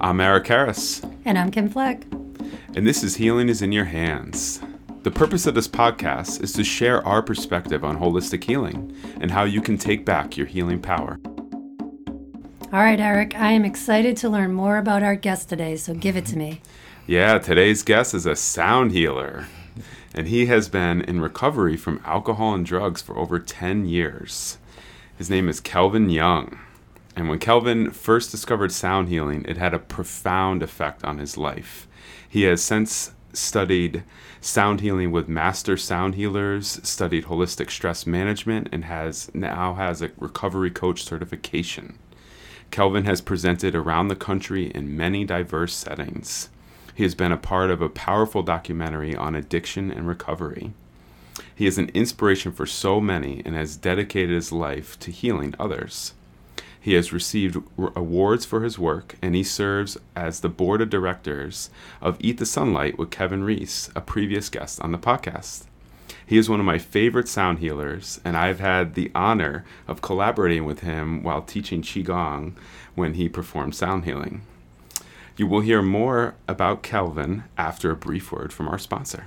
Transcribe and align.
I'm 0.00 0.20
Eric 0.20 0.46
Harris. 0.46 1.02
And 1.24 1.36
I'm 1.36 1.50
Kim 1.50 1.68
Fleck. 1.68 2.04
And 2.76 2.86
this 2.86 3.02
is 3.02 3.16
Healing 3.16 3.48
is 3.48 3.62
in 3.62 3.72
Your 3.72 3.86
Hands. 3.86 4.60
The 5.02 5.10
purpose 5.10 5.44
of 5.44 5.56
this 5.56 5.66
podcast 5.66 6.40
is 6.40 6.52
to 6.52 6.62
share 6.62 7.04
our 7.04 7.20
perspective 7.20 7.84
on 7.84 7.98
holistic 7.98 8.44
healing 8.44 8.94
and 9.20 9.28
how 9.28 9.42
you 9.42 9.60
can 9.60 9.76
take 9.76 10.04
back 10.04 10.36
your 10.36 10.46
healing 10.46 10.80
power. 10.80 11.18
All 12.72 12.78
right, 12.78 13.00
Eric, 13.00 13.34
I 13.34 13.50
am 13.50 13.64
excited 13.64 14.16
to 14.18 14.28
learn 14.28 14.52
more 14.52 14.78
about 14.78 15.02
our 15.02 15.16
guest 15.16 15.48
today, 15.48 15.74
so 15.76 15.94
give 15.94 16.16
it 16.16 16.26
to 16.26 16.38
me. 16.38 16.60
Yeah, 17.08 17.38
today's 17.38 17.82
guest 17.82 18.14
is 18.14 18.24
a 18.24 18.36
sound 18.36 18.92
healer, 18.92 19.46
and 20.14 20.28
he 20.28 20.46
has 20.46 20.68
been 20.68 21.00
in 21.00 21.20
recovery 21.20 21.76
from 21.76 22.00
alcohol 22.04 22.54
and 22.54 22.64
drugs 22.64 23.02
for 23.02 23.18
over 23.18 23.40
10 23.40 23.86
years. 23.86 24.58
His 25.16 25.28
name 25.28 25.48
is 25.48 25.58
Kelvin 25.58 26.08
Young. 26.08 26.56
And 27.18 27.28
when 27.28 27.40
Kelvin 27.40 27.90
first 27.90 28.30
discovered 28.30 28.70
sound 28.70 29.08
healing, 29.08 29.44
it 29.48 29.56
had 29.56 29.74
a 29.74 29.80
profound 29.80 30.62
effect 30.62 31.02
on 31.02 31.18
his 31.18 31.36
life. 31.36 31.88
He 32.28 32.42
has 32.42 32.62
since 32.62 33.10
studied 33.32 34.04
sound 34.40 34.82
healing 34.82 35.10
with 35.10 35.28
master 35.28 35.76
sound 35.76 36.14
healers, 36.14 36.78
studied 36.84 37.24
holistic 37.24 37.72
stress 37.72 38.06
management, 38.06 38.68
and 38.70 38.84
has 38.84 39.34
now 39.34 39.74
has 39.74 40.00
a 40.00 40.12
recovery 40.16 40.70
coach 40.70 41.02
certification. 41.02 41.98
Kelvin 42.70 43.04
has 43.04 43.20
presented 43.20 43.74
around 43.74 44.06
the 44.06 44.14
country 44.14 44.70
in 44.70 44.96
many 44.96 45.24
diverse 45.24 45.74
settings. 45.74 46.50
He 46.94 47.02
has 47.02 47.16
been 47.16 47.32
a 47.32 47.36
part 47.36 47.72
of 47.72 47.82
a 47.82 47.88
powerful 47.88 48.44
documentary 48.44 49.16
on 49.16 49.34
addiction 49.34 49.90
and 49.90 50.06
recovery. 50.06 50.72
He 51.52 51.66
is 51.66 51.78
an 51.78 51.88
inspiration 51.94 52.52
for 52.52 52.64
so 52.64 53.00
many 53.00 53.42
and 53.44 53.56
has 53.56 53.76
dedicated 53.76 54.36
his 54.36 54.52
life 54.52 54.96
to 55.00 55.10
healing 55.10 55.56
others. 55.58 56.14
He 56.88 56.94
has 56.94 57.12
received 57.12 57.62
awards 57.76 58.46
for 58.46 58.62
his 58.62 58.78
work, 58.78 59.16
and 59.20 59.34
he 59.34 59.42
serves 59.42 59.98
as 60.16 60.40
the 60.40 60.48
board 60.48 60.80
of 60.80 60.88
directors 60.88 61.68
of 62.00 62.16
Eat 62.18 62.38
the 62.38 62.46
Sunlight 62.46 62.96
with 62.96 63.10
Kevin 63.10 63.44
Reese, 63.44 63.90
a 63.94 64.00
previous 64.00 64.48
guest 64.48 64.80
on 64.80 64.92
the 64.92 64.96
podcast. 64.96 65.64
He 66.24 66.38
is 66.38 66.48
one 66.48 66.60
of 66.60 66.64
my 66.64 66.78
favorite 66.78 67.28
sound 67.28 67.58
healers, 67.58 68.22
and 68.24 68.38
I've 68.38 68.60
had 68.60 68.94
the 68.94 69.10
honor 69.14 69.66
of 69.86 70.00
collaborating 70.00 70.64
with 70.64 70.80
him 70.80 71.22
while 71.22 71.42
teaching 71.42 71.82
Qigong 71.82 72.54
when 72.94 73.12
he 73.12 73.28
performed 73.28 73.74
sound 73.74 74.06
healing. 74.06 74.40
You 75.36 75.46
will 75.46 75.60
hear 75.60 75.82
more 75.82 76.36
about 76.48 76.82
Kelvin 76.82 77.44
after 77.58 77.90
a 77.90 77.96
brief 77.96 78.32
word 78.32 78.50
from 78.50 78.66
our 78.66 78.78
sponsor. 78.78 79.26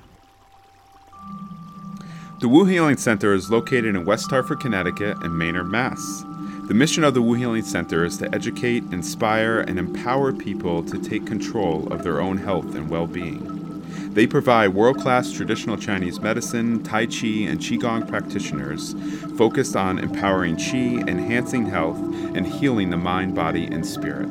The 2.39 2.48
Wu 2.48 2.66
Healing 2.66 2.98
Center 2.98 3.36
is 3.36 3.52
located 3.52 3.95
in 3.95 4.04
West 4.04 4.32
Hartford, 4.32 4.62
Connecticut, 4.62 5.17
and 5.22 5.38
Maynard, 5.38 5.67
Mass. 5.67 6.23
The 6.67 6.76
mission 6.76 7.04
of 7.04 7.14
the 7.14 7.22
Wu 7.22 7.34
Healing 7.34 7.64
Center 7.64 8.06
is 8.06 8.17
to 8.20 8.34
educate, 8.34 8.84
inspire, 8.92 9.59
and 9.62 9.78
empower 9.78 10.31
people 10.31 10.84
to 10.84 10.98
take 10.98 11.26
control 11.26 11.92
of 11.92 12.04
their 12.04 12.22
own 12.22 12.38
health 12.38 12.76
and 12.76 12.90
well 12.90 13.08
being. 13.08 13.84
They 14.14 14.28
provide 14.28 14.70
world 14.70 14.98
class 14.98 15.32
traditional 15.32 15.76
Chinese 15.76 16.20
medicine, 16.20 16.84
Tai 16.84 17.08
Chi, 17.08 17.48
and 17.48 17.59
Qigong 17.59 18.08
practitioners 18.08 18.94
focused 19.38 19.76
on 19.76 20.00
empowering 20.00 20.56
Qi, 20.56 21.08
enhancing 21.08 21.66
health, 21.66 21.98
and 21.98 22.45
healing 22.45 22.89
the 22.89 22.98
mind, 22.98 23.36
body, 23.36 23.66
and 23.66 23.86
spirit. 23.86 24.30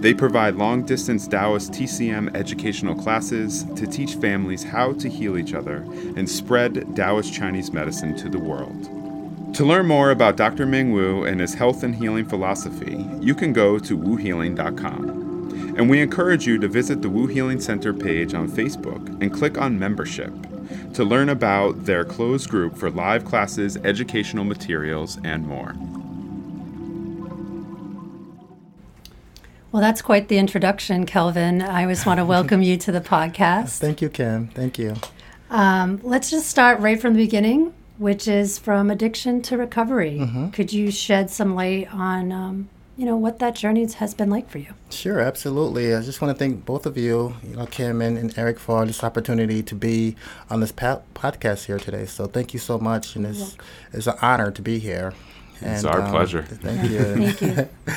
They 0.00 0.14
provide 0.14 0.54
long 0.54 0.84
distance 0.84 1.26
Taoist 1.26 1.72
TCM 1.72 2.36
educational 2.36 2.94
classes 2.94 3.64
to 3.74 3.86
teach 3.86 4.14
families 4.14 4.62
how 4.62 4.92
to 4.92 5.08
heal 5.08 5.36
each 5.36 5.52
other 5.52 5.78
and 6.16 6.28
spread 6.28 6.94
Taoist 6.94 7.34
Chinese 7.34 7.72
medicine 7.72 8.16
to 8.18 8.28
the 8.28 8.38
world. 8.38 8.97
To 9.54 9.64
learn 9.64 9.86
more 9.86 10.10
about 10.10 10.36
Dr. 10.36 10.66
Ming 10.66 10.92
Wu 10.92 11.24
and 11.24 11.40
his 11.40 11.54
health 11.54 11.82
and 11.82 11.94
healing 11.94 12.24
philosophy, 12.26 13.04
you 13.20 13.34
can 13.34 13.52
go 13.52 13.78
to 13.78 13.98
wuhealing.com. 13.98 15.74
And 15.76 15.90
we 15.90 16.00
encourage 16.00 16.46
you 16.46 16.58
to 16.58 16.68
visit 16.68 17.02
the 17.02 17.08
Wu 17.08 17.26
Healing 17.26 17.60
Center 17.60 17.92
page 17.92 18.34
on 18.34 18.48
Facebook 18.48 19.20
and 19.20 19.32
click 19.32 19.58
on 19.58 19.78
membership 19.78 20.32
to 20.94 21.02
learn 21.02 21.28
about 21.28 21.86
their 21.86 22.04
closed 22.04 22.48
group 22.50 22.76
for 22.76 22.90
live 22.90 23.24
classes, 23.24 23.76
educational 23.78 24.44
materials, 24.44 25.18
and 25.24 25.46
more. 25.46 25.74
Well, 29.72 29.82
that's 29.82 30.02
quite 30.02 30.28
the 30.28 30.38
introduction, 30.38 31.04
Kelvin. 31.04 31.62
I 31.62 31.86
just 31.86 32.06
want 32.06 32.18
to 32.18 32.24
welcome 32.26 32.62
you 32.62 32.76
to 32.78 32.92
the 32.92 33.00
podcast. 33.00 33.78
Thank 33.78 34.02
you, 34.02 34.08
Kim. 34.08 34.48
Thank 34.48 34.78
you. 34.78 34.94
Um, 35.50 36.00
let's 36.02 36.30
just 36.30 36.48
start 36.48 36.80
right 36.80 37.00
from 37.00 37.14
the 37.14 37.24
beginning 37.24 37.72
which 37.98 38.28
is 38.28 38.58
from 38.58 38.90
addiction 38.90 39.42
to 39.42 39.58
recovery. 39.58 40.18
Mm-hmm. 40.20 40.50
Could 40.50 40.72
you 40.72 40.90
shed 40.90 41.30
some 41.30 41.54
light 41.54 41.92
on, 41.92 42.32
um, 42.32 42.68
you 42.96 43.04
know, 43.04 43.16
what 43.16 43.40
that 43.40 43.54
journey 43.54 43.86
has 43.86 44.14
been 44.14 44.30
like 44.30 44.48
for 44.48 44.58
you? 44.58 44.72
Sure, 44.90 45.20
absolutely. 45.20 45.94
I 45.94 46.00
just 46.02 46.20
want 46.20 46.36
to 46.36 46.38
thank 46.38 46.64
both 46.64 46.86
of 46.86 46.96
you, 46.96 47.34
you 47.42 47.56
know, 47.56 47.66
Kim 47.66 48.00
and, 48.00 48.16
and 48.16 48.36
Eric, 48.38 48.58
for 48.58 48.86
this 48.86 49.02
opportunity 49.02 49.62
to 49.62 49.74
be 49.74 50.16
on 50.48 50.60
this 50.60 50.72
pa- 50.72 51.00
podcast 51.14 51.66
here 51.66 51.78
today. 51.78 52.06
So 52.06 52.26
thank 52.26 52.54
you 52.54 52.60
so 52.60 52.78
much, 52.78 53.16
and 53.16 53.26
it's 53.26 53.56
it's 53.92 54.06
an 54.06 54.16
honor 54.22 54.50
to 54.52 54.62
be 54.62 54.78
here. 54.78 55.12
And, 55.60 55.74
it's 55.74 55.84
our 55.84 56.00
um, 56.00 56.10
pleasure. 56.10 56.42
Thank 56.42 56.90
you. 56.90 57.32
thank 57.32 57.40
you. 57.40 57.68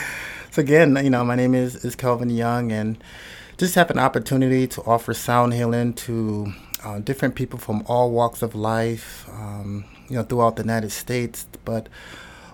so 0.52 0.62
again, 0.62 0.98
you 1.04 1.12
know, 1.12 1.24
my 1.24 1.36
name 1.36 1.54
is 1.54 1.86
is 1.86 1.96
Kelvin 1.96 2.30
Young, 2.30 2.72
and 2.72 3.04
just 3.58 3.76
have 3.76 3.92
an 3.92 4.00
opportunity 4.00 4.66
to 4.68 4.82
offer 4.84 5.14
sound 5.14 5.54
healing 5.54 5.94
to 5.94 6.54
uh, 6.84 7.00
different 7.00 7.36
people 7.36 7.60
from 7.60 7.84
all 7.88 8.12
walks 8.12 8.42
of 8.42 8.56
life, 8.56 9.28
um, 9.34 9.86
you 10.10 10.16
know, 10.16 10.24
throughout 10.24 10.56
the 10.56 10.64
United 10.64 10.92
States. 10.92 11.48
But 11.66 11.88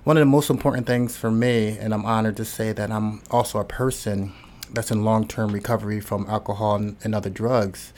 one 0.03 0.17
of 0.17 0.21
the 0.21 0.25
most 0.25 0.49
important 0.49 0.87
things 0.87 1.17
for 1.17 1.31
me, 1.31 1.77
and 1.77 1.93
I'm 1.93 2.05
honored 2.05 2.37
to 2.37 2.45
say 2.45 2.71
that 2.73 2.91
I'm 2.91 3.21
also 3.31 3.59
a 3.59 3.65
person 3.65 4.33
that's 4.73 4.91
in 4.91 5.03
long-term 5.03 5.51
recovery 5.51 5.99
from 5.99 6.25
alcohol 6.29 6.75
and, 6.75 6.97
and 7.03 7.15
other 7.15 7.29
drugs. 7.29 7.93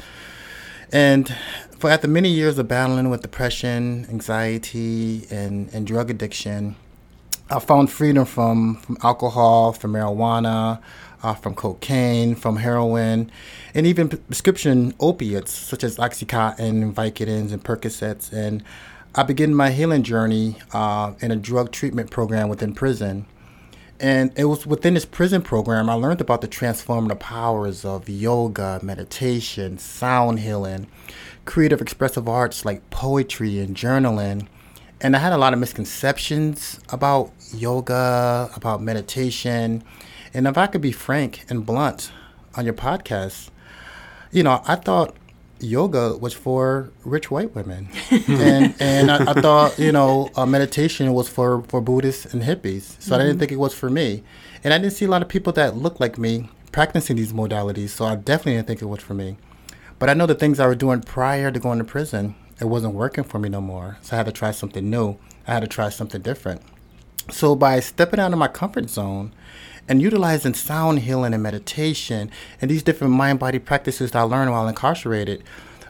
And 0.92 1.34
for 1.78 1.90
after 1.90 2.08
many 2.08 2.30
years 2.30 2.58
of 2.58 2.68
battling 2.68 3.10
with 3.10 3.22
depression, 3.22 4.08
anxiety, 4.10 5.28
and, 5.30 5.70
and 5.74 5.86
drug 5.86 6.10
addiction, 6.10 6.76
I 7.52 7.60
found 7.60 7.92
freedom 7.92 8.26
from, 8.26 8.76
from 8.76 8.98
alcohol, 9.02 9.74
from 9.74 9.94
marijuana, 9.94 10.82
uh, 11.24 11.34
from 11.34 11.56
cocaine, 11.56 12.36
from 12.36 12.58
heroin, 12.58 13.32
and 13.74 13.88
even 13.88 14.08
prescription 14.08 14.94
opiates 15.00 15.52
such 15.52 15.84
as 15.84 15.98
Oxycontin, 15.98 16.94
Vicodins, 16.94 17.52
and 17.52 17.64
Percocets. 17.64 18.32
And 18.32 18.64
I 19.16 19.24
began 19.24 19.56
my 19.56 19.72
healing 19.72 20.04
journey 20.04 20.58
uh, 20.74 21.14
in 21.22 21.32
a 21.32 21.36
drug 21.36 21.72
treatment 21.72 22.12
program 22.12 22.50
within 22.50 22.74
prison. 22.74 23.26
And 24.00 24.32
it 24.38 24.46
was 24.46 24.66
within 24.66 24.94
this 24.94 25.06
prison 25.06 25.42
program 25.42 25.90
I 25.90 25.94
learned 25.94 26.22
about 26.22 26.42
the 26.42 26.48
transformative 26.48 27.20
powers 27.20 27.84
of 27.84 28.08
yoga, 28.08 28.80
meditation, 28.82 29.78
sound 29.78 30.40
healing, 30.40 30.88
creative 31.46 31.82
expressive 31.82 32.30
arts 32.30 32.64
like 32.64 32.90
poetry 32.92 33.60
and 33.60 33.76
journaling. 33.76 34.48
And 35.02 35.16
I 35.16 35.20
had 35.20 35.34
a 35.34 35.38
lot 35.38 35.54
of 35.54 35.60
misconceptions 35.60 36.80
about 36.90 37.32
yoga, 37.54 38.50
about 38.56 38.82
meditation. 38.82 39.84
And 40.34 40.48
if 40.48 40.58
I 40.58 40.68
could 40.68 40.82
be 40.82 40.92
frank 40.92 41.46
and 41.50 41.66
blunt 41.66 42.12
on 42.56 42.66
your 42.66 42.74
podcast, 42.74 43.50
you 44.32 44.44
know, 44.44 44.62
I 44.66 44.76
thought 44.76 45.16
yoga 45.60 46.16
was 46.18 46.34
for 46.34 46.90
rich 47.04 47.30
white 47.30 47.54
women, 47.56 47.90
and 48.28 48.74
and 48.80 49.12
I, 49.12 49.32
I, 49.32 49.34
thought 49.42 49.78
you 49.78 49.92
know 49.92 50.30
uh, 50.36 50.46
meditation 50.46 51.12
was 51.14 51.28
for 51.28 51.64
for 51.64 51.82
Buddhists 51.82 52.26
and 52.34 52.44
hippies. 52.44 53.02
So 53.02 53.12
mm-hmm. 53.12 53.14
I 53.14 53.18
didn't 53.18 53.32
mm-hmm. 53.32 53.40
think 53.40 53.52
it 53.52 53.60
was 53.60 53.74
for 53.74 53.90
me, 53.90 54.24
and 54.64 54.74
I 54.74 54.78
didn't 54.78 54.94
see 54.94 55.06
a 55.06 55.10
lot 55.10 55.22
of 55.22 55.28
people 55.28 55.54
that 55.54 55.76
looked 55.76 56.00
like 56.00 56.18
me 56.18 56.50
practicing 56.72 57.16
these 57.16 57.34
modalities. 57.34 57.90
So 57.90 58.06
I 58.06 58.16
definitely 58.16 58.54
didn't 58.54 58.68
think 58.68 58.82
it 58.82 58.86
was 58.86 59.02
for 59.02 59.14
me. 59.14 59.38
But 59.98 60.10
I 60.10 60.14
know 60.14 60.26
the 60.26 60.36
things 60.36 60.60
I 60.60 60.68
was 60.68 60.78
doing 60.78 61.02
prior 61.02 61.52
to 61.52 61.60
going 61.60 61.80
to 61.80 61.84
prison, 61.84 62.36
it 62.60 62.66
wasn't 62.66 62.94
working 62.94 63.26
for 63.26 63.38
me 63.38 63.50
no 63.50 63.60
more. 63.60 63.98
So 64.02 64.16
I 64.16 64.18
had 64.18 64.28
to 64.28 64.32
try 64.32 64.52
something 64.52 64.90
new. 64.90 65.18
I 65.46 65.54
had 65.54 65.60
to 65.62 65.68
try 65.68 65.90
something 65.90 66.22
different. 66.22 66.62
So 67.32 67.56
by 67.56 67.80
stepping 67.80 68.20
out 68.20 68.34
of 68.34 68.40
my 68.40 68.48
comfort 68.48 68.90
zone 68.90 69.34
and 69.88 70.02
utilizing 70.02 70.54
sound 70.54 71.00
healing 71.00 71.34
and 71.34 71.44
meditation 71.44 72.32
and 72.62 72.70
these 72.70 72.84
different 72.84 73.14
mind 73.14 73.40
body 73.40 73.60
practices 73.60 74.12
that 74.12 74.20
I 74.20 74.24
learned 74.24 74.52
while 74.52 74.68
incarcerated, 74.68 75.44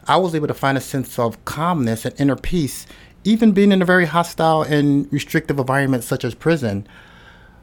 I 0.06 0.16
was 0.16 0.34
able 0.34 0.48
to 0.48 0.54
find 0.54 0.76
a 0.76 0.80
sense 0.80 1.18
of 1.18 1.44
calmness 1.44 2.04
and 2.04 2.18
inner 2.20 2.36
peace, 2.36 2.86
even 3.24 3.52
being 3.52 3.72
in 3.72 3.82
a 3.82 3.86
very 3.86 4.06
hostile 4.06 4.62
and 4.62 5.10
restrictive 5.12 5.58
environment 5.58 6.04
such 6.04 6.24
as 6.24 6.34
prison. 6.34 6.86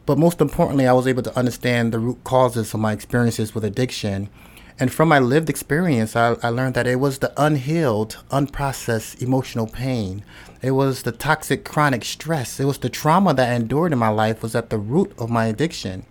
But 0.06 0.18
most 0.18 0.40
importantly, 0.40 0.88
I 0.88 0.94
was 0.94 1.08
able 1.08 1.24
to 1.24 1.38
understand 1.38 1.92
the 1.92 2.00
root 2.00 2.24
causes 2.24 2.74
of 2.74 2.80
my 2.80 2.94
experiences 2.94 3.54
with 3.54 3.66
addiction. 3.66 4.30
And 4.80 4.94
from 4.94 5.10
my 5.10 5.18
lived 5.18 5.50
experience, 5.50 6.16
I, 6.16 6.36
I 6.44 6.50
learned 6.50 6.76
that 6.76 6.86
it 6.86 7.00
was 7.00 7.18
the 7.18 7.34
unhealed, 7.36 8.18
unprocessed 8.30 9.22
emotional 9.22 9.66
pain. 9.66 10.24
It 10.62 10.72
was 10.72 11.02
the 11.02 11.12
toxic 11.12 11.66
chronic 11.66 12.06
stress. 12.06 12.60
It 12.60 12.66
was 12.66 12.78
the 12.78 12.90
trauma 12.90 13.34
that 13.34 13.50
I 13.50 13.56
endured 13.56 13.92
in 13.92 13.98
my 13.98 14.10
life 14.10 14.44
was 14.44 14.54
at 14.56 14.70
the 14.70 14.78
root 14.78 15.14
of 15.18 15.32
my 15.32 15.46
addiction. 15.48 16.06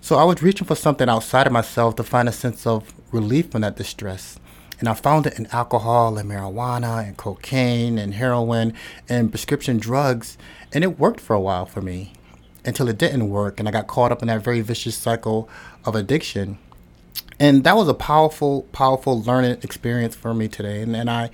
So 0.00 0.16
I 0.16 0.24
was 0.24 0.42
reaching 0.42 0.66
for 0.66 0.74
something 0.74 1.08
outside 1.08 1.46
of 1.46 1.52
myself 1.52 1.96
to 1.96 2.02
find 2.02 2.28
a 2.28 2.32
sense 2.32 2.66
of 2.66 2.94
relief 3.12 3.50
from 3.50 3.60
that 3.60 3.76
distress. 3.76 4.38
And 4.80 4.88
I 4.88 4.94
found 4.94 5.26
it 5.26 5.38
in 5.38 5.46
alcohol 5.48 6.16
and 6.16 6.30
marijuana 6.30 7.06
and 7.06 7.16
cocaine 7.16 7.98
and 7.98 8.14
heroin 8.14 8.72
and 9.08 9.30
prescription 9.30 9.78
drugs. 9.78 10.38
And 10.72 10.82
it 10.82 10.98
worked 10.98 11.20
for 11.20 11.34
a 11.34 11.40
while 11.40 11.66
for 11.66 11.82
me. 11.82 12.12
until 12.64 12.88
it 12.88 12.98
didn't 12.98 13.30
work, 13.30 13.58
and 13.58 13.68
I 13.68 13.72
got 13.72 13.86
caught 13.86 14.12
up 14.12 14.22
in 14.22 14.28
that 14.28 14.42
very 14.42 14.60
vicious 14.60 14.96
cycle 14.96 15.48
of 15.84 15.94
addiction. 15.94 16.58
And 17.40 17.64
that 17.64 17.76
was 17.76 17.88
a 17.88 17.94
powerful, 17.94 18.62
powerful 18.72 19.22
learning 19.22 19.58
experience 19.62 20.16
for 20.16 20.34
me 20.34 20.48
today. 20.48 20.82
And, 20.82 20.96
and 20.96 21.08
I 21.08 21.30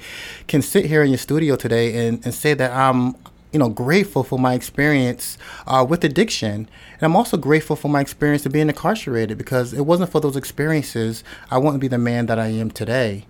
can 0.47 0.61
sit 0.61 0.87
here 0.87 1.03
in 1.03 1.11
your 1.11 1.19
studio 1.19 1.57
today 1.57 2.07
and, 2.07 2.25
and 2.25 2.35
say 2.35 2.55
that 2.55 2.73
I'm 2.73 3.15
you 3.55 3.61
know, 3.61 3.69
grateful 3.69 4.25
for 4.25 4.37
my 4.37 4.53
experience 4.53 5.39
uh, 5.69 5.87
with 5.89 6.03
addiction. 6.03 6.69
And 6.95 7.03
I'm 7.03 7.15
also 7.15 7.37
grateful 7.37 7.77
for 7.77 7.89
my 7.89 8.01
experience 8.01 8.45
of 8.45 8.51
being 8.51 8.69
incarcerated 8.69 9.39
because 9.39 9.73
it 9.73 9.83
wasn't 9.83 10.11
for 10.11 10.21
those 10.21 10.37
experiences, 10.37 11.23
I 11.53 11.59
wouldn't 11.59 11.81
be 11.81 11.87
the 11.87 11.97
man 11.97 12.27
that 12.27 12.39
I 12.39 12.49
am 12.49 12.73
today. 12.73 13.27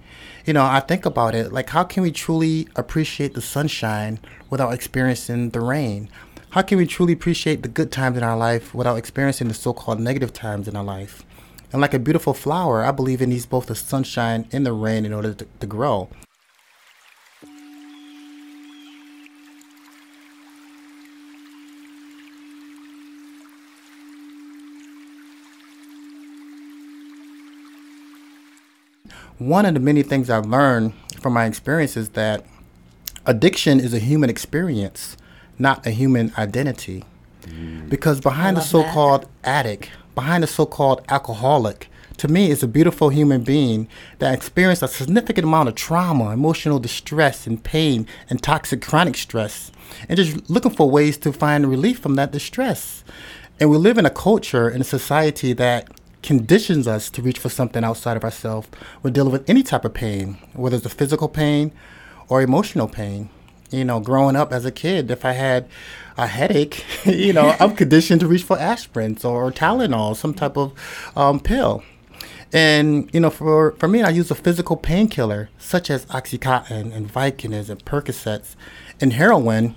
You 0.46 0.54
know, 0.54 0.64
I 0.64 0.80
think 0.80 1.04
about 1.04 1.34
it 1.34 1.52
like, 1.52 1.68
how 1.70 1.84
can 1.84 2.02
we 2.02 2.10
truly 2.10 2.68
appreciate 2.74 3.34
the 3.34 3.42
sunshine 3.42 4.18
without 4.48 4.72
experiencing 4.72 5.50
the 5.50 5.60
rain? 5.60 6.08
How 6.50 6.62
can 6.62 6.78
we 6.78 6.86
truly 6.86 7.12
appreciate 7.12 7.62
the 7.62 7.68
good 7.68 7.92
times 7.92 8.16
in 8.16 8.22
our 8.22 8.36
life 8.36 8.74
without 8.74 8.96
experiencing 8.96 9.48
the 9.48 9.54
so 9.54 9.74
called 9.74 10.00
negative 10.00 10.32
times 10.32 10.68
in 10.68 10.74
our 10.74 10.84
life? 10.84 11.22
And 11.74 11.80
like 11.80 11.92
a 11.92 11.98
beautiful 11.98 12.34
flower, 12.34 12.84
I 12.84 12.92
believe 12.92 13.20
it 13.20 13.26
needs 13.26 13.46
both 13.46 13.66
the 13.66 13.74
sunshine 13.74 14.46
and 14.52 14.64
the 14.64 14.72
rain 14.72 15.04
in 15.04 15.12
order 15.12 15.34
to, 15.34 15.46
to 15.58 15.66
grow. 15.66 16.08
one 29.38 29.66
of 29.66 29.74
the 29.74 29.80
many 29.80 30.04
things 30.04 30.30
I've 30.30 30.46
learned 30.46 30.94
from 31.20 31.32
my 31.32 31.46
experience 31.46 31.96
is 31.96 32.10
that 32.10 32.46
addiction 33.26 33.80
is 33.80 33.92
a 33.92 33.98
human 33.98 34.30
experience, 34.30 35.16
not 35.58 35.84
a 35.84 35.90
human 35.90 36.32
identity. 36.38 37.02
Mm. 37.42 37.90
Because 37.90 38.20
behind 38.20 38.56
the 38.56 38.60
so 38.60 38.84
called 38.84 39.28
addict, 39.42 39.90
behind 40.14 40.42
the 40.42 40.46
so 40.46 40.66
called 40.66 41.02
alcoholic, 41.08 41.88
to 42.18 42.28
me 42.28 42.50
is 42.50 42.62
a 42.62 42.68
beautiful 42.68 43.08
human 43.08 43.42
being 43.42 43.88
that 44.18 44.34
experienced 44.34 44.82
a 44.82 44.88
significant 44.88 45.44
amount 45.44 45.68
of 45.68 45.74
trauma, 45.74 46.30
emotional 46.30 46.78
distress, 46.78 47.46
and 47.46 47.62
pain, 47.62 48.06
and 48.30 48.42
toxic 48.42 48.82
chronic 48.82 49.16
stress, 49.16 49.72
and 50.08 50.16
just 50.16 50.48
looking 50.48 50.70
for 50.70 50.88
ways 50.88 51.16
to 51.18 51.32
find 51.32 51.68
relief 51.68 51.98
from 51.98 52.14
that 52.14 52.32
distress. 52.32 53.04
And 53.58 53.70
we 53.70 53.76
live 53.76 53.98
in 53.98 54.06
a 54.06 54.10
culture 54.10 54.68
and 54.68 54.80
a 54.80 54.84
society 54.84 55.52
that 55.54 55.88
conditions 56.22 56.88
us 56.88 57.10
to 57.10 57.20
reach 57.20 57.38
for 57.38 57.48
something 57.48 57.84
outside 57.84 58.16
of 58.16 58.24
ourselves 58.24 58.68
when 59.02 59.12
dealing 59.12 59.32
with 59.32 59.48
any 59.48 59.62
type 59.62 59.84
of 59.84 59.94
pain, 59.94 60.38
whether 60.54 60.76
it's 60.76 60.86
a 60.86 60.90
physical 60.90 61.28
pain 61.28 61.72
or 62.28 62.40
emotional 62.40 62.88
pain. 62.88 63.28
You 63.70 63.84
know, 63.84 64.00
growing 64.00 64.36
up 64.36 64.52
as 64.52 64.64
a 64.64 64.70
kid, 64.70 65.10
if 65.10 65.24
I 65.24 65.32
had 65.32 65.68
a 66.16 66.26
headache, 66.26 66.84
you 67.04 67.32
know, 67.32 67.56
I'm 67.58 67.74
conditioned 67.74 68.20
to 68.20 68.26
reach 68.26 68.42
for 68.42 68.58
aspirin 68.58 69.18
or, 69.24 69.50
Tylenol, 69.50 70.16
some 70.16 70.34
type 70.34 70.56
of 70.56 70.72
um, 71.16 71.40
pill. 71.40 71.82
And 72.52 73.12
you 73.12 73.18
know, 73.18 73.30
for 73.30 73.72
for 73.72 73.88
me, 73.88 74.02
I 74.02 74.10
use 74.10 74.30
a 74.30 74.34
physical 74.36 74.76
painkiller 74.76 75.50
such 75.58 75.90
as 75.90 76.06
OxyContin 76.06 76.94
and 76.94 77.12
Vicodin 77.12 77.68
and 77.68 77.84
Percocets 77.84 78.54
and 79.00 79.12
heroin 79.12 79.74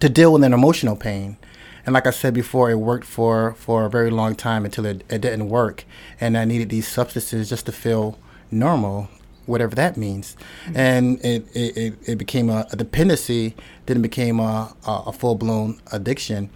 to 0.00 0.08
deal 0.10 0.32
with 0.32 0.44
an 0.44 0.52
emotional 0.52 0.94
pain. 0.94 1.38
And 1.86 1.92
like 1.92 2.06
I 2.06 2.10
said 2.10 2.34
before, 2.34 2.70
it 2.70 2.76
worked 2.76 3.06
for, 3.06 3.54
for 3.54 3.84
a 3.84 3.90
very 3.90 4.10
long 4.10 4.34
time 4.34 4.64
until 4.64 4.84
it, 4.84 5.04
it 5.08 5.20
didn't 5.20 5.48
work. 5.48 5.84
And 6.20 6.36
I 6.36 6.44
needed 6.44 6.68
these 6.68 6.88
substances 6.88 7.48
just 7.48 7.66
to 7.66 7.72
feel 7.72 8.18
normal, 8.50 9.08
whatever 9.46 9.76
that 9.76 9.96
means. 9.96 10.36
Mm-hmm. 10.64 10.76
And 10.76 11.24
it, 11.24 11.46
it, 11.54 11.94
it 12.04 12.16
became 12.16 12.50
a, 12.50 12.66
a, 12.72 12.76
dependency, 12.76 13.54
then 13.86 13.98
it 13.98 14.02
became 14.02 14.40
a, 14.40 14.74
a 14.86 15.12
full 15.12 15.34
blown 15.34 15.80
addiction. 15.92 16.50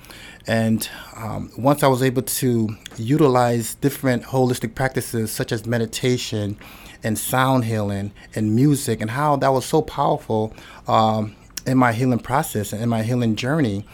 And 0.47 0.89
um, 1.17 1.51
once 1.57 1.83
I 1.83 1.87
was 1.89 2.03
able 2.03 2.23
to 2.23 2.77
utilize 2.97 3.75
different 3.77 4.25
holistic 4.25 4.75
practices 4.75 5.31
such 5.31 5.53
as 5.53 5.67
meditation 5.67 6.57
and 7.03 7.19
sound 7.19 7.65
healing 7.65 8.13
and 8.35 8.55
music, 8.55 9.01
and 9.01 9.11
how 9.11 9.37
that 9.37 9.49
was 9.49 9.65
so 9.65 9.83
powerful 9.83 10.53
um, 10.87 11.35
in 11.67 11.79
my 11.79 11.93
healing 11.93 12.19
process 12.19 12.73
and 12.73 12.83
in 12.83 12.89
my 12.89 13.03
healing 13.03 13.37
journey, 13.37 13.87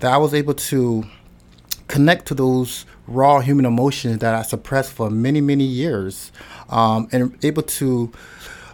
that 0.00 0.12
I 0.12 0.16
was 0.16 0.34
able 0.34 0.54
to 0.54 1.04
connect 1.88 2.26
to 2.26 2.34
those 2.34 2.84
raw 3.06 3.40
human 3.40 3.64
emotions 3.64 4.18
that 4.18 4.34
I 4.34 4.42
suppressed 4.42 4.92
for 4.92 5.10
many, 5.10 5.40
many 5.40 5.64
years, 5.64 6.30
um, 6.68 7.08
and 7.12 7.36
able 7.44 7.62
to 7.62 8.12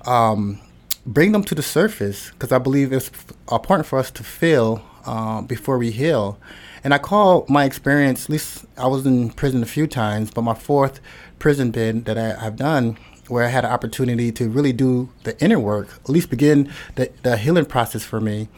um, 0.06 0.60
bring 1.06 1.32
them 1.32 1.44
to 1.44 1.54
the 1.54 1.62
surface 1.62 2.30
because 2.30 2.52
I 2.52 2.58
believe 2.58 2.92
it's 2.92 3.10
important 3.50 3.86
for 3.86 3.98
us 3.98 4.10
to 4.12 4.24
feel 4.24 4.82
uh, 5.06 5.42
before 5.42 5.78
we 5.78 5.90
heal. 5.90 6.38
And 6.82 6.92
I 6.92 6.98
call 6.98 7.46
my 7.48 7.64
experience, 7.64 8.24
at 8.24 8.30
least 8.30 8.66
I 8.76 8.86
was 8.86 9.06
in 9.06 9.30
prison 9.30 9.62
a 9.62 9.66
few 9.66 9.86
times, 9.86 10.30
but 10.30 10.42
my 10.42 10.54
fourth 10.54 11.00
prison 11.38 11.70
bid 11.70 12.04
that 12.06 12.18
I, 12.18 12.42
have 12.42 12.56
done 12.56 12.98
where 13.28 13.44
I 13.44 13.48
had 13.48 13.64
an 13.64 13.70
opportunity 13.70 14.30
to 14.32 14.48
really 14.48 14.72
do 14.72 15.08
the 15.24 15.38
inner 15.42 15.58
work, 15.58 15.88
at 16.02 16.10
least 16.10 16.30
begin 16.30 16.70
the, 16.96 17.10
the 17.22 17.36
healing 17.36 17.64
process 17.64 18.04
for 18.04 18.20
me. 18.20 18.48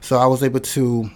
So 0.00 0.18
I 0.18 0.26
was 0.26 0.42
able 0.42 0.60
to 0.60 1.10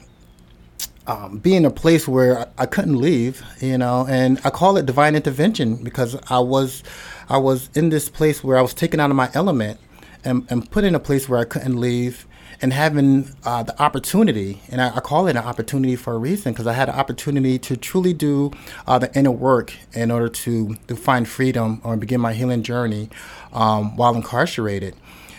um, 1.07 1.39
be 1.39 1.57
in 1.57 1.65
a 1.65 1.71
place 1.71 2.07
where 2.07 2.49
I, 2.59 2.67
couldn't 2.67 3.01
leave, 3.01 3.43
you 3.61 3.77
know, 3.77 4.07
and 4.09 4.41
I 4.45 4.51
call 4.51 4.77
it 4.77 4.87
divine 4.87 5.17
intervention 5.17 5.83
because 5.83 6.17
I 6.31 6.39
was, 6.39 6.85
I 7.29 7.39
was 7.39 7.71
in 7.75 7.89
this 7.89 8.09
place 8.09 8.45
where 8.45 8.57
I 8.57 8.63
was 8.63 8.73
taken 8.73 9.01
out 9.01 9.11
of 9.11 9.17
my 9.17 9.31
element 9.35 9.81
and, 10.25 10.47
and 10.51 10.71
put 10.71 10.85
in 10.85 10.95
a 10.95 11.01
place 11.01 11.29
where 11.29 11.39
I 11.39 11.45
couldn't 11.45 11.81
leave 11.81 12.27
and 12.61 12.73
having 12.73 13.35
uh, 13.45 13.65
the 13.65 13.81
opportunity, 13.83 14.63
and 14.69 14.81
I, 14.81 14.97
I, 14.97 15.01
call 15.01 15.27
it 15.27 15.31
an 15.37 15.43
opportunity 15.43 15.97
for 15.97 16.15
a 16.15 16.19
reason 16.19 16.53
because 16.53 16.67
I 16.69 16.75
had 16.75 16.89
an 16.89 16.95
opportunity 16.95 17.59
to 17.59 17.77
truly 17.77 18.13
do 18.13 18.53
uh, 18.87 19.01
the 19.01 19.13
inner 19.19 19.33
work 19.33 19.75
in 19.93 20.13
order 20.13 20.29
to, 20.29 20.77
to 20.87 20.95
find 20.95 21.29
freedom 21.29 21.81
or 21.83 21.97
begin 21.97 22.21
my 22.21 22.35
healing 22.35 22.63
journey 22.63 23.11
um, 23.53 23.97
while 23.97 24.15
incarcerated. 24.15 24.95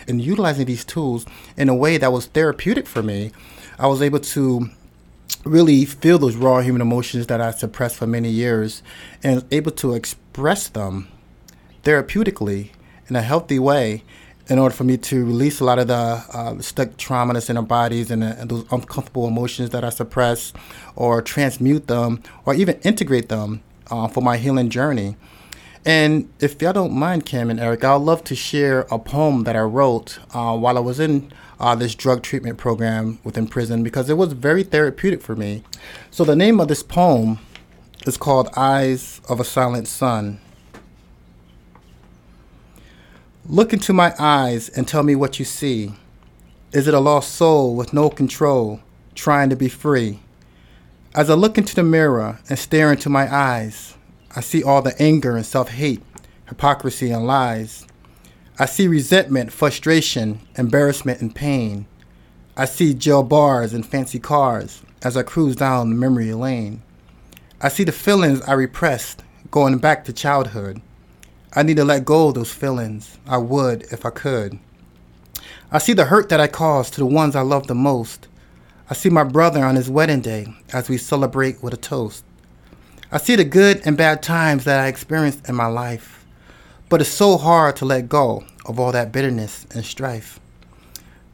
And 0.06 0.20
utilizing 0.20 0.66
these 0.66 0.84
tools 0.84 1.24
in 1.56 1.70
a 1.70 1.74
way 1.74 1.96
that 1.96 2.12
was 2.12 2.26
therapeutic 2.26 2.86
for 2.86 3.02
me, 3.02 3.32
I 3.78 3.86
was 3.86 4.02
able 4.02 4.20
to 4.20 4.68
really 5.44 5.86
feel 5.86 6.18
those 6.18 6.36
raw 6.36 6.60
human 6.60 6.82
emotions 6.82 7.26
that 7.28 7.40
I 7.40 7.52
suppressed 7.52 7.96
for 7.96 8.06
many 8.06 8.28
years 8.28 8.82
and 9.22 9.44
able 9.50 9.72
to 9.72 9.94
express 9.94 10.68
them 10.68 11.08
therapeutically 11.84 12.70
in 13.08 13.16
a 13.16 13.22
healthy 13.22 13.58
way 13.58 14.02
in 14.48 14.58
order 14.58 14.74
for 14.74 14.84
me 14.84 14.96
to 14.96 15.24
release 15.24 15.60
a 15.60 15.64
lot 15.64 15.78
of 15.78 15.88
the 15.88 15.94
uh, 15.94 16.58
stuck 16.60 16.96
trauma 16.96 17.32
that's 17.32 17.48
in 17.48 17.56
our 17.56 17.62
bodies 17.62 18.10
and, 18.10 18.22
uh, 18.22 18.34
and, 18.38 18.50
those 18.50 18.64
uncomfortable 18.70 19.26
emotions 19.26 19.70
that 19.70 19.84
I 19.84 19.90
suppress 19.90 20.52
or 20.96 21.22
transmute 21.22 21.86
them 21.86 22.22
or 22.44 22.54
even 22.54 22.78
integrate 22.80 23.28
them 23.28 23.62
uh, 23.90 24.08
for 24.08 24.20
my 24.20 24.36
healing 24.36 24.68
journey. 24.68 25.16
And 25.86 26.30
if 26.40 26.60
y'all 26.62 26.72
don't 26.72 26.92
mind, 26.92 27.26
Kim 27.26 27.50
and 27.50 27.60
Eric, 27.60 27.84
I'd 27.84 27.96
love 27.96 28.24
to 28.24 28.34
share 28.34 28.86
a 28.90 28.98
poem 28.98 29.44
that 29.44 29.54
I 29.56 29.60
wrote 29.60 30.18
uh, 30.32 30.56
while 30.56 30.78
I 30.78 30.80
was 30.80 30.98
in 30.98 31.30
uh, 31.60 31.74
this 31.74 31.94
drug 31.94 32.22
treatment 32.22 32.58
program 32.58 33.18
within 33.22 33.46
prison 33.46 33.82
because 33.82 34.08
it 34.08 34.16
was 34.16 34.32
very 34.32 34.62
therapeutic 34.62 35.20
for 35.22 35.36
me. 35.36 35.62
So 36.10 36.24
the 36.24 36.36
name 36.36 36.58
of 36.58 36.68
this 36.68 36.82
poem 36.82 37.38
is 38.06 38.16
called 38.16 38.48
Eyes 38.56 39.20
of 39.28 39.40
a 39.40 39.44
Silent 39.44 39.88
Sun. 39.88 40.40
Look 43.46 43.74
into 43.74 43.92
my 43.92 44.14
eyes 44.18 44.70
and 44.70 44.88
tell 44.88 45.02
me 45.02 45.14
what 45.14 45.38
you 45.38 45.44
see. 45.44 45.92
Is 46.72 46.88
it 46.88 46.94
a 46.94 46.98
lost 46.98 47.34
soul 47.34 47.76
with 47.76 47.92
no 47.92 48.08
control, 48.08 48.80
trying 49.14 49.50
to 49.50 49.56
be 49.56 49.68
free? 49.68 50.20
As 51.14 51.28
I 51.28 51.34
look 51.34 51.58
into 51.58 51.74
the 51.74 51.82
mirror 51.82 52.38
and 52.48 52.58
stare 52.58 52.90
into 52.90 53.10
my 53.10 53.32
eyes, 53.32 53.98
I 54.34 54.40
see 54.40 54.62
all 54.62 54.80
the 54.80 55.00
anger 55.00 55.36
and 55.36 55.44
self 55.44 55.68
hate, 55.68 56.02
hypocrisy 56.48 57.10
and 57.10 57.26
lies. 57.26 57.86
I 58.58 58.64
see 58.64 58.88
resentment, 58.88 59.52
frustration, 59.52 60.40
embarrassment, 60.56 61.20
and 61.20 61.34
pain. 61.34 61.84
I 62.56 62.64
see 62.64 62.94
jail 62.94 63.22
bars 63.22 63.74
and 63.74 63.84
fancy 63.84 64.20
cars 64.20 64.80
as 65.02 65.18
I 65.18 65.22
cruise 65.22 65.54
down 65.54 65.90
the 65.90 65.96
memory 65.96 66.32
lane. 66.32 66.80
I 67.60 67.68
see 67.68 67.84
the 67.84 67.92
feelings 67.92 68.40
I 68.48 68.54
repressed 68.54 69.22
going 69.50 69.76
back 69.76 70.06
to 70.06 70.14
childhood. 70.14 70.80
I 71.56 71.62
need 71.62 71.76
to 71.76 71.84
let 71.84 72.04
go 72.04 72.28
of 72.28 72.34
those 72.34 72.52
feelings. 72.52 73.16
I 73.26 73.38
would 73.38 73.82
if 73.92 74.04
I 74.04 74.10
could. 74.10 74.58
I 75.70 75.78
see 75.78 75.92
the 75.92 76.06
hurt 76.06 76.28
that 76.30 76.40
I 76.40 76.48
caused 76.48 76.94
to 76.94 77.00
the 77.00 77.06
ones 77.06 77.36
I 77.36 77.42
love 77.42 77.68
the 77.68 77.76
most. 77.76 78.26
I 78.90 78.94
see 78.94 79.08
my 79.08 79.22
brother 79.22 79.64
on 79.64 79.76
his 79.76 79.88
wedding 79.88 80.20
day 80.20 80.52
as 80.72 80.88
we 80.88 80.98
celebrate 80.98 81.62
with 81.62 81.72
a 81.72 81.76
toast. 81.76 82.24
I 83.12 83.18
see 83.18 83.36
the 83.36 83.44
good 83.44 83.82
and 83.84 83.96
bad 83.96 84.20
times 84.20 84.64
that 84.64 84.80
I 84.80 84.88
experienced 84.88 85.48
in 85.48 85.54
my 85.54 85.66
life. 85.66 86.26
But 86.88 87.00
it's 87.00 87.10
so 87.10 87.36
hard 87.36 87.76
to 87.76 87.84
let 87.84 88.08
go 88.08 88.44
of 88.66 88.80
all 88.80 88.90
that 88.90 89.12
bitterness 89.12 89.64
and 89.74 89.84
strife. 89.84 90.40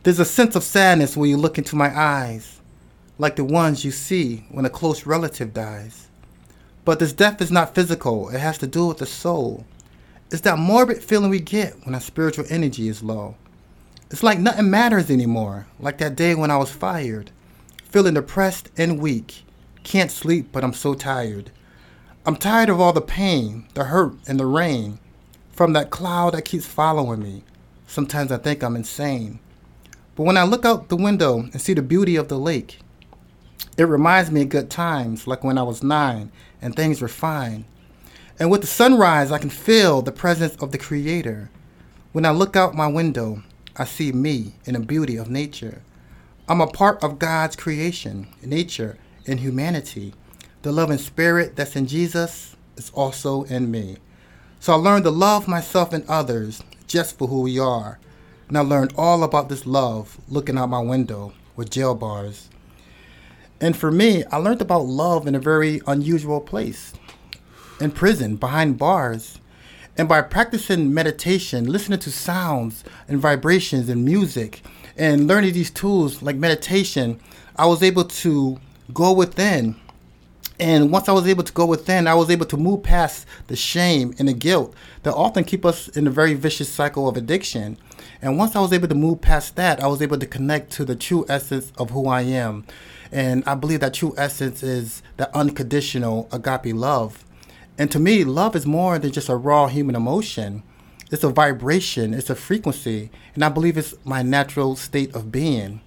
There's 0.02 0.18
a 0.18 0.24
sense 0.26 0.54
of 0.54 0.62
sadness 0.62 1.16
when 1.16 1.30
you 1.30 1.38
look 1.38 1.56
into 1.56 1.76
my 1.76 1.98
eyes, 1.98 2.60
like 3.18 3.36
the 3.36 3.44
ones 3.44 3.84
you 3.84 3.90
see 3.90 4.46
when 4.50 4.66
a 4.66 4.70
close 4.70 5.06
relative 5.06 5.54
dies. 5.54 6.08
But 6.84 6.98
this 6.98 7.12
death 7.14 7.40
is 7.40 7.50
not 7.50 7.74
physical, 7.74 8.28
it 8.28 8.38
has 8.38 8.58
to 8.58 8.66
do 8.66 8.86
with 8.86 8.98
the 8.98 9.06
soul. 9.06 9.64
It's 10.30 10.42
that 10.42 10.58
morbid 10.58 11.02
feeling 11.02 11.28
we 11.28 11.40
get 11.40 11.74
when 11.84 11.94
our 11.94 12.00
spiritual 12.00 12.44
energy 12.48 12.86
is 12.88 13.02
low. 13.02 13.34
It's 14.12 14.22
like 14.22 14.38
nothing 14.38 14.70
matters 14.70 15.10
anymore, 15.10 15.66
like 15.80 15.98
that 15.98 16.14
day 16.14 16.36
when 16.36 16.52
I 16.52 16.56
was 16.56 16.70
fired, 16.70 17.32
feeling 17.84 18.14
depressed 18.14 18.70
and 18.76 19.00
weak, 19.00 19.44
Can't 19.82 20.10
sleep, 20.10 20.50
but 20.52 20.62
I'm 20.62 20.72
so 20.72 20.94
tired. 20.94 21.50
I'm 22.24 22.36
tired 22.36 22.68
of 22.68 22.80
all 22.80 22.92
the 22.92 23.00
pain, 23.00 23.66
the 23.74 23.84
hurt, 23.84 24.14
and 24.28 24.38
the 24.38 24.46
rain 24.46 25.00
from 25.50 25.72
that 25.72 25.90
cloud 25.90 26.34
that 26.34 26.44
keeps 26.44 26.66
following 26.66 27.22
me. 27.22 27.42
Sometimes 27.88 28.30
I 28.30 28.38
think 28.38 28.62
I'm 28.62 28.76
insane. 28.76 29.40
But 30.14 30.24
when 30.24 30.36
I 30.36 30.44
look 30.44 30.64
out 30.64 30.90
the 30.90 30.96
window 30.96 31.40
and 31.40 31.60
see 31.60 31.74
the 31.74 31.82
beauty 31.82 32.14
of 32.14 32.28
the 32.28 32.38
lake, 32.38 32.78
it 33.76 33.84
reminds 33.84 34.30
me 34.30 34.42
of 34.42 34.48
good 34.50 34.70
times, 34.70 35.26
like 35.26 35.42
when 35.42 35.58
I 35.58 35.64
was 35.64 35.82
nine 35.82 36.30
and 36.62 36.76
things 36.76 37.00
were 37.00 37.08
fine. 37.08 37.64
And 38.40 38.50
with 38.50 38.62
the 38.62 38.66
sunrise, 38.66 39.30
I 39.30 39.38
can 39.38 39.50
feel 39.50 40.00
the 40.00 40.12
presence 40.12 40.56
of 40.62 40.72
the 40.72 40.78
Creator. 40.78 41.50
When 42.12 42.24
I 42.24 42.30
look 42.30 42.56
out 42.56 42.74
my 42.74 42.86
window, 42.86 43.42
I 43.76 43.84
see 43.84 44.12
me 44.12 44.54
in 44.64 44.72
the 44.72 44.80
beauty 44.80 45.18
of 45.18 45.28
nature. 45.28 45.82
I'm 46.48 46.62
a 46.62 46.66
part 46.66 47.04
of 47.04 47.18
God's 47.18 47.54
creation, 47.54 48.28
nature, 48.42 48.96
and 49.26 49.38
humanity. 49.38 50.14
The 50.62 50.72
love 50.72 50.88
and 50.88 50.98
spirit 50.98 51.54
that's 51.54 51.76
in 51.76 51.86
Jesus 51.86 52.56
is 52.78 52.90
also 52.94 53.42
in 53.42 53.70
me. 53.70 53.98
So 54.58 54.72
I 54.72 54.76
learned 54.76 55.04
to 55.04 55.10
love 55.10 55.46
myself 55.46 55.92
and 55.92 56.08
others 56.08 56.62
just 56.86 57.18
for 57.18 57.28
who 57.28 57.42
we 57.42 57.58
are. 57.58 57.98
And 58.48 58.56
I 58.56 58.62
learned 58.62 58.94
all 58.96 59.22
about 59.22 59.50
this 59.50 59.66
love 59.66 60.18
looking 60.30 60.56
out 60.56 60.70
my 60.70 60.80
window 60.80 61.34
with 61.56 61.70
jail 61.70 61.94
bars. 61.94 62.48
And 63.60 63.76
for 63.76 63.92
me, 63.92 64.24
I 64.32 64.38
learned 64.38 64.62
about 64.62 64.86
love 64.86 65.26
in 65.26 65.34
a 65.34 65.38
very 65.38 65.82
unusual 65.86 66.40
place 66.40 66.94
in 67.80 67.90
prison, 67.90 68.36
behind 68.36 68.78
bars. 68.78 69.38
And 69.96 70.08
by 70.08 70.22
practicing 70.22 70.94
meditation, 70.94 71.66
listening 71.66 71.98
to 72.00 72.10
sounds 72.10 72.84
and 73.08 73.18
vibrations 73.18 73.88
and 73.88 74.04
music, 74.04 74.62
and 74.96 75.26
learning 75.26 75.52
these 75.52 75.70
tools 75.70 76.22
like 76.22 76.36
meditation, 76.36 77.20
I 77.56 77.66
was 77.66 77.82
able 77.82 78.04
to 78.04 78.58
go 78.92 79.12
within. 79.12 79.76
And 80.58 80.92
once 80.92 81.08
I 81.08 81.12
was 81.12 81.26
able 81.26 81.42
to 81.42 81.52
go 81.52 81.64
within, 81.64 82.06
I 82.06 82.14
was 82.14 82.28
able 82.28 82.44
to 82.46 82.56
move 82.58 82.82
past 82.82 83.26
the 83.46 83.56
shame 83.56 84.14
and 84.18 84.28
the 84.28 84.34
guilt 84.34 84.74
that 85.04 85.14
often 85.14 85.44
keep 85.44 85.64
us 85.64 85.88
in 85.88 86.06
a 86.06 86.10
very 86.10 86.34
vicious 86.34 86.68
cycle 86.68 87.08
of 87.08 87.16
addiction. 87.16 87.78
And 88.20 88.36
once 88.36 88.54
I 88.54 88.60
was 88.60 88.72
able 88.72 88.88
to 88.88 88.94
move 88.94 89.22
past 89.22 89.56
that, 89.56 89.82
I 89.82 89.86
was 89.86 90.02
able 90.02 90.18
to 90.18 90.26
connect 90.26 90.70
to 90.72 90.84
the 90.84 90.96
true 90.96 91.24
essence 91.30 91.72
of 91.78 91.90
who 91.90 92.08
I 92.08 92.22
am. 92.22 92.66
And 93.10 93.42
I 93.46 93.54
believe 93.54 93.80
that 93.80 93.94
true 93.94 94.14
essence 94.18 94.62
is 94.62 95.02
the 95.16 95.34
unconditional 95.34 96.28
agape 96.30 96.74
love. 96.74 97.24
And 97.80 97.90
to 97.92 97.98
me, 97.98 98.24
love 98.24 98.54
is 98.54 98.66
more 98.66 98.98
than 98.98 99.10
just 99.10 99.30
a 99.30 99.36
raw 99.36 99.66
human 99.66 99.96
emotion. 99.96 100.62
It's 101.10 101.24
a 101.24 101.30
vibration, 101.30 102.12
it's 102.12 102.28
a 102.28 102.34
frequency, 102.34 103.08
and 103.34 103.42
I 103.42 103.48
believe 103.48 103.78
it's 103.78 103.94
my 104.04 104.20
natural 104.20 104.76
state 104.76 105.14
of 105.14 105.32
being. 105.32 105.80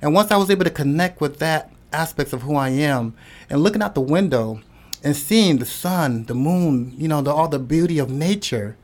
And 0.00 0.14
once 0.14 0.30
I 0.30 0.36
was 0.36 0.48
able 0.48 0.62
to 0.62 0.70
connect 0.70 1.20
with 1.20 1.40
that 1.40 1.72
aspects 1.92 2.32
of 2.32 2.42
who 2.42 2.54
I 2.54 2.68
am 2.68 3.14
and 3.50 3.64
looking 3.64 3.82
out 3.82 3.96
the 3.96 4.00
window 4.00 4.60
and 5.02 5.16
seeing 5.16 5.58
the 5.58 5.66
sun, 5.66 6.26
the 6.26 6.36
moon, 6.36 6.94
you 6.96 7.08
know, 7.08 7.20
the, 7.20 7.32
all 7.32 7.48
the 7.48 7.58
beauty 7.58 7.98
of 7.98 8.10
nature, 8.12 8.76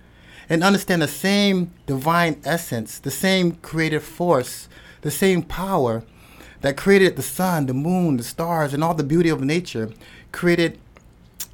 and 0.49 0.65
understand 0.65 1.03
the 1.03 1.07
same 1.07 1.71
divine 1.87 2.41
essence, 2.45 2.99
the 2.99 3.13
same 3.13 3.53
creative 3.63 4.03
force, 4.03 4.69
the 5.03 5.13
same 5.13 5.41
power 5.45 6.03
that 6.63 6.77
created 6.77 7.15
the 7.15 7.23
sun, 7.23 7.67
the 7.67 7.75
moon, 7.75 8.17
the 8.17 8.25
stars, 8.25 8.75
and 8.75 8.83
all 8.83 8.95
the 8.95 9.05
beauty 9.05 9.29
of 9.29 9.41
nature, 9.41 9.93
created 10.33 10.81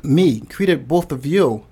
me, 0.04 0.40
created 0.40 0.88
both 0.88 1.12
of 1.12 1.26
you. 1.26 1.66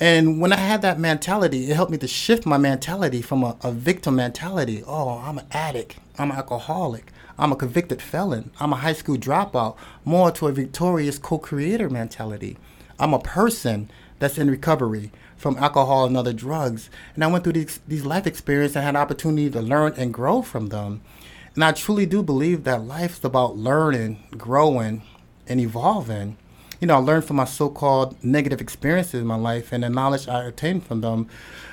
And 0.00 0.40
when 0.40 0.52
I 0.52 0.56
had 0.56 0.82
that 0.82 0.98
mentality, 1.00 1.70
it 1.70 1.74
helped 1.74 1.90
me 1.90 1.98
to 1.98 2.06
shift 2.06 2.46
my 2.46 2.56
mentality 2.56 3.20
from 3.20 3.42
a, 3.42 3.56
a 3.62 3.72
victim 3.72 4.16
mentality. 4.16 4.84
Oh, 4.86 5.18
I'm 5.18 5.38
an 5.38 5.46
addict. 5.50 5.96
I'm 6.18 6.30
an 6.30 6.36
alcoholic. 6.36 7.12
I'm 7.36 7.52
a 7.52 7.56
convicted 7.56 8.00
felon. 8.00 8.50
I'm 8.60 8.72
a 8.72 8.76
high 8.76 8.92
school 8.92 9.16
dropout. 9.16 9.76
More 10.04 10.30
to 10.32 10.46
a 10.46 10.52
victorious 10.52 11.18
co 11.18 11.38
creator 11.38 11.90
mentality. 11.90 12.56
I'm 12.98 13.14
a 13.14 13.18
person 13.18 13.90
that's 14.18 14.38
in 14.38 14.50
recovery 14.50 15.10
from 15.36 15.56
alcohol 15.56 16.06
and 16.06 16.16
other 16.16 16.32
drugs. 16.32 16.90
And 17.14 17.22
I 17.22 17.28
went 17.28 17.44
through 17.44 17.54
these, 17.54 17.80
these 17.86 18.04
life 18.04 18.26
experiences 18.26 18.76
and 18.76 18.84
had 18.84 18.90
an 18.90 19.00
opportunity 19.00 19.50
to 19.50 19.62
learn 19.62 19.94
and 19.96 20.12
grow 20.12 20.42
from 20.42 20.68
them. 20.68 21.00
And 21.54 21.64
I 21.64 21.72
truly 21.72 22.06
do 22.06 22.22
believe 22.22 22.64
that 22.64 22.82
life's 22.82 23.24
about 23.24 23.56
learning, 23.56 24.22
growing, 24.36 25.02
and 25.46 25.60
evolving. 25.60 26.36
You 26.80 26.86
know, 26.86 26.94
I 26.94 26.98
learned 26.98 27.24
from 27.24 27.36
my 27.36 27.44
so 27.44 27.68
called 27.68 28.22
negative 28.22 28.60
experiences 28.60 29.20
in 29.20 29.26
my 29.26 29.36
life 29.36 29.72
and 29.72 29.82
the 29.82 29.90
knowledge 29.90 30.28
I 30.28 30.44
attained 30.44 30.86
from 30.86 31.00
them 31.00 31.26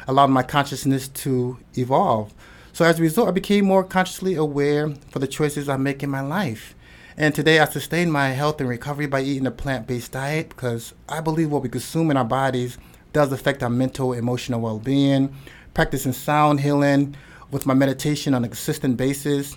allowed 0.08 0.32
my 0.32 0.42
consciousness 0.42 1.08
to 1.10 1.60
evolve. 1.78 2.34
So 2.74 2.86
as 2.86 2.98
a 2.98 3.04
result, 3.04 3.28
I 3.28 3.32
became 3.32 3.66
more 3.66 3.84
consciously 3.84 4.34
aware 4.34 4.90
for 5.12 5.20
the 5.20 5.28
choices 5.28 5.70
I 5.70 5.78
make 5.78 6.02
in 6.02 6.10
my 6.10 6.22
life. 6.22 6.74
And 7.18 7.36
today 7.36 7.60
I 7.60 7.66
sustain 7.66 8.10
my 8.10 8.30
health 8.30 8.60
and 8.60 8.68
recovery 8.68 9.06
by 9.06 9.22
eating 9.22 9.46
a 9.46 9.52
plant 9.52 9.86
based 9.86 10.12
diet 10.12 10.50
because 10.50 10.94
I 11.08 11.22
believe 11.22 11.52
what 11.52 11.62
we 11.62 11.70
consume 11.70 12.10
in 12.10 12.18
our 12.18 12.26
bodies 12.26 12.80
does 13.14 13.32
affect 13.32 13.62
our 13.62 13.70
mental, 13.70 14.12
emotional 14.12 14.60
well 14.60 14.80
being. 14.80 15.34
Practicing 15.76 16.14
sound 16.14 16.62
healing 16.62 17.16
with 17.52 17.68
my 17.68 17.76
meditation 17.76 18.34
on 18.34 18.44
a 18.44 18.48
consistent 18.48 18.98
basis. 18.98 19.56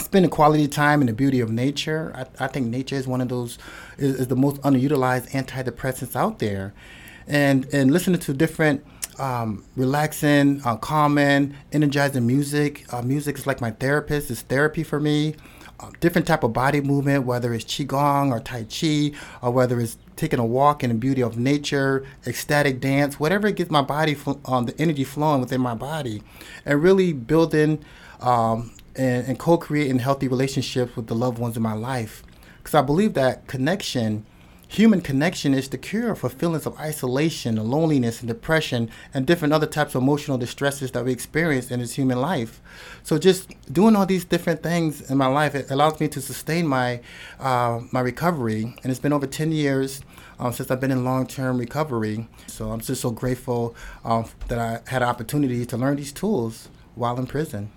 Spending 0.00 0.30
quality 0.30 0.66
time 0.68 1.00
in 1.00 1.06
the 1.06 1.12
beauty 1.12 1.40
of 1.40 1.50
nature. 1.50 2.12
I, 2.14 2.44
I 2.44 2.46
think 2.48 2.66
nature 2.66 2.96
is 2.96 3.06
one 3.06 3.20
of 3.20 3.28
those, 3.28 3.58
is, 3.96 4.20
is 4.20 4.28
the 4.28 4.36
most 4.36 4.60
underutilized 4.62 5.30
antidepressants 5.30 6.16
out 6.16 6.40
there. 6.40 6.74
And, 7.26 7.66
and 7.72 7.90
listening 7.90 8.20
to 8.20 8.34
different 8.34 8.84
um, 9.18 9.64
relaxing, 9.76 10.60
uh, 10.64 10.76
calming, 10.76 11.54
energizing 11.72 12.26
music. 12.26 12.92
Uh, 12.92 13.02
music 13.02 13.38
is 13.38 13.46
like 13.46 13.60
my 13.60 13.70
therapist. 13.70 14.30
It's 14.30 14.42
therapy 14.42 14.82
for 14.82 15.00
me. 15.00 15.36
Uh, 15.80 15.90
different 16.00 16.26
type 16.26 16.44
of 16.44 16.52
body 16.52 16.80
movement, 16.80 17.24
whether 17.24 17.52
it's 17.52 17.64
qigong 17.64 18.30
or 18.30 18.40
tai 18.40 18.64
chi, 18.64 19.16
or 19.42 19.50
whether 19.50 19.80
it's 19.80 19.96
taking 20.16 20.38
a 20.38 20.44
walk 20.44 20.84
in 20.84 20.90
the 20.90 20.94
beauty 20.94 21.20
of 21.20 21.36
nature, 21.36 22.04
ecstatic 22.26 22.80
dance, 22.80 23.18
whatever 23.18 23.50
gets 23.50 23.70
my 23.70 23.82
body, 23.82 24.14
fl- 24.14 24.38
um, 24.44 24.66
the 24.66 24.80
energy 24.80 25.02
flowing 25.02 25.40
within 25.40 25.60
my 25.60 25.74
body, 25.74 26.22
and 26.64 26.80
really 26.82 27.12
building 27.12 27.84
um, 28.20 28.70
and, 28.96 29.26
and 29.26 29.38
co-creating 29.38 29.98
healthy 29.98 30.28
relationships 30.28 30.96
with 30.96 31.06
the 31.06 31.14
loved 31.14 31.38
ones 31.38 31.56
in 31.56 31.62
my 31.62 31.74
life. 31.74 32.22
Because 32.58 32.74
I 32.74 32.82
believe 32.82 33.14
that 33.14 33.46
connection 33.46 34.24
Human 34.74 35.02
connection 35.02 35.54
is 35.54 35.68
the 35.68 35.78
cure 35.78 36.16
for 36.16 36.28
feelings 36.28 36.66
of 36.66 36.76
isolation, 36.80 37.56
loneliness, 37.56 38.18
and 38.20 38.28
depression, 38.28 38.90
and 39.12 39.24
different 39.24 39.54
other 39.54 39.68
types 39.68 39.94
of 39.94 40.02
emotional 40.02 40.36
distresses 40.36 40.90
that 40.90 41.04
we 41.04 41.12
experience 41.12 41.70
in 41.70 41.78
this 41.78 41.94
human 41.94 42.20
life. 42.20 42.60
So, 43.04 43.16
just 43.16 43.50
doing 43.72 43.94
all 43.94 44.04
these 44.04 44.24
different 44.24 44.64
things 44.64 45.08
in 45.08 45.16
my 45.16 45.28
life, 45.28 45.54
it 45.54 45.70
allows 45.70 46.00
me 46.00 46.08
to 46.08 46.20
sustain 46.20 46.66
my 46.66 47.00
uh, 47.38 47.82
my 47.92 48.00
recovery. 48.00 48.74
And 48.82 48.90
it's 48.90 48.98
been 48.98 49.12
over 49.12 49.28
10 49.28 49.52
years 49.52 50.02
um, 50.40 50.52
since 50.52 50.72
I've 50.72 50.80
been 50.80 50.90
in 50.90 51.04
long-term 51.04 51.56
recovery. 51.58 52.26
So, 52.48 52.72
I'm 52.72 52.80
just 52.80 53.00
so 53.00 53.12
grateful 53.12 53.76
um, 54.04 54.24
that 54.48 54.58
I 54.58 54.80
had 54.90 55.02
an 55.02 55.08
opportunity 55.08 55.64
to 55.66 55.76
learn 55.76 55.98
these 55.98 56.12
tools 56.12 56.68
while 56.96 57.16
in 57.16 57.28
prison. 57.28 57.70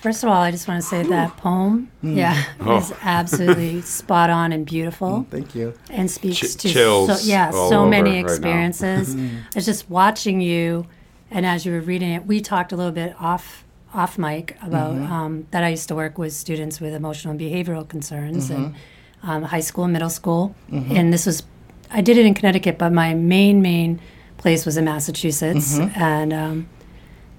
First 0.00 0.24
of 0.24 0.30
all, 0.30 0.40
I 0.40 0.50
just 0.50 0.66
want 0.66 0.80
to 0.82 0.88
say 0.88 1.02
that 1.02 1.36
poem, 1.36 1.90
mm. 2.02 2.16
yeah, 2.16 2.42
oh. 2.60 2.78
is 2.78 2.92
absolutely 3.02 3.82
spot 3.82 4.30
on 4.30 4.50
and 4.50 4.64
beautiful. 4.64 5.20
Mm, 5.20 5.28
thank 5.28 5.54
you. 5.54 5.74
And 5.90 6.10
speaks 6.10 6.38
Ch- 6.38 6.56
to 6.56 6.68
so, 6.70 7.16
yeah 7.22 7.50
so 7.50 7.86
many 7.86 8.18
experiences. 8.18 9.14
Right 9.20 9.30
it's 9.54 9.66
just 9.66 9.90
watching 9.90 10.40
you, 10.40 10.86
and 11.30 11.44
as 11.44 11.66
you 11.66 11.72
were 11.72 11.80
reading 11.80 12.10
it, 12.10 12.26
we 12.26 12.40
talked 12.40 12.72
a 12.72 12.76
little 12.76 12.92
bit 12.92 13.14
off 13.20 13.64
off 13.92 14.16
mic 14.16 14.56
about 14.62 14.94
mm-hmm. 14.94 15.12
um, 15.12 15.46
that. 15.50 15.64
I 15.64 15.68
used 15.68 15.88
to 15.88 15.94
work 15.94 16.16
with 16.16 16.32
students 16.32 16.80
with 16.80 16.94
emotional 16.94 17.32
and 17.32 17.40
behavioral 17.40 17.86
concerns 17.86 18.48
mm-hmm. 18.48 18.64
and 18.64 18.74
um, 19.22 19.42
high 19.42 19.60
school 19.60 19.84
and 19.84 19.92
middle 19.92 20.10
school, 20.10 20.54
mm-hmm. 20.70 20.96
and 20.96 21.12
this 21.12 21.26
was 21.26 21.42
I 21.90 22.00
did 22.00 22.16
it 22.16 22.24
in 22.24 22.32
Connecticut, 22.32 22.78
but 22.78 22.92
my 22.92 23.14
main 23.14 23.60
main 23.60 24.00
place 24.38 24.64
was 24.64 24.78
in 24.78 24.86
Massachusetts, 24.86 25.78
mm-hmm. 25.78 26.00
and 26.00 26.32
um, 26.32 26.68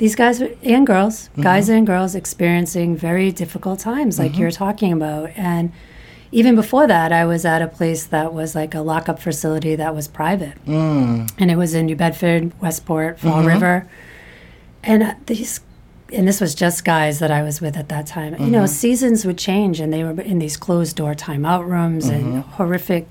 these 0.01 0.15
guys 0.15 0.41
and 0.41 0.87
girls, 0.87 1.29
mm-hmm. 1.29 1.43
guys 1.43 1.69
and 1.69 1.85
girls 1.85 2.15
experiencing 2.15 2.97
very 2.97 3.31
difficult 3.31 3.79
times 3.79 4.17
like 4.17 4.31
mm-hmm. 4.31 4.41
you're 4.41 4.49
talking 4.49 4.91
about. 4.91 5.29
And 5.35 5.71
even 6.31 6.55
before 6.55 6.87
that, 6.87 7.11
I 7.11 7.23
was 7.25 7.45
at 7.45 7.61
a 7.61 7.67
place 7.67 8.07
that 8.07 8.33
was 8.33 8.55
like 8.55 8.73
a 8.73 8.81
lockup 8.81 9.19
facility 9.19 9.75
that 9.75 9.93
was 9.93 10.07
private. 10.07 10.55
Mm. 10.65 11.31
And 11.37 11.51
it 11.51 11.55
was 11.55 11.75
in 11.75 11.85
New 11.85 11.95
Bedford, 11.95 12.59
Westport, 12.59 13.19
Fall 13.19 13.41
mm-hmm. 13.41 13.47
River. 13.47 13.87
And 14.83 15.15
these 15.27 15.61
and 16.11 16.27
this 16.27 16.41
was 16.41 16.55
just 16.55 16.83
guys 16.83 17.19
that 17.19 17.29
I 17.29 17.43
was 17.43 17.61
with 17.61 17.77
at 17.77 17.89
that 17.89 18.07
time. 18.07 18.33
You 18.39 18.47
know, 18.47 18.63
mm-hmm. 18.63 18.73
seasons 18.73 19.23
would 19.23 19.37
change 19.37 19.79
and 19.79 19.93
they 19.93 20.03
were 20.03 20.19
in 20.19 20.39
these 20.39 20.57
closed 20.57 20.95
door 20.95 21.13
timeout 21.13 21.67
rooms 21.67 22.07
and 22.07 22.23
mm-hmm. 22.23 22.39
horrific 22.53 23.07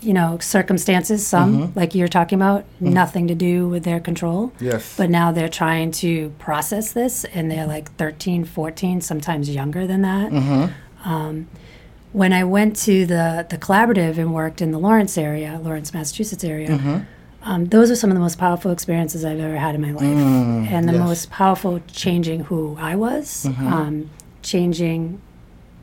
you 0.00 0.12
know 0.12 0.38
circumstances 0.38 1.26
some 1.26 1.58
mm-hmm. 1.58 1.78
like 1.78 1.94
you're 1.94 2.08
talking 2.08 2.36
about 2.36 2.62
mm-hmm. 2.62 2.92
nothing 2.92 3.28
to 3.28 3.34
do 3.34 3.68
with 3.68 3.84
their 3.84 4.00
control 4.00 4.52
yes 4.60 4.96
but 4.96 5.08
now 5.08 5.32
they're 5.32 5.48
trying 5.48 5.90
to 5.90 6.30
process 6.38 6.92
this 6.92 7.24
and 7.24 7.50
they're 7.50 7.66
like 7.66 7.90
13 7.96 8.44
14 8.44 9.00
sometimes 9.00 9.48
younger 9.48 9.86
than 9.86 10.02
that 10.02 10.30
mm-hmm. 10.30 11.08
um, 11.08 11.48
when 12.12 12.32
i 12.32 12.44
went 12.44 12.76
to 12.76 13.06
the 13.06 13.46
the 13.48 13.56
collaborative 13.56 14.18
and 14.18 14.34
worked 14.34 14.60
in 14.60 14.70
the 14.70 14.78
lawrence 14.78 15.16
area 15.16 15.60
lawrence 15.62 15.94
massachusetts 15.94 16.44
area 16.44 16.68
mm-hmm. 16.68 16.98
um, 17.42 17.64
those 17.66 17.90
are 17.90 17.96
some 17.96 18.10
of 18.10 18.14
the 18.14 18.20
most 18.20 18.38
powerful 18.38 18.70
experiences 18.70 19.24
I've 19.24 19.40
ever 19.40 19.56
had 19.56 19.74
in 19.74 19.80
my 19.80 19.92
life, 19.92 20.02
mm, 20.02 20.66
and 20.66 20.88
the 20.88 20.94
yes. 20.94 21.00
most 21.00 21.30
powerful 21.30 21.80
changing 21.86 22.40
who 22.44 22.76
I 22.78 22.96
was, 22.96 23.46
mm-hmm. 23.48 23.66
um, 23.68 24.10
changing 24.42 25.20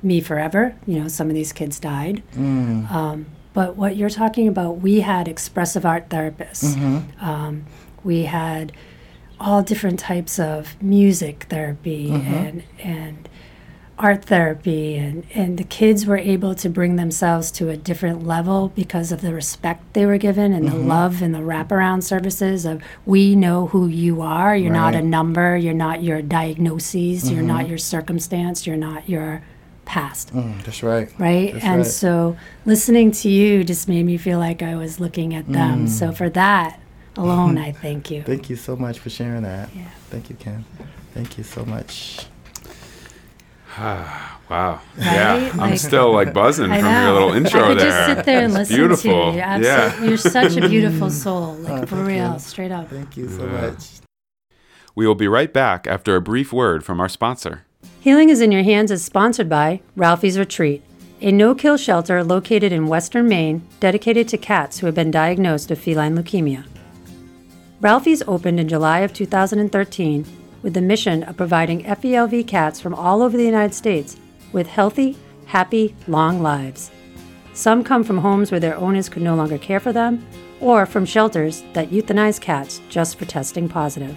me 0.01 0.19
forever. 0.19 0.75
You 0.85 0.99
know, 0.99 1.07
some 1.07 1.29
of 1.29 1.35
these 1.35 1.53
kids 1.53 1.79
died. 1.79 2.21
Mm. 2.35 3.25
But 3.53 3.75
what 3.75 3.95
you're 3.95 4.09
talking 4.09 4.47
about, 4.47 4.81
we 4.81 5.01
had 5.01 5.27
expressive 5.27 5.85
art 5.85 6.09
therapists. 6.09 6.75
Mm-hmm. 6.75 7.23
Um, 7.23 7.65
we 8.03 8.23
had 8.23 8.71
all 9.39 9.61
different 9.61 9.99
types 9.99 10.39
of 10.39 10.81
music 10.81 11.45
therapy 11.49 12.09
mm-hmm. 12.09 12.33
and 12.33 12.63
and 12.79 13.29
art 13.99 14.25
therapy 14.25 14.95
and, 14.95 15.23
and 15.35 15.57
the 15.59 15.63
kids 15.63 16.05
were 16.05 16.17
able 16.17 16.55
to 16.55 16.67
bring 16.67 16.95
themselves 16.95 17.51
to 17.51 17.69
a 17.69 17.77
different 17.77 18.25
level 18.25 18.69
because 18.69 19.11
of 19.11 19.21
the 19.21 19.31
respect 19.33 19.93
they 19.93 20.05
were 20.05 20.17
given 20.17 20.51
and 20.51 20.65
mm-hmm. 20.65 20.77
the 20.79 20.83
love 20.83 21.21
and 21.21 21.33
the 21.33 21.39
wraparound 21.39 22.01
services 22.01 22.65
of 22.65 22.81
we 23.05 23.35
know 23.35 23.67
who 23.67 23.87
you 23.87 24.19
are 24.21 24.55
you're 24.57 24.71
right. 24.71 24.79
not 24.79 24.95
a 24.95 25.01
number 25.01 25.55
you're 25.55 25.73
not 25.73 26.01
your 26.01 26.21
diagnoses 26.21 27.23
mm-hmm. 27.23 27.35
you're 27.35 27.43
not 27.43 27.67
your 27.67 27.77
circumstance 27.77 28.65
you're 28.65 28.75
not 28.75 29.07
your 29.07 29.43
past. 29.85 30.33
Mm, 30.33 30.63
that's 30.63 30.83
right. 30.83 31.09
Right? 31.19 31.53
That's 31.53 31.65
and 31.65 31.77
right. 31.77 31.85
so 31.85 32.37
listening 32.65 33.11
to 33.11 33.29
you 33.29 33.63
just 33.63 33.87
made 33.87 34.05
me 34.05 34.17
feel 34.17 34.39
like 34.39 34.61
I 34.61 34.75
was 34.75 34.99
looking 34.99 35.33
at 35.33 35.51
them. 35.51 35.85
Mm. 35.85 35.89
So 35.89 36.11
for 36.11 36.29
that 36.31 36.79
alone, 37.15 37.57
I 37.57 37.71
thank 37.85 38.11
you. 38.11 38.23
Thank 38.23 38.49
you 38.49 38.55
so 38.55 38.75
much 38.75 38.99
for 38.99 39.09
sharing 39.09 39.43
that. 39.43 39.69
Yeah. 39.75 39.89
Thank 40.09 40.29
you, 40.29 40.35
Ken. 40.35 40.65
Thank 41.13 41.37
you 41.37 41.43
so 41.43 41.65
much. 41.65 42.25
wow. 43.77 44.39
Right? 44.49 44.81
Yeah. 44.97 45.33
Like, 45.35 45.55
I'm 45.55 45.77
still 45.77 46.11
like 46.11 46.33
buzzing 46.33 46.67
from 46.79 46.85
your 46.85 47.13
little 47.13 47.33
intro 47.33 47.63
I 47.63 47.67
could 47.69 47.79
there. 47.79 47.89
just 47.89 48.17
sit 48.17 48.25
there 48.25 48.43
and 48.45 48.53
listen 48.53 48.75
beautiful. 48.75 49.03
to 49.03 49.09
you. 49.09 49.37
You're 49.37 49.63
yeah. 49.63 50.03
You're 50.03 50.17
such 50.17 50.57
a 50.57 50.67
beautiful 50.67 51.09
soul. 51.23 51.55
Like, 51.55 51.83
oh, 51.83 51.85
for 51.85 52.03
real. 52.03 52.33
You. 52.33 52.39
Straight 52.39 52.71
up. 52.71 52.89
Thank 52.89 53.17
you 53.17 53.29
so 53.29 53.45
yeah. 53.45 53.61
much. 53.61 53.89
We 54.95 55.07
will 55.07 55.15
be 55.15 55.27
right 55.27 55.51
back 55.51 55.87
after 55.87 56.15
a 56.15 56.21
brief 56.21 56.53
word 56.53 56.85
from 56.85 56.99
our 56.99 57.09
sponsor. 57.09 57.65
Healing 57.99 58.29
is 58.29 58.41
in 58.41 58.51
Your 58.51 58.63
Hands 58.63 58.91
is 58.91 59.03
sponsored 59.03 59.47
by 59.47 59.81
Ralphie's 59.95 60.37
Retreat, 60.37 60.83
a 61.21 61.31
no 61.31 61.55
kill 61.55 61.77
shelter 61.77 62.23
located 62.23 62.71
in 62.71 62.87
western 62.87 63.27
Maine 63.27 63.65
dedicated 63.79 64.27
to 64.27 64.37
cats 64.37 64.79
who 64.79 64.85
have 64.87 64.95
been 64.95 65.11
diagnosed 65.11 65.69
with 65.69 65.79
feline 65.79 66.17
leukemia. 66.17 66.65
Ralphie's 67.79 68.23
opened 68.27 68.59
in 68.59 68.67
July 68.67 68.99
of 68.99 69.13
2013 69.13 70.25
with 70.61 70.73
the 70.73 70.81
mission 70.81 71.23
of 71.23 71.37
providing 71.37 71.83
FELV 71.83 72.47
cats 72.47 72.79
from 72.79 72.93
all 72.93 73.21
over 73.21 73.37
the 73.37 73.45
United 73.45 73.73
States 73.73 74.17
with 74.51 74.67
healthy, 74.67 75.17
happy, 75.45 75.95
long 76.07 76.41
lives. 76.41 76.91
Some 77.53 77.83
come 77.83 78.03
from 78.03 78.17
homes 78.17 78.51
where 78.51 78.59
their 78.59 78.77
owners 78.77 79.09
could 79.09 79.21
no 79.21 79.35
longer 79.35 79.57
care 79.57 79.79
for 79.79 79.93
them, 79.93 80.25
or 80.59 80.85
from 80.85 81.05
shelters 81.05 81.63
that 81.73 81.89
euthanize 81.89 82.39
cats 82.39 82.81
just 82.89 83.19
for 83.19 83.25
testing 83.25 83.67
positive. 83.67 84.15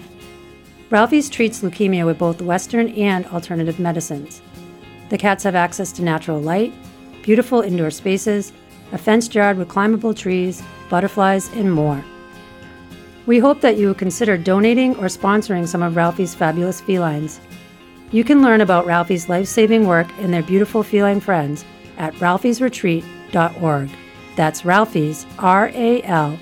Ralphie's 0.89 1.29
treats 1.29 1.61
leukemia 1.61 2.05
with 2.05 2.17
both 2.17 2.41
Western 2.41 2.87
and 2.89 3.25
alternative 3.27 3.77
medicines. 3.77 4.41
The 5.09 5.17
cats 5.17 5.43
have 5.43 5.55
access 5.55 5.91
to 5.93 6.03
natural 6.03 6.39
light, 6.39 6.73
beautiful 7.23 7.61
indoor 7.61 7.91
spaces, 7.91 8.53
a 8.93 8.97
fenced 8.97 9.35
yard 9.35 9.57
with 9.57 9.67
climbable 9.67 10.13
trees, 10.13 10.63
butterflies, 10.89 11.51
and 11.53 11.73
more. 11.73 12.03
We 13.25 13.39
hope 13.39 13.59
that 13.59 13.75
you 13.77 13.87
will 13.87 13.95
consider 13.95 14.37
donating 14.37 14.95
or 14.95 15.07
sponsoring 15.07 15.67
some 15.67 15.83
of 15.83 15.97
Ralphie's 15.97 16.33
fabulous 16.33 16.79
felines. 16.79 17.41
You 18.11 18.23
can 18.23 18.41
learn 18.41 18.61
about 18.61 18.85
Ralphie's 18.85 19.27
life 19.27 19.47
saving 19.47 19.87
work 19.87 20.07
and 20.19 20.33
their 20.33 20.43
beautiful 20.43 20.83
feline 20.83 21.19
friends 21.19 21.65
at 21.97 22.13
ralphiesretreat.org. 22.15 23.89
That's 24.37 24.63
Ralphie's, 24.63 25.25
R 25.37 25.69
A 25.73 26.01
L 26.03 26.39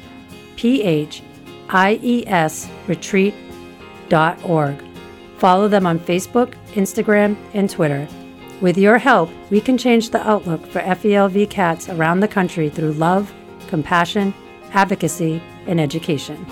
P 0.56 0.84
H 0.84 1.24
I 1.70 2.00
E 2.04 2.28
S, 2.28 2.70
retreat 2.86 3.34
org. 4.14 4.82
Follow 5.38 5.68
them 5.68 5.86
on 5.86 6.00
Facebook, 6.00 6.54
Instagram, 6.74 7.36
and 7.54 7.70
Twitter. 7.70 8.08
With 8.62 8.78
your 8.78 8.98
help, 8.98 9.30
we 9.50 9.60
can 9.60 9.78
change 9.78 10.10
the 10.10 10.26
outlook 10.26 10.66
for 10.68 10.80
FELV 10.82 11.50
cats 11.50 11.90
around 11.90 12.22
the 12.22 12.28
country 12.28 12.70
through 12.70 12.94
love, 12.94 13.34
compassion, 13.68 14.34
advocacy, 14.72 15.42
and 15.68 15.80
education. 15.80 16.46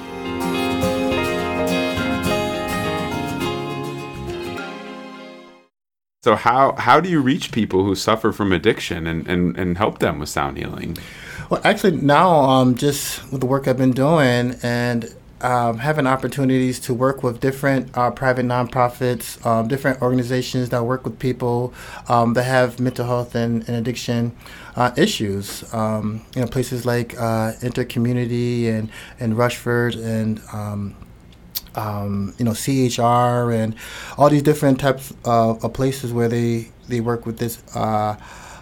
So 6.24 6.36
how 6.36 6.74
how 6.78 7.02
do 7.02 7.10
you 7.10 7.20
reach 7.20 7.52
people 7.52 7.84
who 7.84 7.96
suffer 7.96 8.32
from 8.32 8.54
addiction 8.54 9.08
and, 9.08 9.28
and, 9.28 9.58
and 9.58 9.78
help 9.78 10.00
them 10.00 10.20
with 10.20 10.30
sound 10.30 10.58
healing? 10.58 10.98
Well, 11.50 11.60
actually, 11.66 11.98
now 11.98 12.30
um, 12.30 12.76
just 12.76 13.30
with 13.30 13.42
the 13.42 13.46
work 13.46 13.68
I've 13.68 13.78
been 13.78 13.92
doing 13.92 14.56
and 14.64 15.14
um, 15.44 15.78
having 15.78 16.08
opportunities 16.08 16.80
to 16.80 16.94
work 16.94 17.22
with 17.22 17.40
different 17.42 17.96
uh, 17.98 18.10
private 18.12 18.46
nonprofits, 18.46 19.46
um, 19.46 19.68
different 19.68 20.02
organizations 20.02 20.70
that 20.70 20.84
work 20.84 21.04
with 21.04 21.20
people 21.20 21.74
um, 22.08 22.34
that 22.34 22.44
have 22.44 22.80
mental 22.80 23.06
health 23.06 23.36
and, 23.36 23.68
and 23.68 23.78
addiction 23.78 24.36
uh, 24.76 24.92
issues. 24.96 25.72
Um, 25.74 26.26
you 26.36 26.42
know, 26.42 26.48
places 26.48 26.86
like 26.86 27.14
uh, 27.16 27.54
Intercommunity 27.62 28.68
and 28.68 28.90
and 29.20 29.38
Rushford 29.38 29.96
and 29.96 30.42
um, 30.54 30.96
um, 31.76 32.34
you 32.38 32.46
know 32.46 32.54
CHR 32.54 33.52
and 33.52 33.76
all 34.18 34.30
these 34.30 34.44
different 34.44 34.80
types 34.80 35.14
of, 35.26 35.64
of 35.64 35.74
places 35.74 36.14
where 36.14 36.30
they 36.30 36.70
they 36.88 37.02
work 37.02 37.26
with 37.26 37.38
this 37.38 37.62
uh, 37.76 38.16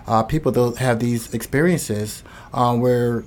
uh, 0.08 0.24
people 0.24 0.52
that 0.52 0.78
have 0.78 1.00
these 1.00 1.34
experiences 1.34 2.24
where 2.52 3.24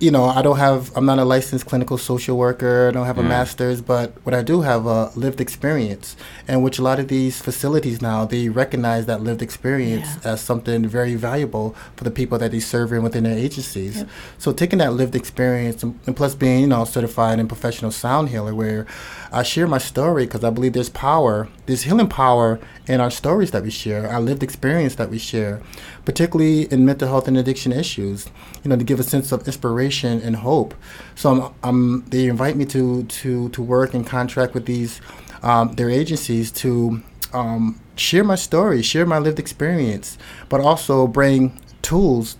you 0.00 0.10
know, 0.10 0.24
I 0.24 0.42
don't 0.42 0.58
have, 0.58 0.90
I'm 0.96 1.06
not 1.06 1.18
a 1.18 1.24
licensed 1.24 1.66
clinical 1.66 1.98
social 1.98 2.36
worker. 2.36 2.88
I 2.88 2.90
don't 2.92 3.06
have 3.06 3.18
a 3.18 3.22
mm. 3.22 3.28
master's, 3.28 3.80
but 3.80 4.12
what 4.24 4.34
I 4.34 4.42
do 4.42 4.62
have 4.62 4.86
a 4.86 5.10
lived 5.16 5.40
experience, 5.40 6.16
and 6.48 6.62
which 6.62 6.78
a 6.78 6.82
lot 6.82 6.98
of 6.98 7.08
these 7.08 7.40
facilities 7.40 8.00
now 8.00 8.24
they 8.24 8.48
recognize 8.48 9.06
that 9.06 9.20
lived 9.22 9.42
experience 9.42 10.08
yeah. 10.22 10.32
as 10.32 10.40
something 10.40 10.86
very 10.86 11.14
valuable 11.14 11.74
for 11.96 12.04
the 12.04 12.10
people 12.10 12.38
that 12.38 12.50
they 12.50 12.60
serve 12.60 12.92
in 12.92 13.02
within 13.02 13.24
their 13.24 13.36
agencies. 13.36 13.96
Yep. 13.96 14.08
So 14.38 14.52
taking 14.52 14.78
that 14.78 14.92
lived 14.92 15.14
experience, 15.14 15.82
and, 15.82 15.98
and 16.06 16.16
plus 16.16 16.34
being, 16.34 16.60
you 16.60 16.66
know, 16.66 16.84
certified 16.84 17.38
and 17.38 17.48
professional 17.48 17.90
sound 17.90 18.28
healer, 18.28 18.54
where 18.54 18.86
I 19.32 19.42
share 19.42 19.66
my 19.66 19.78
story 19.78 20.26
because 20.26 20.44
I 20.44 20.50
believe 20.50 20.72
there's 20.72 20.88
power, 20.88 21.48
there's 21.66 21.82
healing 21.82 22.08
power 22.08 22.60
in 22.86 23.00
our 23.00 23.10
stories 23.10 23.50
that 23.50 23.62
we 23.62 23.70
share, 23.70 24.08
our 24.08 24.20
lived 24.20 24.42
experience 24.42 24.94
that 24.96 25.10
we 25.10 25.18
share, 25.18 25.60
particularly 26.04 26.62
in 26.72 26.84
mental 26.84 27.08
health 27.08 27.28
and 27.28 27.36
addiction 27.36 27.72
issues. 27.72 28.26
You 28.62 28.70
know, 28.70 28.76
to 28.76 28.84
give 28.84 29.00
a 29.00 29.04
sense 29.04 29.32
of 29.32 29.46
inspiration 29.46 30.20
and 30.20 30.36
hope. 30.36 30.74
So 31.14 31.30
I'm, 31.30 31.54
I'm, 31.62 32.04
they 32.08 32.26
invite 32.26 32.56
me 32.56 32.64
to 32.66 33.04
to 33.04 33.48
to 33.50 33.62
work 33.62 33.94
and 33.94 34.06
contract 34.06 34.54
with 34.54 34.66
these 34.66 35.00
um, 35.42 35.72
their 35.74 35.90
agencies 35.90 36.50
to 36.52 37.02
um, 37.32 37.80
share 37.96 38.24
my 38.24 38.34
story, 38.34 38.82
share 38.82 39.06
my 39.06 39.18
lived 39.18 39.38
experience, 39.38 40.18
but 40.48 40.60
also 40.60 41.06
bring 41.06 41.60
tools 41.82 42.36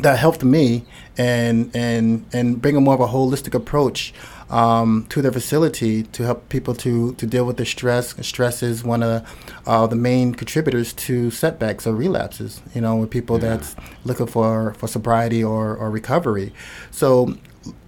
that 0.00 0.18
helped 0.18 0.42
me 0.42 0.84
and 1.16 1.70
and 1.74 2.26
and 2.32 2.60
bring 2.60 2.76
a 2.76 2.80
more 2.80 2.94
of 2.94 3.00
a 3.00 3.06
holistic 3.06 3.54
approach 3.54 4.12
um, 4.50 5.06
to 5.08 5.22
their 5.22 5.32
facility 5.32 6.02
to 6.02 6.22
help 6.22 6.48
people 6.48 6.74
to, 6.74 7.14
to 7.14 7.26
deal 7.26 7.44
with 7.44 7.56
the 7.56 7.66
stress. 7.66 8.14
Stress 8.26 8.62
is 8.62 8.84
one 8.84 9.02
of 9.02 9.26
uh, 9.66 9.86
the 9.86 9.96
main 9.96 10.34
contributors 10.34 10.92
to 10.92 11.30
setbacks 11.30 11.86
or 11.86 11.94
relapses, 11.94 12.60
you 12.74 12.80
know, 12.80 12.96
with 12.96 13.10
people 13.10 13.36
yeah. 13.36 13.56
that's 13.56 13.74
looking 14.04 14.26
for, 14.26 14.74
for 14.74 14.86
sobriety 14.86 15.42
or, 15.42 15.76
or 15.76 15.90
recovery. 15.90 16.52
So 16.90 17.36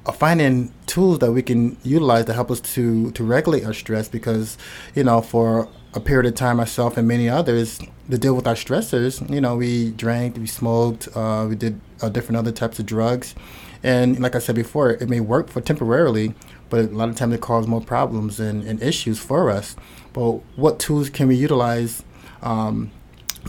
uh, 0.07 0.13
finding 0.13 0.73
tools 0.87 1.19
that 1.21 1.33
we 1.33 1.43
can 1.43 1.77
utilize 1.83 2.25
to 2.27 2.33
help 2.33 2.51
us 2.51 2.61
to, 2.61 3.11
to 3.13 3.25
regulate 3.25 3.65
our 3.65 3.75
stress 3.75 4.09
because, 4.09 4.57
you 4.95 5.05
know, 5.05 5.21
for 5.21 5.69
a 5.95 6.01
period 6.01 6.27
of 6.27 6.35
time, 6.35 6.57
myself 6.57 6.97
and 6.97 7.07
many 7.07 7.29
others, 7.29 7.81
to 8.11 8.19
deal 8.19 8.35
with 8.35 8.47
our 8.47 8.55
stressors, 8.55 9.29
you 9.31 9.41
know, 9.41 9.57
we 9.57 9.91
drank, 9.93 10.37
we 10.37 10.47
smoked, 10.47 11.09
uh, 11.15 11.47
we 11.49 11.57
did 11.57 11.81
uh, 12.03 12.09
different 12.09 12.37
other 12.37 12.53
types 12.53 12.79
of 12.79 12.87
drugs. 12.87 13.35
And 13.83 14.21
like 14.21 14.35
I 14.35 14.39
said 14.39 14.55
before, 14.55 14.91
it 14.91 15.09
may 15.09 15.21
work 15.21 15.49
for 15.49 15.61
temporarily, 15.61 16.35
but 16.71 16.87
a 16.87 16.89
lot 16.89 17.09
of 17.09 17.17
times 17.17 17.35
it 17.35 17.41
causes 17.41 17.69
more 17.69 17.81
problems 17.81 18.41
and, 18.41 18.65
and 18.65 18.83
issues 18.83 19.19
for 19.19 19.51
us. 19.51 19.77
But 20.13 20.33
what 20.57 20.79
tools 20.79 21.11
can 21.11 21.29
we 21.29 21.37
utilize 21.37 22.03
um, 22.43 22.91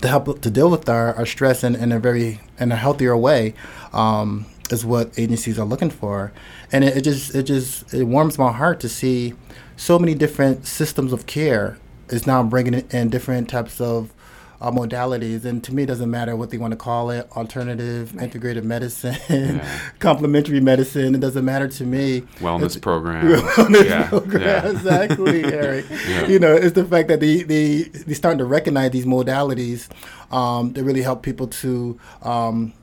to 0.02 0.08
help 0.08 0.42
to 0.42 0.50
deal 0.50 0.70
with 0.70 0.88
our, 0.90 1.16
our 1.16 1.26
stress 1.26 1.64
in, 1.64 1.76
in 1.76 1.92
a 1.92 2.00
very 2.00 2.40
in 2.60 2.72
a 2.72 2.76
healthier 2.76 3.18
way 3.18 3.54
um, 3.94 4.46
is 4.72 4.86
what 4.86 5.18
agencies 5.18 5.58
are 5.58 5.66
looking 5.66 5.90
for. 5.90 6.32
And 6.72 6.84
it, 6.84 6.98
it 6.98 7.02
just 7.02 7.34
it 7.36 7.44
just 7.44 7.94
it 7.94 8.04
warms 8.04 8.38
my 8.38 8.52
heart 8.52 8.80
to 8.82 8.90
see 8.90 9.34
so 9.76 9.98
many 10.00 10.14
different 10.14 10.66
systems 10.66 11.14
of 11.14 11.26
care 11.26 11.78
is 12.10 12.26
now 12.26 12.44
bringing 12.44 12.74
in 12.74 13.10
different 13.10 13.50
types 13.50 13.82
of 13.82 14.14
uh, 14.62 14.72
modalities. 14.72 15.46
And 15.46 15.64
to 15.64 15.74
me, 15.74 15.84
it 15.84 15.88
doesn't 15.88 16.10
matter 16.10 16.36
what 16.36 16.50
they 16.50 16.58
want 16.58 16.72
to 16.72 16.78
call 16.78 17.10
it 17.10 17.30
alternative, 17.36 18.14
right. 18.16 18.24
integrated 18.24 18.66
medicine, 18.66 19.18
yeah. 19.30 19.80
complementary 20.00 20.60
medicine. 20.60 21.16
It 21.16 21.22
doesn't 21.22 21.46
matter 21.46 21.68
to 21.68 21.84
me. 21.84 22.22
Wellness 22.40 22.82
program. 22.82 23.26
Wellness 23.42 23.86
yeah. 23.86 24.10
program. 24.10 24.38
Yeah. 24.48 24.70
Exactly, 24.70 25.44
Eric. 25.44 25.86
You 26.30 26.40
know, 26.40 26.54
it's 26.54 26.74
the 26.74 26.86
fact 26.86 27.08
that 27.10 27.20
they, 27.20 27.44
they, 27.44 27.84
they're 27.84 28.16
starting 28.16 28.38
to 28.38 28.46
recognize 28.46 28.92
these 28.92 29.06
modalities 29.06 29.90
um, 30.32 30.74
that 30.74 30.84
really 30.84 31.02
help 31.02 31.24
people 31.24 31.48
to. 31.48 32.00
Um, 32.22 32.74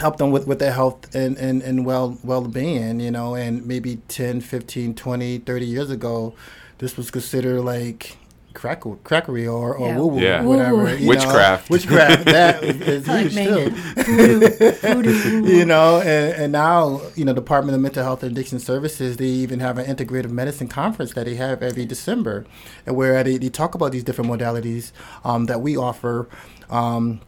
help 0.00 0.16
them 0.18 0.30
with, 0.30 0.46
with 0.46 0.58
their 0.60 0.72
health 0.72 1.12
and, 1.14 1.36
and, 1.38 1.60
and 1.62 1.84
well 1.84 2.16
well-being 2.22 3.00
you 3.00 3.10
know 3.10 3.34
and 3.34 3.66
maybe 3.66 3.96
10 4.06 4.40
15 4.40 4.94
20 4.94 5.38
30 5.38 5.66
years 5.66 5.90
ago 5.90 6.34
this 6.78 6.96
was 6.96 7.10
considered 7.10 7.62
like 7.62 8.16
crack, 8.58 8.80
crackery 8.82 9.46
or, 9.46 9.74
or 9.76 9.88
Yeah. 9.88 9.96
woo 9.98 10.06
woo 10.06 10.20
Yeah. 10.20 10.42
or 10.42 10.48
whatever. 10.48 10.76
Woo-woo. 10.76 10.90
you 10.94 11.00
know. 11.00 11.08
Witchcraft. 11.08 11.70
Witchcraft. 11.70 12.24
That 12.24 12.62
is, 12.64 12.80
is 13.06 13.08
Like 13.08 13.28
huge 13.28 13.46
too. 13.46 13.70
voodoo, 14.02 14.48
voodoo. 14.82 15.46
you 15.56 15.64
know, 15.64 16.00
and, 16.00 16.34
and 16.42 16.52
now, 16.52 17.00
you 17.14 17.24
know, 17.24 17.32
Department 17.32 17.76
of 17.76 17.80
Mental 17.80 18.02
Health 18.02 18.22
and 18.22 18.32
Addiction 18.32 18.58
Services, 18.58 19.16
they 19.16 19.26
even 19.26 19.60
have 19.60 19.78
an 19.78 19.86
integrative 19.86 20.30
medicine 20.30 20.68
conference 20.68 21.14
that 21.14 21.26
they 21.26 21.36
have 21.36 21.62
every 21.62 21.86
December, 21.86 22.44
and 22.86 22.96
where 22.96 23.22
they, 23.22 23.36
they 23.38 23.48
talk 23.48 23.74
about 23.74 23.92
these 23.92 24.04
different 24.04 24.30
modalities 24.30 24.90
um, 25.24 25.46
that 25.46 25.60
we 25.60 25.76
offer. 25.76 26.28
Um, 26.68 27.20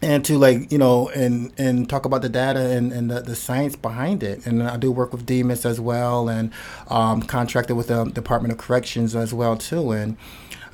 and 0.00 0.24
to 0.26 0.38
like 0.38 0.70
you 0.70 0.78
know 0.78 1.08
and 1.08 1.52
and 1.58 1.90
talk 1.90 2.04
about 2.04 2.22
the 2.22 2.28
data 2.28 2.60
and, 2.70 2.92
and 2.92 3.10
the, 3.10 3.20
the 3.20 3.34
science 3.34 3.74
behind 3.74 4.22
it 4.22 4.46
and 4.46 4.62
i 4.62 4.76
do 4.76 4.92
work 4.92 5.10
with 5.12 5.26
DMHAS 5.26 5.66
as 5.66 5.80
well 5.80 6.28
and 6.28 6.52
um, 6.86 7.20
contracted 7.20 7.76
with 7.76 7.88
the 7.88 8.04
department 8.04 8.52
of 8.52 8.58
corrections 8.58 9.16
as 9.16 9.34
well 9.34 9.56
too 9.56 9.90
and 9.90 10.16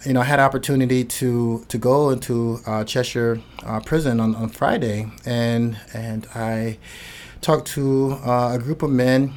you 0.04 0.12
know 0.12 0.20
i 0.20 0.24
had 0.24 0.40
opportunity 0.40 1.04
to 1.04 1.64
to 1.68 1.78
go 1.78 2.10
into 2.10 2.60
uh, 2.66 2.84
cheshire 2.84 3.40
uh, 3.64 3.80
prison 3.80 4.20
on, 4.20 4.34
on 4.34 4.48
friday 4.48 5.10
and 5.24 5.78
and 5.92 6.26
i 6.34 6.78
talked 7.40 7.66
to 7.66 8.12
uh, 8.24 8.52
a 8.54 8.58
group 8.58 8.82
of 8.82 8.90
men 8.90 9.32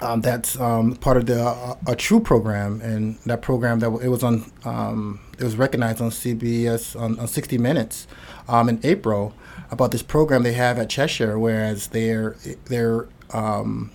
um, 0.00 0.20
that's 0.20 0.58
um, 0.60 0.94
part 0.96 1.16
of 1.16 1.26
the 1.26 1.42
uh, 1.42 1.74
a 1.86 1.96
True 1.96 2.20
program, 2.20 2.80
and 2.80 3.16
that 3.26 3.42
program 3.42 3.80
that 3.80 3.90
it 4.00 4.08
was 4.08 4.22
on 4.22 4.50
um, 4.64 5.20
it 5.38 5.44
was 5.44 5.56
recognized 5.56 6.00
on 6.00 6.10
CBS 6.10 6.98
on, 6.98 7.18
on 7.18 7.26
60 7.26 7.58
Minutes 7.58 8.06
um, 8.48 8.68
in 8.68 8.78
April 8.84 9.34
about 9.70 9.90
this 9.90 10.02
program 10.02 10.42
they 10.44 10.52
have 10.52 10.78
at 10.78 10.88
Cheshire, 10.88 11.38
whereas 11.38 11.88
they're 11.88 12.36
they're 12.66 13.08
um, 13.32 13.90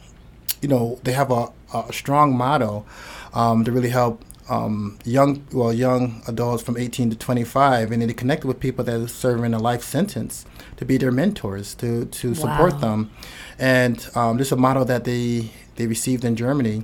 you 0.61 0.67
know 0.67 0.99
they 1.03 1.13
have 1.13 1.31
a, 1.31 1.51
a 1.73 1.93
strong 1.93 2.35
motto 2.35 2.85
um, 3.33 3.63
to 3.63 3.71
really 3.71 3.89
help 3.89 4.23
um, 4.49 4.97
young 5.05 5.45
well 5.51 5.73
young 5.73 6.21
adults 6.27 6.63
from 6.63 6.77
18 6.77 7.09
to 7.11 7.15
25, 7.17 7.91
and 7.91 8.01
they 8.01 8.13
connect 8.13 8.45
with 8.45 8.59
people 8.59 8.83
that 8.85 8.95
are 9.01 9.07
serving 9.07 9.53
a 9.53 9.59
life 9.59 9.83
sentence 9.83 10.45
to 10.77 10.85
be 10.85 10.97
their 10.97 11.11
mentors 11.11 11.75
to 11.75 12.05
to 12.05 12.35
support 12.35 12.73
Wow. 12.73 12.79
them, 12.79 13.11
and 13.59 14.07
um, 14.15 14.37
this 14.37 14.47
is 14.47 14.51
a 14.53 14.57
model 14.57 14.85
that 14.85 15.03
they 15.05 15.51
they 15.75 15.87
received 15.87 16.23
in 16.25 16.35
Germany. 16.35 16.83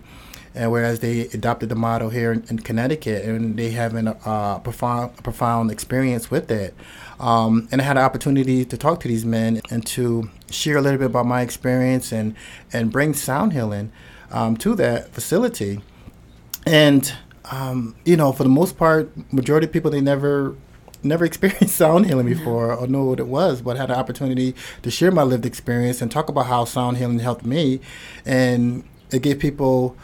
And 0.55 0.71
whereas 0.71 0.99
they 0.99 1.21
adopted 1.27 1.69
the 1.69 1.75
model 1.75 2.09
here 2.09 2.31
in, 2.31 2.43
in 2.49 2.57
Connecticut, 2.59 3.23
and 3.23 3.55
they 3.55 3.69
have 3.69 3.93
a 3.95 4.17
uh, 4.27 4.57
profound, 4.59 5.15
profound 5.23 5.69
experience 5.69 6.31
with 6.31 6.49
it, 6.49 6.73
um, 7.19 7.67
and 7.71 7.79
I 7.79 7.83
had 7.83 7.97
an 7.97 8.03
opportunity 8.03 8.65
to 8.65 8.75
talk 8.75 8.99
to 9.01 9.07
these 9.07 9.25
men 9.25 9.61
and 9.69 9.85
to 9.85 10.29
share 10.49 10.77
a 10.77 10.81
little 10.81 10.97
bit 10.97 11.05
about 11.05 11.27
my 11.27 11.41
experience 11.43 12.11
and 12.11 12.35
and 12.73 12.91
bring 12.91 13.13
sound 13.13 13.53
healing 13.53 13.91
um, 14.31 14.57
to 14.57 14.73
that 14.75 15.11
facility. 15.13 15.81
And 16.65 17.13
um, 17.51 17.95
you 18.05 18.15
know, 18.15 18.31
for 18.31 18.43
the 18.43 18.49
most 18.49 18.77
part, 18.77 19.11
majority 19.33 19.65
of 19.67 19.73
people 19.73 19.91
they 19.91 20.01
never 20.01 20.55
never 21.01 21.23
experienced 21.31 21.75
sound 21.75 22.05
healing 22.05 22.25
before 22.27 22.73
or 22.73 22.87
know 22.87 23.05
what 23.05 23.19
it 23.19 23.27
was, 23.27 23.61
but 23.61 23.77
had 23.77 23.89
an 23.89 23.95
opportunity 23.95 24.53
to 24.81 24.91
share 24.91 25.11
my 25.11 25.23
lived 25.23 25.45
experience 25.45 26.01
and 26.01 26.11
talk 26.11 26.29
about 26.29 26.45
how 26.47 26.65
sound 26.65 26.97
healing 26.97 27.19
helped 27.19 27.45
me, 27.45 27.79
and 28.25 28.83
it 29.11 29.21
gave 29.21 29.39
people. 29.39 29.95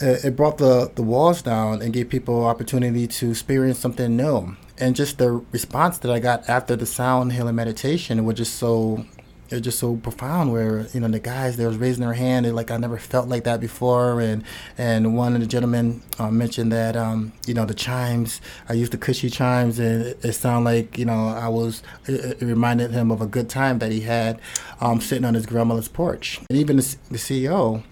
It 0.00 0.24
it 0.24 0.36
brought 0.36 0.58
the, 0.58 0.90
the 0.94 1.02
walls 1.02 1.42
down 1.42 1.80
and 1.80 1.92
gave 1.92 2.08
people 2.08 2.44
opportunity 2.44 3.06
to 3.06 3.30
experience 3.30 3.78
something 3.78 4.16
new. 4.16 4.56
And 4.78 4.96
just 4.96 5.18
the 5.18 5.30
response 5.52 5.98
that 5.98 6.10
I 6.10 6.18
got 6.18 6.48
after 6.48 6.74
the 6.74 6.86
sound 6.86 7.34
healing 7.34 7.54
meditation 7.54 8.24
was 8.24 8.36
just 8.36 8.56
so 8.56 9.06
was 9.54 9.62
just 9.62 9.78
so 9.78 9.96
profound 9.96 10.52
where 10.52 10.86
you 10.92 11.00
know 11.00 11.08
the 11.08 11.20
guys 11.20 11.56
they 11.56 11.66
was 11.66 11.76
raising 11.76 12.04
their 12.04 12.14
hand 12.14 12.44
they're 12.44 12.52
like 12.52 12.70
I 12.70 12.76
never 12.76 12.98
felt 12.98 13.28
like 13.28 13.44
that 13.44 13.60
before. 13.60 14.20
And 14.20 14.44
and 14.78 15.16
one 15.16 15.34
of 15.34 15.40
the 15.40 15.46
gentlemen 15.46 16.02
uh, 16.18 16.30
mentioned 16.30 16.72
that 16.72 16.96
um, 16.96 17.32
you 17.46 17.54
know 17.54 17.64
the 17.64 17.74
chimes 17.74 18.40
I 18.68 18.74
used 18.74 18.92
the 18.92 18.98
Koshi 18.98 19.32
chimes 19.32 19.78
and 19.78 20.02
it, 20.02 20.24
it 20.24 20.32
sounded 20.32 20.64
like 20.64 20.98
you 20.98 21.04
know 21.04 21.28
I 21.28 21.48
was 21.48 21.82
it, 22.06 22.42
it 22.42 22.44
reminded 22.44 22.90
him 22.90 23.10
of 23.10 23.20
a 23.20 23.26
good 23.26 23.48
time 23.48 23.78
that 23.80 23.92
he 23.92 24.00
had 24.00 24.40
um, 24.80 25.00
sitting 25.00 25.24
on 25.24 25.34
his 25.34 25.46
grandmother's 25.46 25.88
porch. 25.88 26.40
And 26.50 26.58
even 26.58 26.76
the, 26.76 26.96
the 27.10 27.18
CEO 27.18 27.82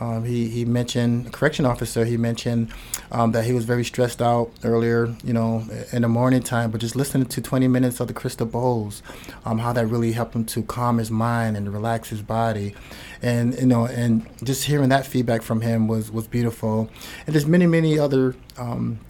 um, 0.00 0.24
he, 0.24 0.48
he 0.48 0.64
mentioned, 0.64 1.30
correction 1.32 1.66
officer, 1.66 2.06
he 2.06 2.16
mentioned 2.16 2.72
um, 3.12 3.32
that 3.32 3.44
he 3.44 3.52
was 3.52 3.66
very 3.66 3.84
stressed 3.84 4.22
out 4.22 4.50
earlier, 4.64 5.14
you 5.22 5.34
know, 5.34 5.62
in 5.92 6.02
the 6.02 6.08
morning 6.08 6.42
time, 6.42 6.70
but 6.70 6.80
just 6.80 6.96
listening 6.96 7.26
to 7.26 7.42
20 7.42 7.68
minutes 7.68 8.00
of 8.00 8.08
the 8.08 8.14
Crystal 8.14 8.46
Bowls, 8.46 9.02
um, 9.44 9.58
how 9.58 9.74
that 9.74 9.86
really 9.86 10.12
helped 10.12 10.34
him 10.34 10.46
to 10.46 10.62
calm 10.62 10.96
his 10.96 11.10
mind 11.10 11.56
and 11.56 11.70
relax 11.70 12.08
his 12.08 12.22
body. 12.22 12.74
And, 13.20 13.54
you 13.58 13.66
know, 13.66 13.84
and 13.86 14.26
just 14.42 14.64
hearing 14.64 14.88
that 14.88 15.04
feedback 15.04 15.42
from 15.42 15.60
him 15.60 15.86
was, 15.86 16.10
was 16.10 16.26
beautiful. 16.26 16.88
And 17.26 17.34
there's 17.34 17.46
many, 17.46 17.66
many 17.66 17.98
other 17.98 18.34
um, 18.56 19.00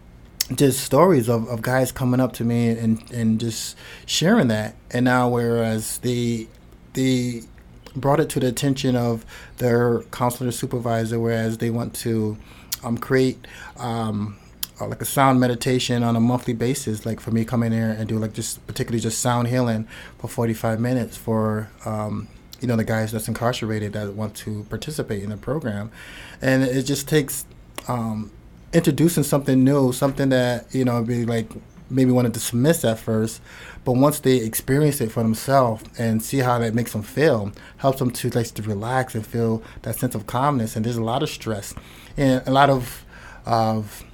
just 0.56 0.80
stories 0.80 1.28
of, 1.28 1.48
of 1.48 1.62
guys 1.62 1.92
coming 1.92 2.18
up 2.18 2.32
to 2.34 2.44
me 2.44 2.70
and, 2.70 3.08
and 3.12 3.38
just 3.38 3.76
sharing 4.06 4.48
that. 4.48 4.74
And 4.90 5.04
now, 5.04 5.28
whereas 5.28 5.98
the, 5.98 6.48
the, 6.94 7.44
brought 7.94 8.20
it 8.20 8.28
to 8.30 8.40
the 8.40 8.48
attention 8.48 8.96
of 8.96 9.24
their 9.58 10.00
counselor 10.10 10.50
supervisor, 10.50 11.18
whereas 11.18 11.58
they 11.58 11.70
want 11.70 11.94
to 11.96 12.36
um, 12.82 12.98
create 12.98 13.46
um, 13.78 14.38
uh, 14.80 14.86
like 14.86 15.02
a 15.02 15.04
sound 15.04 15.38
meditation 15.40 16.02
on 16.02 16.16
a 16.16 16.20
monthly 16.20 16.54
basis, 16.54 17.04
like 17.04 17.20
for 17.20 17.30
me 17.30 17.44
coming 17.44 17.72
here 17.72 17.90
and 17.90 18.08
do 18.08 18.18
like 18.18 18.32
just 18.32 18.66
particularly 18.66 19.00
just 19.00 19.20
sound 19.20 19.48
healing 19.48 19.86
for 20.18 20.28
45 20.28 20.80
minutes 20.80 21.16
for 21.16 21.68
um, 21.84 22.28
you 22.60 22.68
know 22.68 22.76
the 22.76 22.84
guys 22.84 23.12
that's 23.12 23.28
incarcerated 23.28 23.92
that 23.92 24.14
want 24.14 24.34
to 24.34 24.64
participate 24.64 25.22
in 25.22 25.30
the 25.30 25.36
program, 25.36 25.90
and 26.40 26.62
it 26.62 26.82
just 26.84 27.08
takes 27.08 27.44
um, 27.88 28.30
introducing 28.72 29.22
something 29.22 29.64
new, 29.64 29.92
something 29.92 30.28
that 30.30 30.66
you 30.74 30.84
know 30.84 31.02
be 31.02 31.24
like 31.24 31.50
maybe 31.90 32.10
want 32.12 32.26
to 32.26 32.32
dismiss 32.32 32.84
at 32.84 32.98
first, 32.98 33.40
but 33.84 33.92
once 33.92 34.20
they 34.20 34.36
experience 34.36 35.00
it 35.00 35.10
for 35.10 35.22
themselves 35.22 35.84
and 35.98 36.22
see 36.22 36.38
how 36.38 36.58
that 36.58 36.74
makes 36.74 36.92
them 36.92 37.02
feel, 37.02 37.52
helps 37.78 37.98
them 37.98 38.10
to 38.12 38.30
like 38.30 38.46
to 38.54 38.62
relax 38.62 39.14
and 39.14 39.26
feel 39.26 39.62
that 39.82 39.96
sense 39.96 40.14
of 40.14 40.26
calmness. 40.26 40.76
And 40.76 40.84
there's 40.84 40.96
a 40.96 41.02
lot 41.02 41.22
of 41.22 41.28
stress 41.28 41.74
and 42.16 42.46
a 42.46 42.50
lot 42.50 42.70
of 42.70 43.04
of 43.46 44.04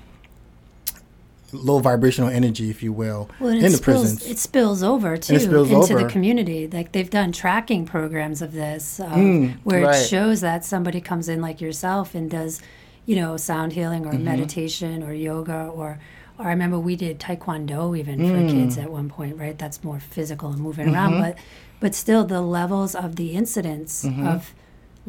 low 1.53 1.79
vibrational 1.79 2.29
energy, 2.29 2.71
if 2.71 2.83
you 2.83 2.93
will, 2.93 3.31
Well, 3.41 3.51
in 3.51 3.61
the 3.61 3.71
spills, 3.71 3.83
prisons. 3.83 4.27
it 4.27 4.39
spills 4.39 4.83
over 4.83 5.17
too 5.17 5.39
spills 5.39 5.71
into 5.71 5.95
over. 5.95 6.05
the 6.05 6.11
community. 6.11 6.67
Like 6.69 6.93
they've 6.93 7.09
done 7.09 7.33
tracking 7.33 7.87
programs 7.87 8.43
of 8.43 8.53
this, 8.53 8.99
of 9.01 9.07
Mm, 9.13 9.57
where 9.63 9.83
right. 9.87 9.97
it 9.97 10.07
shows 10.09 10.41
that 10.41 10.65
somebody 10.65 11.01
comes 11.01 11.29
in 11.29 11.41
like 11.41 11.61
yourself 11.61 12.15
and 12.15 12.31
does, 12.31 12.61
you 13.07 13.17
know, 13.17 13.37
sound 13.37 13.73
healing 13.75 14.05
Mm-hmm. 14.05 14.17
or 14.17 14.19
meditation 14.19 15.03
or 15.03 15.13
yoga 15.13 15.67
or. 15.75 15.99
Or 16.39 16.47
I 16.47 16.51
remember 16.51 16.79
we 16.79 16.97
did 16.97 17.19
taekwondo 17.19 17.97
even 17.99 18.19
Mm. 18.19 18.31
for 18.49 18.53
kids 18.55 18.79
at 18.79 18.91
one 18.91 19.09
point, 19.09 19.37
right? 19.39 19.59
That's 19.59 19.83
more 19.83 20.01
physical 20.01 20.51
and 20.51 20.61
moving 20.61 20.87
Mm-hmm. 20.87 20.95
around, 20.95 21.21
but 21.21 21.39
but 21.81 21.95
still 21.95 22.25
the 22.25 22.41
levels 22.41 22.95
of 22.95 23.17
the 23.17 23.33
incidents 23.33 24.05
Mm-hmm. 24.05 24.27
of 24.27 24.55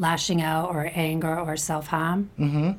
lashing 0.00 0.40
out 0.40 0.68
or 0.70 0.92
anger 0.94 1.36
or 1.40 1.56
self 1.56 1.88
harm 1.88 2.30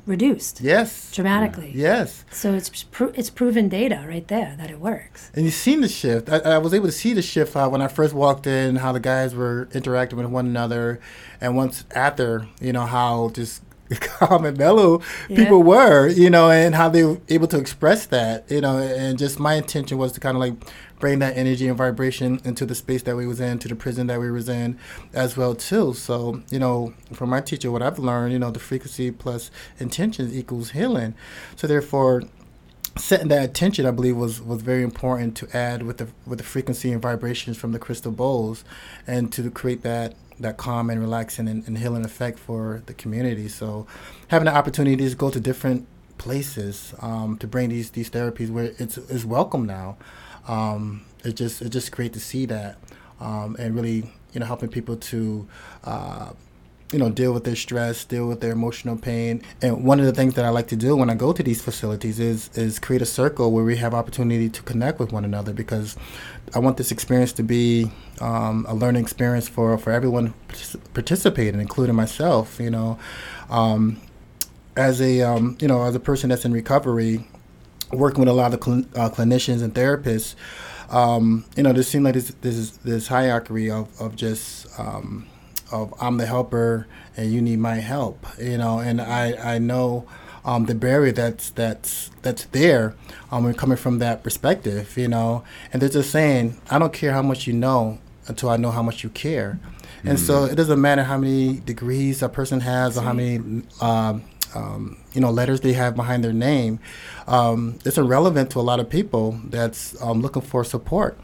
reduced 0.06 0.56
Mm-hmm. 0.56 0.66
yes. 0.66 1.12
dramatically. 1.12 1.70
Yes. 1.74 2.24
So 2.30 2.54
it's 2.54 2.84
pro- 2.84 3.12
it's 3.14 3.28
proven 3.30 3.68
data 3.68 4.04
right 4.08 4.26
there 4.26 4.54
that 4.58 4.70
it 4.70 4.80
works. 4.80 5.30
And 5.34 5.44
you've 5.44 5.54
seen 5.54 5.80
the 5.82 5.88
shift. 5.88 6.30
I, 6.30 6.38
I 6.38 6.58
was 6.58 6.72
able 6.72 6.86
to 6.86 6.92
see 6.92 7.12
the 7.12 7.22
shift 7.22 7.54
uh, 7.56 7.68
when 7.68 7.82
I 7.82 7.88
first 7.88 8.14
walked 8.14 8.46
in, 8.46 8.76
how 8.76 8.92
the 8.92 9.00
guys 9.00 9.34
were 9.34 9.68
interacting 9.74 10.16
with 10.18 10.26
one 10.28 10.46
another, 10.46 10.98
and 11.40 11.56
once 11.56 11.84
after, 11.94 12.48
you 12.60 12.72
know, 12.72 12.86
how 12.86 13.28
just 13.34 13.62
calm 13.98 14.44
and 14.44 14.56
mellow 14.56 15.00
Yeah. 15.28 15.36
people 15.36 15.62
were, 15.62 16.08
you 16.08 16.30
know, 16.30 16.50
and 16.50 16.74
how 16.74 16.88
they 16.88 17.04
were 17.04 17.18
able 17.28 17.46
to 17.48 17.58
express 17.58 18.06
that, 18.06 18.50
you 18.50 18.60
know, 18.60 18.78
and 18.78 19.18
just 19.18 19.40
my 19.40 19.54
intention 19.54 19.98
was 19.98 20.12
to 20.12 20.20
kind 20.20 20.36
of 20.36 20.40
like 20.40 20.54
bring 20.98 21.18
that 21.20 21.36
energy 21.36 21.66
and 21.66 21.78
vibration 21.78 22.40
into 22.44 22.66
the 22.66 22.74
space 22.74 23.02
that 23.04 23.16
we 23.16 23.26
was 23.26 23.40
in, 23.40 23.58
to 23.58 23.68
the 23.68 23.74
prison 23.74 24.06
that 24.06 24.20
we 24.20 24.30
was 24.30 24.48
in, 24.48 24.78
as 25.14 25.36
well 25.36 25.54
too. 25.54 25.94
So, 25.94 26.42
you 26.50 26.58
know, 26.58 26.92
from 27.12 27.30
my 27.30 27.40
teacher, 27.40 27.70
what 27.70 27.82
I've 27.82 27.98
learned, 27.98 28.32
you 28.32 28.38
know, 28.38 28.50
the 28.50 28.58
frequency 28.60 29.10
plus 29.10 29.50
intention 29.78 30.30
equals 30.32 30.70
healing. 30.70 31.14
So 31.56 31.66
therefore, 31.66 32.24
setting 32.98 33.28
that 33.28 33.42
attention, 33.42 33.86
I 33.86 33.92
believe, 33.92 34.16
was 34.16 34.42
was 34.42 34.62
very 34.62 34.82
important 34.82 35.36
to 35.38 35.56
add 35.56 35.82
with 35.84 35.98
the 35.98 36.08
with 36.26 36.38
the 36.38 36.44
frequency 36.44 36.92
and 36.92 37.00
vibrations 37.00 37.56
from 37.56 37.72
the 37.72 37.78
crystal 37.78 38.12
bowls, 38.12 38.62
and 39.06 39.32
to 39.32 39.50
create 39.50 39.82
that 39.82 40.14
that 40.40 40.56
calm 40.56 40.90
and 40.90 41.00
relaxing 41.00 41.48
and, 41.48 41.66
and 41.66 41.78
healing 41.78 42.04
effect 42.04 42.38
for 42.38 42.82
the 42.86 42.94
community. 42.94 43.48
So, 43.48 43.86
having 44.28 44.46
the 44.46 44.54
opportunity 44.54 45.08
to 45.08 45.14
go 45.14 45.30
to 45.30 45.40
different 45.40 45.86
places 46.18 46.94
um, 47.00 47.38
to 47.38 47.46
bring 47.46 47.68
these 47.68 47.90
these 47.90 48.10
therapies 48.10 48.50
where 48.50 48.72
it's 48.78 48.98
is 48.98 49.24
welcome 49.24 49.66
now, 49.66 49.96
um, 50.48 51.04
it 51.24 51.32
just 51.36 51.62
it 51.62 51.70
just 51.70 51.92
great 51.92 52.12
to 52.14 52.20
see 52.20 52.46
that, 52.46 52.76
um, 53.20 53.56
and 53.58 53.74
really 53.74 54.10
you 54.32 54.40
know 54.40 54.46
helping 54.46 54.68
people 54.68 54.96
to. 54.96 55.48
Uh, 55.84 56.32
you 56.92 56.98
know, 56.98 57.08
deal 57.08 57.32
with 57.32 57.44
their 57.44 57.56
stress, 57.56 58.04
deal 58.04 58.26
with 58.26 58.40
their 58.40 58.50
emotional 58.52 58.96
pain. 58.96 59.42
And 59.62 59.84
one 59.84 60.00
of 60.00 60.06
the 60.06 60.12
things 60.12 60.34
that 60.34 60.44
I 60.44 60.48
like 60.48 60.66
to 60.68 60.76
do 60.76 60.96
when 60.96 61.08
I 61.08 61.14
go 61.14 61.32
to 61.32 61.42
these 61.42 61.62
facilities 61.62 62.18
is 62.18 62.50
is 62.54 62.78
create 62.78 63.02
a 63.02 63.06
circle 63.06 63.52
where 63.52 63.64
we 63.64 63.76
have 63.76 63.94
opportunity 63.94 64.48
to 64.48 64.62
connect 64.62 64.98
with 64.98 65.12
one 65.12 65.24
another 65.24 65.52
because 65.52 65.96
I 66.54 66.58
want 66.58 66.76
this 66.76 66.90
experience 66.90 67.32
to 67.34 67.42
be 67.42 67.90
um, 68.20 68.66
a 68.68 68.74
learning 68.74 69.02
experience 69.02 69.48
for, 69.48 69.78
for 69.78 69.92
everyone 69.92 70.34
participating, 70.94 71.60
including 71.60 71.94
myself. 71.94 72.58
You 72.58 72.70
know, 72.70 72.98
um, 73.50 74.00
as 74.76 75.00
a 75.00 75.22
um, 75.22 75.56
you 75.60 75.68
know 75.68 75.82
as 75.82 75.94
a 75.94 76.00
person 76.00 76.30
that's 76.30 76.44
in 76.44 76.52
recovery, 76.52 77.24
working 77.92 78.20
with 78.20 78.28
a 78.28 78.32
lot 78.32 78.52
of 78.52 78.62
cl- 78.64 78.84
uh, 78.96 79.10
clinicians 79.10 79.62
and 79.62 79.74
therapists, 79.74 80.34
um, 80.90 81.44
you 81.56 81.62
know, 81.62 81.72
there 81.72 81.84
seems 81.84 82.04
like 82.04 82.14
this 82.14 82.34
this 82.40 82.70
this 82.78 83.06
hierarchy 83.06 83.70
of 83.70 83.88
of 84.00 84.16
just 84.16 84.66
um, 84.78 85.28
of 85.72 85.94
I'm 86.00 86.16
the 86.16 86.26
helper 86.26 86.86
and 87.16 87.32
you 87.32 87.40
need 87.42 87.58
my 87.58 87.76
help, 87.76 88.26
you 88.38 88.58
know, 88.58 88.78
and 88.78 89.00
I 89.00 89.54
I 89.54 89.58
know. 89.58 90.06
Um, 90.42 90.64
the 90.64 90.74
barrier 90.74 91.12
that's 91.12 91.50
that's 91.50 92.10
that's 92.22 92.44
there 92.46 92.94
um, 93.32 93.44
we're 93.44 93.54
coming 93.54 93.76
from 93.76 93.98
that 94.00 94.22
perspective, 94.22 94.96
you 94.96 95.08
know, 95.08 95.44
and 95.72 95.80
they're 95.80 95.88
just 95.88 96.10
saying, 96.10 96.60
I 96.70 96.78
don't 96.78 96.92
care 96.92 97.12
how 97.12 97.22
much 97.22 97.46
you 97.46 97.52
know 97.52 97.98
until 98.26 98.48
I 98.48 98.56
know 98.56 98.70
how 98.70 98.82
much 98.82 99.04
you 99.04 99.10
care, 99.10 99.60
mm-hmm. 99.62 100.08
and 100.08 100.18
so 100.18 100.42
mm-hmm. 100.42 100.52
it 100.52 100.56
doesn't 100.56 100.80
matter 100.80 101.04
how 101.04 101.18
many 101.18 101.60
degrees 101.60 102.22
a 102.22 102.28
person 102.28 102.60
has 102.60 102.98
or 102.98 103.02
how 103.02 103.12
many 103.12 103.64
um, 103.80 104.24
um, 104.54 104.98
you 105.12 105.20
know 105.20 105.30
letters 105.30 105.60
they 105.60 105.74
have 105.74 105.94
behind 105.94 106.24
their 106.24 106.32
name. 106.32 106.80
Um, 107.26 107.78
it's 107.84 107.98
irrelevant 107.98 108.50
to 108.50 108.60
a 108.60 108.62
lot 108.62 108.80
of 108.80 108.90
people 108.90 109.40
that's 109.44 110.00
um, 110.02 110.20
looking 110.20 110.42
for 110.42 110.64
support. 110.64 111.18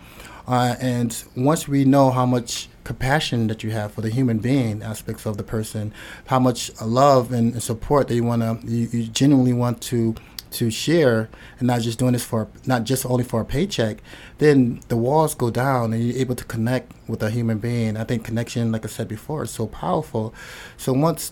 Uh, 0.46 0.76
and 0.80 1.24
once 1.34 1.66
we 1.66 1.84
know 1.84 2.10
how 2.10 2.24
much 2.24 2.68
compassion 2.84 3.48
that 3.48 3.64
you 3.64 3.70
have 3.70 3.92
for 3.92 4.00
the 4.00 4.10
human 4.10 4.38
being 4.38 4.82
aspects 4.82 5.26
of 5.26 5.36
the 5.36 5.42
person, 5.42 5.92
how 6.26 6.38
much 6.38 6.70
love 6.80 7.32
and, 7.32 7.60
support 7.62 8.08
that 8.08 8.14
you 8.14 8.22
want 8.22 8.42
to, 8.42 8.66
you, 8.66 8.86
you 8.92 9.06
genuinely 9.08 9.52
want 9.52 9.80
to 9.80 10.14
to 10.48 10.70
share 10.70 11.28
and 11.58 11.66
not 11.66 11.80
just 11.80 11.98
doing 11.98 12.12
this 12.12 12.24
for 12.24 12.48
not 12.66 12.84
just 12.84 13.04
only 13.04 13.24
for 13.24 13.40
a 13.40 13.44
paycheck, 13.44 13.98
then 14.38 14.80
the 14.88 14.96
walls 14.96 15.34
go 15.34 15.50
down 15.50 15.92
and 15.92 16.02
you're 16.02 16.16
able 16.16 16.36
to 16.36 16.44
connect 16.44 16.92
with 17.08 17.22
a 17.22 17.30
human 17.30 17.58
being. 17.58 17.96
I 17.96 18.04
think 18.04 18.24
connection, 18.24 18.72
like 18.72 18.84
I 18.84 18.88
said 18.88 19.08
before, 19.08 19.42
is 19.42 19.50
so 19.50 19.66
powerful. 19.66 20.32
So 20.76 20.92
once 20.92 21.30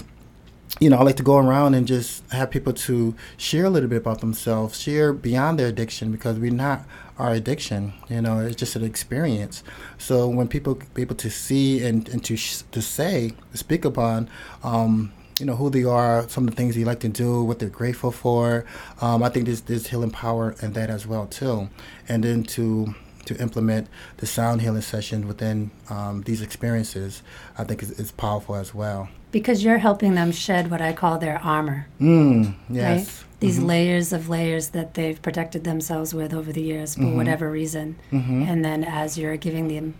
you 0.81 0.91
know, 0.91 0.97
I 0.97 1.03
like 1.03 1.17
to 1.17 1.23
go 1.23 1.37
around 1.37 1.75
and 1.75 1.87
just 1.87 2.29
have 2.33 2.51
people 2.51 2.73
to 2.73 3.15
share 3.37 3.67
a 3.67 3.71
little 3.71 3.89
bit 3.89 3.99
about 3.99 4.21
themselves, 4.21 4.81
share 4.81 5.13
beyond 5.13 5.59
their 5.59 5.69
addiction 5.69 6.11
because 6.11 6.39
we're 6.39 6.51
not 6.51 6.85
our 7.19 7.33
addiction. 7.33 7.93
You 8.09 8.21
know, 8.21 8.41
it's 8.41 8.57
just 8.57 8.77
an 8.77 8.85
experience. 8.85 9.63
So 9.99 10.29
when 10.29 10.49
people 10.49 10.79
be 10.95 11.03
able 11.03 11.17
to 11.17 11.31
see 11.31 11.85
and, 11.85 12.09
and 12.09 12.25
to 12.25 12.37
sh- 12.37 12.63
to 12.73 12.83
say, 12.83 13.33
speak 13.55 13.85
upon, 13.85 14.29
um, 14.63 15.13
you 15.39 15.47
know, 15.47 15.57
who 15.57 15.71
they 15.71 15.85
are, 15.85 16.29
some 16.29 16.45
of 16.45 16.51
the 16.51 16.57
things 16.57 16.75
they 16.75 16.85
like 16.85 17.01
to 17.01 17.09
do, 17.09 17.43
what 17.43 17.59
they're 17.59 17.69
grateful 17.69 18.13
for, 18.13 18.65
um, 19.01 19.23
I 19.23 19.29
think 19.29 19.47
there's, 19.47 19.63
there's 19.63 19.89
healing 19.89 20.11
power 20.11 20.55
in 20.63 20.73
that 20.75 20.91
as 20.91 21.07
well 21.07 21.27
too. 21.27 21.69
And 22.09 22.25
then 22.25 22.45
to 22.45 22.95
to 23.27 23.35
implement 23.41 23.89
the 24.19 24.27
sound 24.27 24.61
healing 24.61 24.83
session 24.83 25.27
within 25.27 25.71
um, 25.89 26.21
these 26.27 26.43
experiences, 26.43 27.23
I 27.57 27.65
think 27.65 27.83
is, 27.83 27.93
is 27.93 28.13
powerful 28.13 28.55
as 28.55 28.75
well 28.75 29.09
because 29.35 29.65
you're 29.65 29.79
helping 29.79 30.15
them 30.15 30.31
shed 30.31 30.71
what 30.71 30.81
I 30.81 30.93
call 30.93 31.19
their 31.19 31.41
armor. 31.41 31.89
Mm, 32.01 32.55
yes. 32.71 32.85
Right? 32.85 33.25
These 33.41 33.59
mm-hmm. 33.59 33.67
layers 33.67 34.13
of 34.13 34.29
layers 34.29 34.69
that 34.69 34.95
they've 34.95 35.21
protected 35.21 35.65
themselves 35.65 36.15
with 36.15 36.33
over 36.33 36.53
the 36.53 36.63
years 36.63 36.95
for 36.95 37.01
mm-hmm. 37.01 37.17
whatever 37.17 37.51
reason. 37.51 37.97
Mm-hmm. 38.13 38.43
And 38.45 38.65
then 38.65 38.85
as 38.85 39.19
you're 39.19 39.37
giving 39.37 39.67
them 39.67 39.95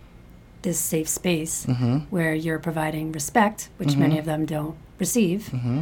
this 0.61 0.79
safe 0.79 1.09
space 1.09 1.65
mm-hmm. 1.65 1.97
where 2.09 2.33
you're 2.33 2.59
providing 2.59 3.11
respect, 3.11 3.67
which 3.75 3.89
mm-hmm. 3.89 3.99
many 3.99 4.19
of 4.19 4.23
them 4.23 4.45
don't 4.45 4.77
receive, 4.99 5.49
mm-hmm. 5.51 5.81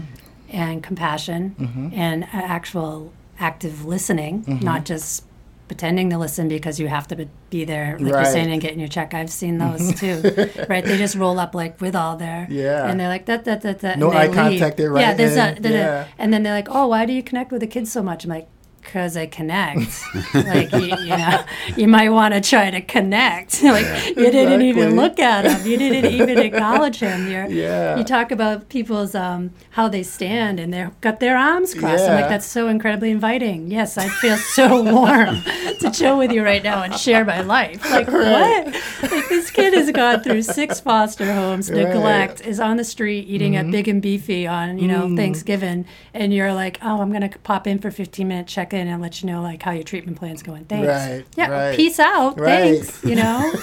and 0.49 0.81
compassion 0.81 1.91
and 1.93 2.27
actual 2.33 3.13
active 3.37 3.85
listening, 3.85 4.45
not 4.63 4.83
just 4.83 5.25
pretending 5.73 6.11
to 6.11 6.19
listen 6.19 6.47
because 6.47 6.79
you 6.79 6.87
have 6.87 7.07
to 7.07 7.27
be 7.49 7.65
there, 7.65 7.97
like 7.99 8.13
right. 8.13 8.21
you're 8.21 8.31
saying, 8.31 8.51
and 8.51 8.61
getting 8.61 8.79
your 8.79 8.87
check. 8.87 9.15
I've 9.15 9.31
seen 9.31 9.57
those 9.65 9.99
too, 9.99 10.21
right? 10.69 10.85
They 10.85 10.99
just 10.99 11.15
roll 11.15 11.39
up 11.39 11.55
like 11.55 11.81
with 11.81 11.95
all 11.95 12.15
their, 12.15 12.45
yeah, 12.47 12.87
and 12.87 12.99
they're 12.99 13.07
like 13.07 13.25
that, 13.25 13.43
that, 13.45 13.61
that, 13.61 13.79
that. 13.79 13.97
No 13.97 14.11
eye 14.11 14.27
contact, 14.27 14.79
right? 14.79 15.01
Yeah, 15.01 15.13
there's 15.15 15.35
a, 15.35 15.57
yeah. 15.59 16.07
and 16.19 16.31
then 16.31 16.43
they're 16.43 16.53
like, 16.53 16.67
oh, 16.69 16.87
why 16.87 17.07
do 17.07 17.13
you 17.13 17.23
connect 17.23 17.51
with 17.51 17.61
the 17.61 17.67
kids 17.67 17.91
so 17.91 18.03
much? 18.03 18.23
I'm 18.23 18.29
like, 18.29 18.47
because 18.83 19.17
I 19.17 19.25
connect. 19.25 20.03
like 20.33 20.71
you, 20.71 20.95
you, 20.97 21.17
know, 21.17 21.43
you 21.75 21.87
might 21.87 22.09
want 22.09 22.33
to 22.33 22.41
try 22.41 22.69
to 22.69 22.81
connect. 22.81 23.63
like 23.63 23.83
yeah, 23.85 24.07
you 24.07 24.15
didn't 24.15 24.61
exactly. 24.61 24.69
even 24.69 24.95
look 24.95 25.19
at 25.19 25.45
him. 25.45 25.65
You 25.65 25.77
didn't 25.77 26.11
even 26.21 26.37
acknowledge 26.39 26.97
him. 26.97 27.29
You're, 27.29 27.47
yeah. 27.47 27.97
You 27.97 28.03
talk 28.03 28.31
about 28.31 28.69
people's 28.69 29.15
um, 29.15 29.51
how 29.71 29.87
they 29.87 30.03
stand 30.03 30.59
and 30.59 30.73
they've 30.73 31.01
got 31.01 31.19
their 31.19 31.37
arms 31.37 31.73
crossed. 31.73 32.03
Yeah. 32.03 32.13
I'm 32.13 32.21
like 32.21 32.29
that's 32.29 32.45
so 32.45 32.67
incredibly 32.67 33.11
inviting. 33.11 33.71
Yes, 33.71 33.97
I 33.97 34.07
feel 34.07 34.37
so 34.37 34.83
warm 34.83 35.41
to 35.79 35.91
chill 35.91 36.17
with 36.17 36.31
you 36.31 36.43
right 36.43 36.63
now 36.63 36.83
and 36.83 36.93
share 36.95 37.25
my 37.25 37.41
life. 37.41 37.83
Like 37.89 38.07
right. 38.07 38.65
what? 38.65 39.11
Like 39.11 39.29
this 39.29 39.49
kid 39.49 39.73
has 39.73 39.91
gone 39.91 40.21
through 40.21 40.41
six 40.41 40.79
foster 40.79 41.33
homes, 41.33 41.69
right. 41.69 41.87
neglect, 41.87 42.41
is 42.41 42.59
on 42.59 42.77
the 42.77 42.83
street 42.83 43.27
eating 43.27 43.53
mm-hmm. 43.53 43.69
a 43.69 43.71
big 43.71 43.87
and 43.87 44.01
beefy 44.01 44.45
on 44.45 44.77
you 44.77 44.87
know 44.87 45.07
mm. 45.07 45.15
Thanksgiving, 45.15 45.85
and 46.13 46.33
you're 46.33 46.53
like, 46.53 46.79
oh, 46.83 47.01
I'm 47.01 47.11
gonna 47.11 47.29
pop 47.43 47.67
in 47.67 47.79
for 47.79 47.91
15 47.91 48.27
minute 48.27 48.47
check 48.47 48.72
in 48.73 48.87
and 48.87 49.01
let 49.01 49.21
you 49.21 49.27
know 49.27 49.41
like 49.41 49.61
how 49.61 49.71
your 49.71 49.83
treatment 49.83 50.17
plan's 50.17 50.43
going. 50.43 50.65
Thanks. 50.65 50.87
Right. 50.87 51.25
Yeah. 51.35 51.49
Right. 51.49 51.75
Peace 51.75 51.99
out. 51.99 52.39
Right. 52.39 52.81
Thanks. 52.81 53.03
You 53.03 53.15
know. 53.15 53.53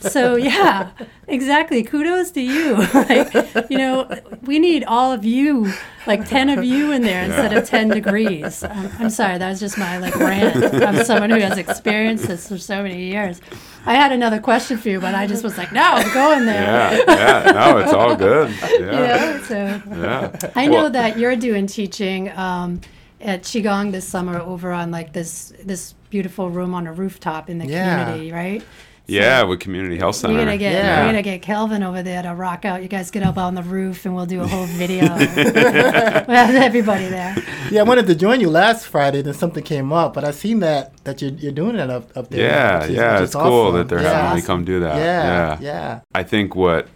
so 0.00 0.36
yeah, 0.36 0.90
exactly. 1.28 1.82
Kudos 1.82 2.30
to 2.32 2.40
you. 2.40 2.76
like, 2.94 3.32
you 3.70 3.78
know, 3.78 4.08
we 4.42 4.58
need 4.58 4.84
all 4.84 5.12
of 5.12 5.24
you, 5.24 5.72
like 6.06 6.28
ten 6.28 6.48
of 6.48 6.64
you 6.64 6.92
in 6.92 7.02
there 7.02 7.24
instead 7.24 7.52
of 7.52 7.68
ten 7.68 7.88
degrees. 7.88 8.62
Um, 8.64 8.90
I'm 8.98 9.10
sorry, 9.10 9.38
that 9.38 9.48
was 9.50 9.60
just 9.60 9.76
my 9.76 9.98
like 9.98 10.16
rant. 10.16 10.74
I'm 10.82 11.04
someone 11.04 11.30
who 11.30 11.40
has 11.40 11.58
experienced 11.58 12.26
this 12.28 12.48
for 12.48 12.58
so 12.58 12.82
many 12.82 13.04
years. 13.04 13.40
I 13.86 13.94
had 13.94 14.12
another 14.12 14.40
question 14.40 14.78
for 14.78 14.88
you, 14.88 15.00
but 15.00 15.14
I 15.14 15.26
just 15.26 15.44
was 15.44 15.58
like, 15.58 15.72
no, 15.72 15.82
I'm 15.82 16.14
going 16.14 16.46
there. 16.46 16.62
Yeah, 16.62 17.04
yeah, 17.06 17.52
no, 17.52 17.78
it's 17.78 17.92
all 17.92 18.16
good. 18.16 18.54
Yeah. 18.74 19.00
yeah 19.00 19.42
so 19.42 19.54
yeah. 19.94 20.50
I 20.56 20.66
know 20.66 20.84
well, 20.84 20.90
that 20.90 21.18
you're 21.18 21.36
doing 21.36 21.66
teaching. 21.66 22.30
Um, 22.30 22.80
at 23.24 23.42
Qigong 23.42 23.90
this 23.90 24.06
summer 24.06 24.38
over 24.38 24.70
on 24.70 24.90
like 24.90 25.12
this 25.12 25.52
this 25.64 25.94
beautiful 26.10 26.50
room 26.50 26.74
on 26.74 26.86
a 26.86 26.92
rooftop 26.92 27.50
in 27.50 27.58
the 27.58 27.66
yeah. 27.66 28.04
community, 28.04 28.32
right? 28.32 28.60
So 28.60 28.66
yeah, 29.06 29.42
with 29.42 29.60
Community 29.60 29.98
Health 29.98 30.16
Center. 30.16 30.34
We're 30.34 30.46
gonna 30.46 30.56
get 30.56 30.72
yeah. 30.72 31.00
we're 31.00 31.08
gonna 31.08 31.22
get 31.22 31.42
Kelvin 31.42 31.82
over 31.82 32.02
there 32.02 32.22
to 32.22 32.34
rock 32.34 32.64
out. 32.64 32.82
You 32.82 32.88
guys 32.88 33.10
get 33.10 33.22
up 33.22 33.36
on 33.36 33.54
the 33.54 33.62
roof 33.62 34.06
and 34.06 34.14
we'll 34.14 34.24
do 34.24 34.40
a 34.40 34.46
whole 34.46 34.64
video. 34.64 35.02
we'll 35.16 35.26
everybody 36.28 37.08
there. 37.08 37.36
Yeah, 37.70 37.80
I 37.80 37.84
wanted 37.84 38.06
to 38.06 38.14
join 38.14 38.40
you 38.40 38.48
last 38.48 38.86
Friday, 38.86 39.20
then 39.20 39.34
something 39.34 39.62
came 39.62 39.92
up, 39.92 40.14
but 40.14 40.24
I 40.24 40.30
seen 40.30 40.60
that 40.60 40.96
that 41.04 41.20
you're, 41.20 41.32
you're 41.32 41.52
doing 41.52 41.76
it 41.76 41.90
up, 41.90 42.16
up 42.16 42.30
there. 42.30 42.48
Yeah, 42.48 42.84
is, 42.84 42.90
yeah, 42.90 43.22
it's 43.22 43.34
awesome. 43.34 43.48
cool 43.48 43.72
that 43.72 43.88
they're 43.88 44.00
yeah. 44.00 44.28
having 44.28 44.40
me 44.40 44.46
come 44.46 44.64
do 44.64 44.80
that. 44.80 44.96
Yeah, 44.96 45.24
yeah, 45.24 45.58
yeah. 45.60 46.00
I 46.14 46.22
think 46.22 46.54
what 46.54 46.88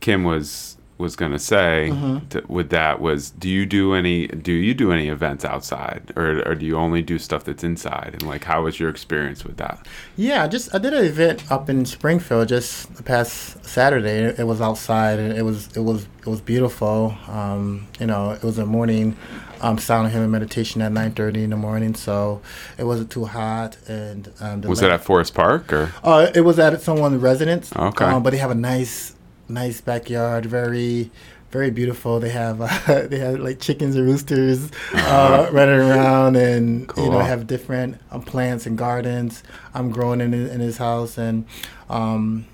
Kim 0.00 0.24
was 0.24 0.73
was 0.96 1.16
going 1.16 1.32
to 1.32 1.38
say 1.38 1.88
mm-hmm. 1.90 2.26
to, 2.28 2.44
with 2.46 2.70
that 2.70 3.00
was 3.00 3.30
do 3.30 3.48
you 3.48 3.66
do 3.66 3.94
any 3.94 4.28
do 4.28 4.52
you 4.52 4.74
do 4.74 4.92
any 4.92 5.08
events 5.08 5.44
outside? 5.44 6.12
Or, 6.16 6.42
or 6.48 6.54
do 6.54 6.64
you 6.64 6.76
only 6.76 7.02
do 7.02 7.18
stuff 7.18 7.44
that's 7.44 7.64
inside? 7.64 8.10
And 8.12 8.22
like 8.22 8.44
how 8.44 8.62
was 8.62 8.78
your 8.78 8.90
experience 8.90 9.44
with 9.44 9.56
that? 9.56 9.86
Yeah 10.16 10.46
just 10.46 10.74
i 10.74 10.78
did 10.78 10.92
an 10.92 11.04
event 11.04 11.50
up 11.50 11.68
in 11.68 11.84
springfield 11.84 12.48
just 12.48 12.94
the 12.94 13.02
past 13.02 13.64
saturday. 13.64 14.24
It, 14.24 14.40
it 14.40 14.44
was 14.44 14.60
outside 14.60 15.18
and 15.18 15.36
it 15.36 15.42
was 15.42 15.76
it 15.76 15.80
was 15.80 16.06
it 16.20 16.28
was 16.28 16.40
beautiful. 16.40 17.16
Um, 17.28 17.88
you 17.98 18.06
know 18.06 18.30
it 18.30 18.42
was 18.42 18.58
a 18.58 18.66
morning 18.66 19.16
um, 19.60 19.78
sound 19.78 20.12
healing 20.12 20.30
meditation 20.30 20.82
at 20.82 20.92
9.30 20.92 21.44
in 21.44 21.50
the 21.50 21.56
morning. 21.56 21.94
So 21.94 22.42
it 22.78 22.84
wasn't 22.84 23.10
too 23.10 23.24
hot 23.24 23.76
and 23.88 24.30
um, 24.40 24.60
was 24.62 24.82
it 24.82 24.90
at 24.90 25.02
forest 25.02 25.34
park 25.34 25.72
or? 25.72 25.92
Uh, 26.02 26.30
it 26.34 26.42
was 26.42 26.58
at 26.58 26.80
someone's 26.82 27.20
residence. 27.20 27.74
Okay. 27.74 28.04
Um, 28.04 28.22
but 28.22 28.30
they 28.30 28.38
have 28.38 28.50
a 28.50 28.54
nice 28.54 29.13
nice 29.48 29.80
backyard, 29.80 30.46
very 30.46 31.10
very 31.54 31.70
beautiful. 31.70 32.18
They 32.18 32.30
have 32.30 32.60
uh, 32.60 33.06
they 33.08 33.18
have 33.20 33.38
like 33.38 33.60
chickens 33.60 33.94
and 33.94 34.04
roosters 34.04 34.72
uh, 34.92 35.48
running 35.52 35.78
around, 35.78 36.36
and 36.36 36.88
cool. 36.88 37.04
you 37.04 37.10
know 37.10 37.20
have 37.20 37.46
different 37.46 38.00
um, 38.10 38.22
plants 38.22 38.66
and 38.66 38.76
gardens. 38.76 39.44
I'm 39.72 39.90
growing 39.90 40.20
in 40.20 40.34
in 40.34 40.58
his 40.60 40.78
house, 40.78 41.16
and 41.16 41.46
um, 41.88 42.46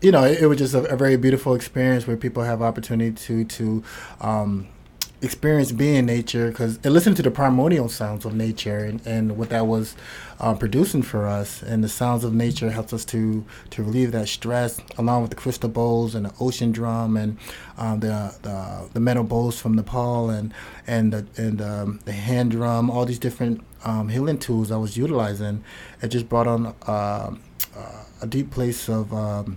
you 0.00 0.12
know 0.12 0.22
it, 0.22 0.42
it 0.42 0.46
was 0.46 0.58
just 0.58 0.74
a, 0.74 0.84
a, 0.84 0.96
very 0.96 1.16
beautiful 1.16 1.54
experience 1.54 2.06
where 2.06 2.16
people 2.16 2.44
have 2.44 2.62
opportunity 2.62 3.12
to 3.12 3.44
to 3.44 3.82
um, 4.20 4.68
experience 5.22 5.72
being 5.72 5.96
in 5.96 6.06
nature 6.06 6.48
because 6.48 6.78
and 6.84 6.92
listen 6.92 7.14
to 7.14 7.22
the 7.22 7.30
primordial 7.30 7.88
sounds 7.88 8.24
of 8.26 8.34
nature 8.34 8.84
and, 8.84 9.04
and 9.06 9.38
what 9.38 9.48
that 9.48 9.66
was 9.66 9.96
uh, 10.40 10.54
producing 10.54 11.02
for 11.02 11.26
us. 11.26 11.62
And 11.62 11.82
the 11.82 11.88
sounds 11.88 12.22
of 12.22 12.34
nature 12.34 12.70
helps 12.70 12.92
us 12.92 13.04
to 13.06 13.44
to 13.70 13.82
relieve 13.82 14.12
that 14.12 14.28
stress 14.28 14.78
along 14.98 15.22
with 15.22 15.30
the 15.30 15.36
crystal 15.36 15.70
bowls 15.70 16.14
and 16.14 16.26
the 16.26 16.34
ocean 16.38 16.70
drum 16.72 17.16
and 17.16 17.38
um, 17.78 18.00
the, 18.00 18.34
the 18.42 18.88
the 18.92 19.00
metal 19.00 19.24
bowls 19.24 19.58
from 19.58 19.74
Nepal 19.74 20.30
and 20.30 20.52
and 20.86 21.12
the 21.12 21.26
and 21.36 21.62
um, 21.62 22.00
the 22.04 22.12
hand 22.12 22.50
drum 22.50 22.90
all 22.90 23.06
these 23.06 23.18
different 23.18 23.62
um, 23.84 24.08
healing 24.08 24.38
tools 24.38 24.70
I 24.70 24.76
was 24.76 24.96
utilizing. 24.96 25.64
It 26.02 26.08
just 26.08 26.28
brought 26.28 26.46
on 26.46 26.74
uh, 26.86 27.34
uh, 27.76 28.04
a 28.20 28.26
deep 28.26 28.50
place 28.50 28.88
of 28.88 29.12
um, 29.14 29.56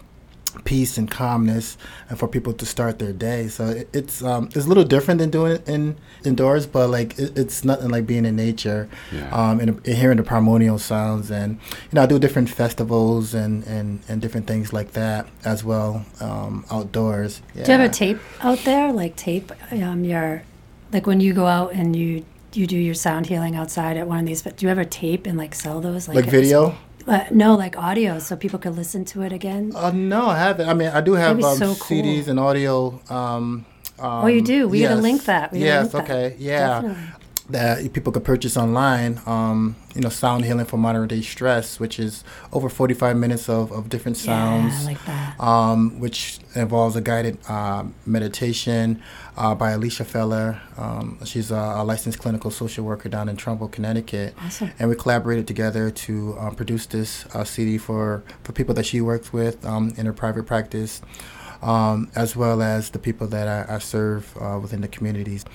peace 0.65 0.97
and 0.97 1.09
calmness 1.09 1.77
and 2.09 2.17
for 2.17 2.27
people 2.27 2.53
to 2.53 2.65
start 2.65 2.99
their 2.99 3.13
day 3.13 3.47
so 3.47 3.65
it, 3.67 3.89
it's 3.93 4.23
um, 4.23 4.45
it's 4.47 4.65
a 4.65 4.67
little 4.67 4.83
different 4.83 5.19
than 5.19 5.29
doing 5.29 5.53
it 5.53 5.67
in 5.67 5.97
indoors 6.25 6.65
but 6.65 6.89
like 6.89 7.17
it, 7.19 7.37
it's 7.37 7.63
nothing 7.63 7.89
like 7.89 8.05
being 8.05 8.25
in 8.25 8.35
nature 8.35 8.89
yeah. 9.11 9.29
um, 9.29 9.59
and, 9.59 9.69
and, 9.69 9.97
hearing 9.97 10.17
the 10.17 10.23
primordial 10.23 10.79
sounds 10.79 11.31
and 11.31 11.59
you 11.71 11.93
know 11.93 12.03
I 12.03 12.05
do 12.05 12.19
different 12.19 12.49
festivals 12.49 13.33
and 13.33 13.63
and, 13.65 14.01
and 14.07 14.21
different 14.21 14.47
things 14.47 14.73
like 14.73 14.91
that 14.93 15.27
as 15.45 15.63
well 15.63 16.05
um, 16.19 16.65
outdoors 16.71 17.41
yeah. 17.55 17.63
do 17.63 17.71
you 17.71 17.77
have 17.77 17.89
a 17.89 17.93
tape 17.93 18.19
out 18.41 18.59
there 18.59 18.91
like 18.91 19.15
tape 19.15 19.51
um, 19.71 20.03
your 20.03 20.43
like 20.91 21.05
when 21.05 21.19
you 21.19 21.33
go 21.33 21.45
out 21.45 21.73
and 21.73 21.95
you 21.95 22.25
you 22.53 22.67
do 22.67 22.77
your 22.77 22.95
sound 22.95 23.27
healing 23.27 23.55
outside 23.55 23.97
at 23.97 24.07
one 24.07 24.19
of 24.19 24.25
these. 24.25 24.41
But 24.41 24.57
do 24.57 24.65
you 24.65 24.71
ever 24.71 24.83
tape 24.83 25.25
and 25.25 25.37
like 25.37 25.53
sell 25.53 25.81
those? 25.81 26.07
Like, 26.07 26.15
like 26.15 26.25
video? 26.25 26.77
Uh, 27.09 27.25
no, 27.31 27.55
like 27.55 27.77
audio, 27.77 28.19
so 28.19 28.35
people 28.35 28.59
could 28.59 28.75
listen 28.75 29.03
to 29.05 29.23
it 29.23 29.33
again. 29.33 29.71
Uh, 29.75 29.91
no, 29.91 30.27
I 30.27 30.37
haven't. 30.37 30.69
I 30.69 30.73
mean, 30.73 30.89
I 30.89 31.01
do 31.01 31.13
have 31.13 31.43
um, 31.43 31.57
so 31.57 31.75
cool. 31.75 31.97
CDs 31.97 32.27
and 32.27 32.39
audio. 32.39 33.01
Um, 33.09 33.65
um, 33.97 34.23
oh, 34.23 34.27
you 34.27 34.41
do. 34.41 34.67
We 34.67 34.79
yes. 34.79 34.89
gotta 34.89 35.01
link 35.01 35.25
that. 35.25 35.51
We 35.51 35.59
yes. 35.59 35.93
Okay. 35.95 36.29
That. 36.29 36.39
Yeah. 36.39 36.81
Definitely 36.81 37.19
that 37.49 37.93
people 37.93 38.11
could 38.11 38.23
purchase 38.23 38.55
online. 38.55 39.19
Um, 39.25 39.75
you 39.95 40.01
know, 40.01 40.09
sound 40.09 40.45
healing 40.45 40.65
for 40.65 40.77
modern 40.77 41.07
day 41.07 41.21
stress, 41.21 41.79
which 41.79 41.99
is 41.99 42.23
over 42.53 42.69
45 42.69 43.17
minutes 43.17 43.49
of, 43.49 43.71
of 43.71 43.89
different 43.89 44.17
sounds, 44.17 44.81
yeah, 44.81 44.85
like 44.85 45.05
that. 45.05 45.39
Um, 45.39 45.99
which 45.99 46.39
involves 46.55 46.95
a 46.95 47.01
guided 47.01 47.39
uh, 47.49 47.85
meditation 48.05 49.01
uh, 49.35 49.55
by 49.55 49.71
Alicia 49.71 50.05
Feller. 50.05 50.61
Um, 50.77 51.17
she's 51.25 51.49
a, 51.49 51.55
a, 51.55 51.83
licensed 51.83 52.19
clinical 52.19 52.51
social 52.51 52.85
worker 52.85 53.09
down 53.09 53.29
in 53.29 53.35
Trumbull, 53.35 53.67
Connecticut. 53.67 54.35
Awesome. 54.39 54.71
And 54.77 54.89
we 54.89 54.95
collaborated 54.95 55.47
together 55.47 55.89
to 55.89 56.37
uh, 56.37 56.51
produce 56.51 56.85
this 56.85 57.25
uh, 57.33 57.43
CD 57.43 57.77
for, 57.77 58.23
for 58.43 58.51
people 58.51 58.75
that 58.75 58.85
she 58.85 59.01
works 59.01 59.33
with 59.33 59.65
um, 59.65 59.93
in 59.97 60.05
her 60.05 60.13
private 60.13 60.45
practice, 60.45 61.01
um, 61.63 62.11
as 62.15 62.35
well 62.35 62.61
as 62.61 62.91
the 62.91 62.99
people 62.99 63.27
that 63.27 63.69
I, 63.69 63.75
I 63.75 63.79
serve 63.79 64.37
uh, 64.39 64.59
within 64.61 64.81
the 64.81 64.87
communities. 64.87 65.45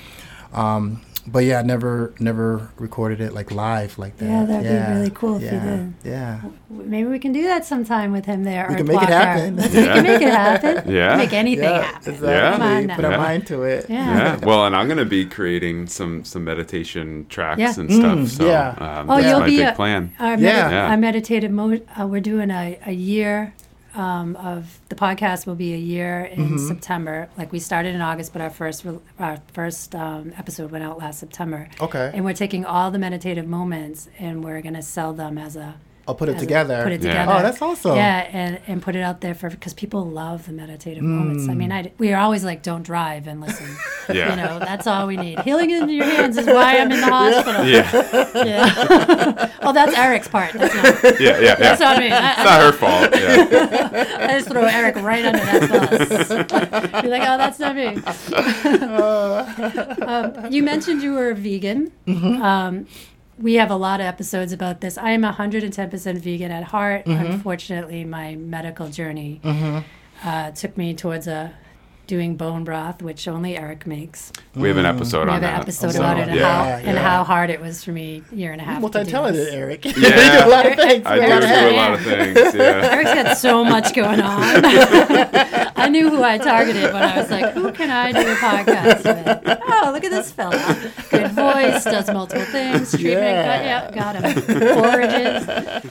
Um, 0.53 1.03
but 1.27 1.41
yeah, 1.41 1.61
I 1.61 1.63
never 1.63 2.15
never 2.19 2.71
recorded 2.79 3.21
it 3.21 3.33
like 3.33 3.51
live 3.51 3.99
like 3.99 4.17
that. 4.19 4.27
Yeah, 4.27 4.45
that'd 4.45 4.65
yeah. 4.67 4.87
be 4.87 4.99
really 4.99 5.11
cool 5.11 5.37
if 5.37 5.43
yeah. 5.43 5.53
you 5.53 5.71
did. 5.71 5.95
Yeah. 6.05 6.41
Maybe 6.69 7.09
we 7.09 7.19
can 7.19 7.33
do 7.33 7.43
that 7.45 7.65
sometime 7.65 8.13
with 8.13 8.27
him 8.27 8.45
there. 8.45 8.67
We 8.69 8.77
can 8.77 8.87
make 8.87 9.03
it 9.03 9.09
happen. 9.09 9.57
yeah. 9.57 9.65
We 9.65 9.71
can 9.73 10.03
make 10.03 10.23
it 10.23 10.33
happen. 10.33 10.75
Yeah. 10.95 11.17
Make 11.17 11.33
anything 11.33 11.65
yeah, 11.65 11.83
happen. 11.83 12.15
Exactly. 12.15 12.29
Yeah. 12.29 12.53
Come 12.53 12.63
on 12.63 12.87
now. 12.87 12.97
Put 12.97 13.05
our 13.07 13.17
mind 13.17 13.47
to 13.49 13.63
it. 13.63 13.87
Yeah. 13.89 14.39
yeah. 14.39 14.45
Well, 14.45 14.67
and 14.67 14.77
I'm 14.77 14.87
going 14.87 14.99
to 14.99 15.05
be 15.05 15.25
creating 15.25 15.87
some 15.87 16.25
some 16.25 16.45
meditation 16.45 17.27
tracks 17.29 17.79
and 17.79 17.91
stuff. 17.91 18.19
Mm, 18.19 18.29
so 18.29 18.47
yeah. 18.47 18.75
Um, 18.79 19.11
oh, 19.11 19.19
you'll 19.19 19.43
be 19.43 19.63
a, 19.63 19.73
plan. 19.73 20.15
Our 20.19 20.39
yeah. 20.39 20.91
Our 20.91 20.97
meditative 20.97 21.51
mode. 21.51 21.87
Uh, 21.99 22.07
we're 22.07 22.21
doing 22.21 22.51
a, 22.51 22.79
a 22.87 22.93
year 22.93 23.55
um, 23.95 24.37
of 24.37 24.81
the 24.89 24.95
podcast 24.95 25.47
will 25.47 25.55
be 25.55 25.75
a 25.75 25.79
year 25.79 26.25
in 26.25 26.51
mm-hmm. 26.51 26.69
September. 26.69 27.29
Like 27.37 27.53
we 27.53 27.59
started 27.59 27.95
in 27.95 28.01
August, 28.01 28.33
but 28.33 28.43
our 28.43 28.51
first 28.51 28.85
re- 28.85 28.99
our 29.19 29.39
first 29.53 29.95
um, 29.95 30.33
episode 30.37 30.71
went 30.71 30.85
out 30.85 30.99
last 30.99 31.21
September. 31.21 31.69
Okay. 31.81 32.11
And 32.13 32.25
we're 32.25 32.35
taking 32.35 32.65
all 32.65 32.91
the 32.91 32.99
meditative 32.99 33.47
moments 33.47 34.09
and 34.19 34.45
we're 34.45 34.61
gonna 34.63 34.83
sell 34.83 35.13
them 35.13 35.39
as 35.39 35.57
a 35.57 35.77
I'll 36.07 36.15
put 36.15 36.29
it 36.29 36.39
together. 36.39 36.83
put 36.83 36.93
it 36.93 37.01
together. 37.01 37.33
Oh, 37.33 37.43
that's 37.43 37.63
awesome. 37.63 37.97
Yeah, 37.97 38.29
and, 38.31 38.61
and 38.67 38.83
put 38.83 38.95
it 38.95 39.01
out 39.01 39.23
there 39.23 39.35
for 39.35 39.49
because 39.49 39.73
people 39.73 40.05
love 40.05 40.45
the 40.47 40.53
meditative 40.53 41.03
mm. 41.03 41.09
moments. 41.09 41.49
I 41.49 41.55
mean, 41.55 41.73
I, 41.73 41.93
we 41.97 42.13
are 42.13 42.21
always 42.21 42.45
like, 42.45 42.63
don't 42.63 42.83
drive 42.83 43.27
and 43.27 43.41
listen. 43.41 43.75
yeah. 44.13 44.31
You 44.31 44.37
know, 44.37 44.59
that's 44.59 44.87
all 44.87 45.07
we 45.07 45.17
need. 45.17 45.41
Healing 45.41 45.71
in 45.71 45.89
your 45.89 46.05
hands 46.05 46.37
is 46.37 46.47
why 46.47 46.77
I'm 46.79 46.93
in 46.93 47.01
the 47.01 47.07
hospital. 47.07 47.65
Yeah. 47.65 48.31
Yeah. 48.45 49.51
well, 49.63 49.73
that's 49.73 49.97
Eric's 49.97 50.29
part. 50.29 50.53
That's 50.53 50.75
not. 50.75 51.21
Yeah, 51.21 51.39
yeah, 51.39 51.41
yeah. 51.41 51.55
That's 51.55 51.81
not 51.81 51.99
me. 51.99 52.11
I, 52.11 52.33
it's 52.33 52.45
not 52.45 52.61
her 52.61 52.73
fault. 52.73 53.11
Yeah. 53.15 54.27
I 54.29 54.39
just 54.39 54.49
throw 54.49 54.65
Eric 54.65 54.97
right 54.97 55.25
under 55.25 55.39
that 55.39 55.71
bus. 55.71 57.03
You're 57.03 57.11
like, 57.11 57.23
oh, 57.23 57.39
that's 57.39 57.59
not 57.59 57.77
me. 57.77 57.87
um, 60.03 60.53
you 60.53 60.63
mentioned 60.63 61.03
you 61.03 61.15
were 61.15 61.31
a 61.31 61.35
vegan. 61.35 61.93
Mm-hmm. 62.07 62.43
Um, 62.43 62.87
we 63.39 63.55
have 63.55 63.71
a 63.71 63.77
lot 63.77 64.01
of 64.01 64.07
episodes 64.07 64.53
about 64.53 64.81
this. 64.81 64.97
I 64.97 65.11
am 65.11 65.23
110% 65.23 66.19
vegan 66.19 66.51
at 66.51 66.65
heart. 66.65 67.05
Mm-hmm. 67.05 67.33
Unfortunately, 67.33 68.05
my 68.05 68.37
medical 68.37 68.89
journey 68.89 69.41
mm-hmm. 69.43 69.79
uh, 70.27 70.51
took 70.53 70.77
me 70.77 70.95
towards 70.95 71.27
a 71.27 71.55
doing 72.07 72.37
bone 72.37 72.65
broth, 72.65 73.03
which 73.03 73.27
only 73.27 73.57
Eric 73.57 73.87
makes. 73.87 74.33
We 74.55 74.69
have 74.69 74.77
an 74.77 74.85
mm. 74.85 74.95
episode 74.95 75.27
we 75.27 75.35
on 75.35 75.41
that. 75.41 75.41
We 75.41 75.47
have 75.47 75.55
an 75.55 75.63
episode 75.63 75.95
about 75.97 76.19
it 76.19 76.29
and, 76.29 76.37
yeah. 76.37 76.55
how, 76.55 76.65
yeah. 76.65 76.91
and 76.91 76.99
how 76.99 77.25
hard 77.25 77.51
it 77.51 77.61
was 77.61 77.83
for 77.83 77.93
me 77.93 78.23
a 78.31 78.35
year 78.35 78.53
and 78.53 78.61
a 78.61 78.65
half. 78.65 78.81
Multi-talented, 78.81 79.53
Eric. 79.53 79.85
Yeah, 80.05 80.35
you 80.35 80.41
do 80.41 80.49
a 80.49 80.51
lot 80.51 80.67
of 80.67 80.77
things. 80.77 81.07
I 81.07 81.15
do, 81.19 81.47
do 81.47 81.75
a 81.75 81.77
lot 81.77 81.93
of 81.95 82.03
things. 82.03 82.55
Yeah. 82.55 82.93
Eric's 82.93 83.15
got 83.15 83.37
so 83.39 83.65
much 83.65 83.95
going 83.95 84.21
on. 84.21 84.43
I 85.77 85.89
knew 85.89 86.11
who 86.11 86.23
I 86.23 86.39
targeted 86.39 86.93
when 86.93 87.03
I 87.03 87.19
was 87.19 87.31
like, 87.31 87.53
who 87.53 87.73
can 87.73 87.91
I 87.91 88.13
do 88.13 88.21
a 88.21 88.35
podcast 88.35 89.05
with? 89.05 89.61
Oh, 89.67 89.91
look 89.93 90.05
at 90.05 90.11
this 90.11 90.31
fella. 90.31 90.57
Good 91.11 91.31
voice, 91.33 91.85
does 91.85 92.11
multiple 92.11 92.45
things. 92.47 92.91
Treatment, 92.91 93.21
yeah, 93.21 93.91
got, 93.91 93.95
yeah, 93.95 94.13
got 94.13 94.35
him. 94.37 95.83
Forages. 95.83 95.91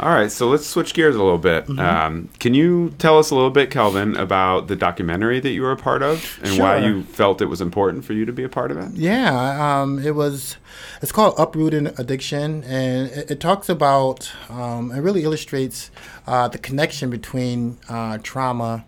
All 0.00 0.08
right, 0.08 0.30
so 0.30 0.48
let's 0.48 0.66
switch 0.66 0.92
gears 0.92 1.14
a 1.14 1.22
little 1.22 1.38
bit. 1.38 1.66
Mm-hmm. 1.66 1.78
Um, 1.78 2.28
can 2.40 2.52
you 2.52 2.90
tell 2.98 3.18
us 3.18 3.30
a 3.30 3.34
little 3.34 3.50
bit, 3.50 3.70
Kelvin, 3.70 4.16
about 4.16 4.66
the 4.66 4.74
documentary 4.74 5.38
that 5.38 5.50
you 5.50 5.62
were 5.62 5.70
a 5.70 5.76
part 5.76 6.02
of 6.02 6.38
and 6.42 6.54
sure. 6.54 6.64
why 6.64 6.78
you 6.78 7.04
felt 7.04 7.40
it 7.40 7.46
was 7.46 7.60
important 7.60 8.04
for 8.04 8.12
you 8.12 8.24
to 8.24 8.32
be 8.32 8.42
a 8.42 8.48
part 8.48 8.72
of 8.72 8.78
it? 8.78 8.92
Yeah, 8.94 9.82
um, 9.82 10.04
it 10.04 10.16
was. 10.16 10.56
It's 11.00 11.12
called 11.12 11.34
Uprooting 11.38 11.86
Addiction, 11.98 12.64
and 12.64 13.08
it, 13.08 13.30
it 13.30 13.40
talks 13.40 13.68
about. 13.68 14.32
Um, 14.48 14.90
it 14.90 14.98
really 14.98 15.22
illustrates 15.22 15.92
uh, 16.26 16.48
the 16.48 16.58
connection 16.58 17.08
between 17.10 17.78
uh, 17.88 18.18
trauma 18.22 18.84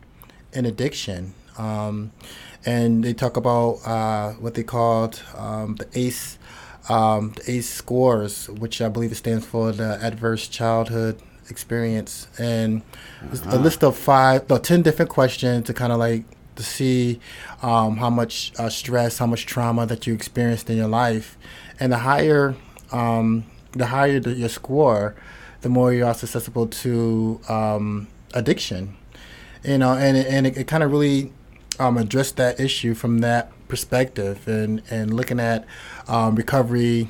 and 0.53 0.67
addiction. 0.67 1.35
Um, 1.57 2.13
and 2.65 3.05
they 3.05 3.15
talk 3.15 3.37
about 3.37 3.75
uh, 3.87 4.33
what 4.33 4.55
they 4.55 4.65
called 4.65 5.23
um, 5.37 5.77
the 5.77 5.87
ACE 5.95 6.36
um, 6.89 7.33
the 7.33 7.53
ACE 7.53 7.69
scores, 7.69 8.49
which 8.49 8.81
I 8.81 8.89
believe 8.89 9.13
it 9.13 9.17
stands 9.17 9.45
for 9.45 9.73
the 9.73 9.99
Adverse 10.03 10.49
Childhood 10.49 11.21
Experience, 11.49 12.29
and 12.39 12.83
uh-huh. 13.23 13.57
a 13.57 13.59
list 13.59 13.85
of 13.85 13.97
five, 13.97 14.49
no, 14.49 14.59
ten 14.59 14.83
different 14.83 15.11
questions 15.11 15.67
to 15.67 15.75
kind 15.75 15.93
of 15.93 15.99
like 15.99 16.25
to 16.57 16.63
see 16.63 17.21
um, 17.63 17.99
how 17.99 18.11
much 18.11 18.53
uh, 18.59 18.69
stress, 18.69 19.19
how 19.19 19.27
much 19.27 19.47
trauma 19.47 19.87
that 19.87 20.07
you 20.07 20.15
experienced 20.15 20.69
in 20.71 20.77
your 20.77 20.89
life, 20.89 21.37
and 21.79 21.93
the 21.93 21.99
higher, 21.99 22.57
um, 22.93 23.45
the 23.73 23.87
higher 23.87 24.19
the, 24.19 24.33
your 24.33 24.49
score, 24.49 25.15
the 25.61 25.69
more 25.69 25.93
you 25.93 26.05
are 26.05 26.15
susceptible 26.15 26.67
to 26.67 27.41
um, 27.49 28.09
addiction. 28.35 28.97
You 29.65 29.79
know, 29.79 29.95
and 29.95 30.17
and 30.17 30.47
it, 30.47 30.57
it 30.57 30.67
kind 30.67 30.83
of 30.83 30.91
really 30.91 31.33
um, 31.79 31.97
addressed 31.97 32.37
that 32.37 32.61
issue 32.61 32.95
from 32.95 33.19
that 33.19 33.53
perspective 33.69 34.47
and, 34.49 34.83
and 34.91 35.15
looking 35.15 35.41
at 35.41 35.65
um, 36.09 36.35
recovery 36.35 37.09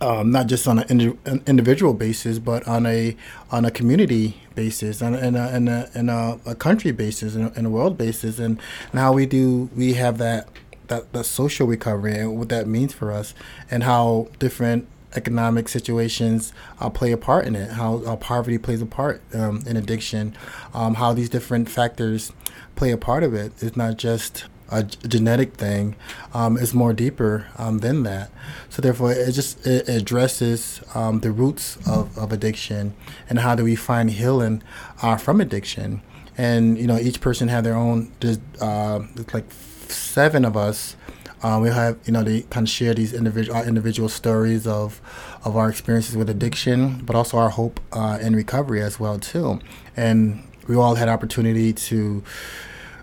um, 0.00 0.30
not 0.30 0.46
just 0.46 0.66
on 0.68 0.80
an, 0.80 1.18
an, 1.24 1.42
individual 1.46 1.94
basis, 1.94 2.38
but 2.38 2.66
on 2.68 2.84
a 2.84 3.16
on 3.50 3.64
a 3.64 3.70
community 3.70 4.36
basis, 4.54 5.00
and 5.00 5.16
in 5.16 5.36
a, 5.36 5.48
in 5.56 5.68
a, 5.68 5.88
in 5.94 6.08
a, 6.08 6.38
a 6.44 6.54
country 6.54 6.90
basis, 6.90 7.34
and 7.34 7.50
a, 7.50 7.58
in 7.58 7.66
a, 7.66 7.70
world 7.70 7.96
basis, 7.96 8.38
and, 8.38 8.60
and 8.90 9.00
how 9.00 9.12
we 9.12 9.24
do 9.24 9.70
we 9.74 9.94
have 9.94 10.18
that 10.18 10.48
that, 10.88 11.12
that 11.12 11.24
social 11.24 11.66
recovery 11.66 12.18
and 12.18 12.38
what 12.38 12.48
that 12.50 12.66
means 12.66 12.92
for 12.92 13.12
us, 13.12 13.34
and 13.70 13.84
how 13.84 14.28
different 14.38 14.86
economic 15.16 15.68
situations 15.68 16.52
uh, 16.80 16.90
play 16.90 17.12
a 17.12 17.16
part 17.16 17.46
in 17.46 17.54
it, 17.54 17.70
how 17.70 17.98
uh, 17.98 18.16
poverty 18.16 18.58
plays 18.58 18.82
a 18.82 18.86
part 18.86 19.22
um, 19.34 19.62
in 19.66 19.76
addiction, 19.76 20.36
um, 20.74 20.94
how 20.94 21.12
these 21.12 21.28
different 21.28 21.68
factors 21.68 22.32
play 22.74 22.90
a 22.90 22.98
part 22.98 23.22
of 23.22 23.32
it. 23.32 23.52
It's 23.62 23.76
not 23.76 23.96
just 23.96 24.44
a 24.70 24.82
genetic 24.82 25.54
thing 25.54 25.96
um, 26.32 26.56
is 26.56 26.74
more 26.74 26.92
deeper 26.92 27.46
um, 27.58 27.78
than 27.78 28.02
that. 28.04 28.30
So 28.68 28.82
therefore, 28.82 29.12
it 29.12 29.32
just 29.32 29.66
it 29.66 29.88
addresses 29.88 30.80
um, 30.94 31.20
the 31.20 31.30
roots 31.30 31.76
of, 31.86 32.16
of 32.18 32.32
addiction 32.32 32.94
and 33.28 33.40
how 33.40 33.54
do 33.54 33.64
we 33.64 33.76
find 33.76 34.10
healing 34.10 34.62
uh, 35.02 35.16
from 35.16 35.40
addiction. 35.40 36.02
And 36.36 36.78
you 36.78 36.86
know, 36.86 36.98
each 36.98 37.20
person 37.20 37.48
have 37.48 37.64
their 37.64 37.76
own. 37.76 38.12
Uh, 38.60 39.00
like 39.32 39.44
seven 39.88 40.44
of 40.44 40.56
us. 40.56 40.96
Uh, 41.42 41.58
we 41.60 41.68
have 41.68 41.98
you 42.06 42.12
know 42.12 42.22
they 42.22 42.40
kind 42.42 42.66
of 42.66 42.70
share 42.70 42.94
these 42.94 43.12
individual 43.12 43.62
individual 43.62 44.08
stories 44.08 44.66
of 44.66 45.00
of 45.44 45.56
our 45.56 45.68
experiences 45.68 46.16
with 46.16 46.30
addiction, 46.30 47.02
but 47.04 47.14
also 47.14 47.36
our 47.36 47.50
hope 47.50 47.80
uh, 47.92 48.18
and 48.20 48.34
recovery 48.34 48.82
as 48.82 48.98
well 48.98 49.18
too. 49.18 49.60
And 49.96 50.42
we 50.66 50.74
all 50.74 50.94
had 50.94 51.08
opportunity 51.08 51.72
to 51.72 52.22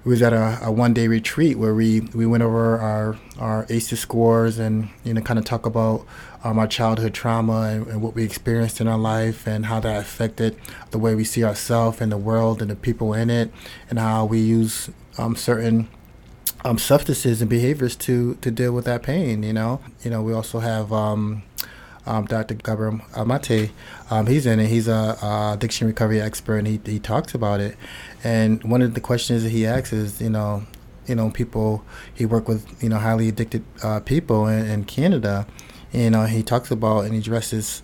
we 0.03 0.09
was 0.09 0.21
at 0.21 0.33
a, 0.33 0.59
a 0.63 0.71
one 0.71 0.93
day 0.93 1.07
retreat 1.07 1.57
where 1.57 1.75
we, 1.75 2.01
we 2.13 2.25
went 2.25 2.43
over 2.43 2.79
our, 2.79 3.17
our 3.39 3.65
ACEs 3.69 3.99
scores 3.99 4.58
and 4.58 4.89
you 5.04 5.13
know 5.13 5.21
kind 5.21 5.37
of 5.37 5.45
talk 5.45 5.65
about 5.65 6.06
um, 6.43 6.58
our 6.58 6.67
childhood 6.67 7.13
trauma 7.13 7.62
and, 7.63 7.87
and, 7.87 8.02
what 8.02 8.15
we 8.15 8.23
experienced 8.23 8.81
in 8.81 8.87
our 8.87 8.97
life 8.97 9.45
and 9.45 9.67
how 9.67 9.79
that 9.79 9.99
affected 9.99 10.58
the 10.89 10.97
way 10.97 11.13
we 11.13 11.23
see 11.23 11.43
ourselves 11.43 12.02
and 12.02 12.12
the 12.12 12.17
world 12.17 12.62
and 12.62 12.71
the 12.71 12.75
people 12.75 13.13
in 13.13 13.29
it 13.29 13.52
and 13.89 13.99
how 13.99 14.25
we 14.25 14.39
use 14.39 14.89
um, 15.19 15.35
certain 15.35 15.87
um, 16.65 16.77
substances 16.77 17.41
and 17.41 17.49
behaviors 17.49 17.95
to 17.95 18.35
to 18.35 18.49
deal 18.49 18.71
with 18.71 18.85
that 18.85 19.04
pain. 19.04 19.43
You 19.43 19.54
know, 19.54 19.81
you 20.04 20.10
know 20.10 20.21
we 20.21 20.33
also 20.33 20.60
have. 20.60 20.91
Um, 20.91 21.43
um, 22.06 22.25
Dr. 22.25 22.56
Gabor 22.56 22.93
Maté, 23.13 23.69
um, 24.10 24.25
he's 24.25 24.47
in 24.47 24.60
it. 24.60 24.67
He's 24.67 24.87
a, 24.87 25.17
a, 25.21 25.52
addiction 25.54 25.85
recovery 25.85 26.19
expert, 26.19 26.58
and 26.58 26.67
he, 26.67 26.81
he 26.83 26.99
talks 26.99 27.35
about 27.35 27.60
it. 27.60 27.77
And 28.24 28.63
one 28.63 28.82
of 28.82 28.94
the 28.94 29.02
questions 29.02 29.44
that 29.44 29.50
he 29.50 29.65
asks 29.65 29.94
is, 29.94 30.22
you 30.22 30.30
know, 30.30 30.65
you 31.08 31.15
know, 31.15 31.30
people 31.32 31.84
he 32.13 32.26
worked 32.26 32.48
with, 32.48 32.82
you 32.84 32.90
know, 32.90 32.98
highly 32.98 33.30
addicted 33.30 33.63
uh, 33.84 34.00
people 34.02 34.48
in, 34.48 34.65
in, 34.67 34.84
Canada. 34.86 35.48
You 35.92 36.10
know, 36.10 36.26
he 36.26 36.44
talks 36.44 36.72
about 36.72 37.06
and 37.06 37.13
he 37.13 37.19
addresses, 37.19 37.82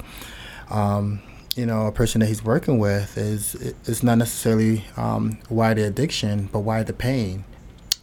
um, 0.69 1.21
you 1.55 1.65
know, 1.65 1.87
a 1.87 1.91
person 1.91 2.21
that 2.21 2.27
he's 2.27 2.43
working 2.43 2.77
with 2.77 3.17
is 3.17 3.55
is 3.85 4.03
not 4.03 4.17
necessarily 4.17 4.85
um, 4.95 5.39
why 5.49 5.73
the 5.73 5.83
addiction, 5.83 6.49
but 6.51 6.59
why 6.59 6.83
the 6.83 6.93
pain. 6.93 7.43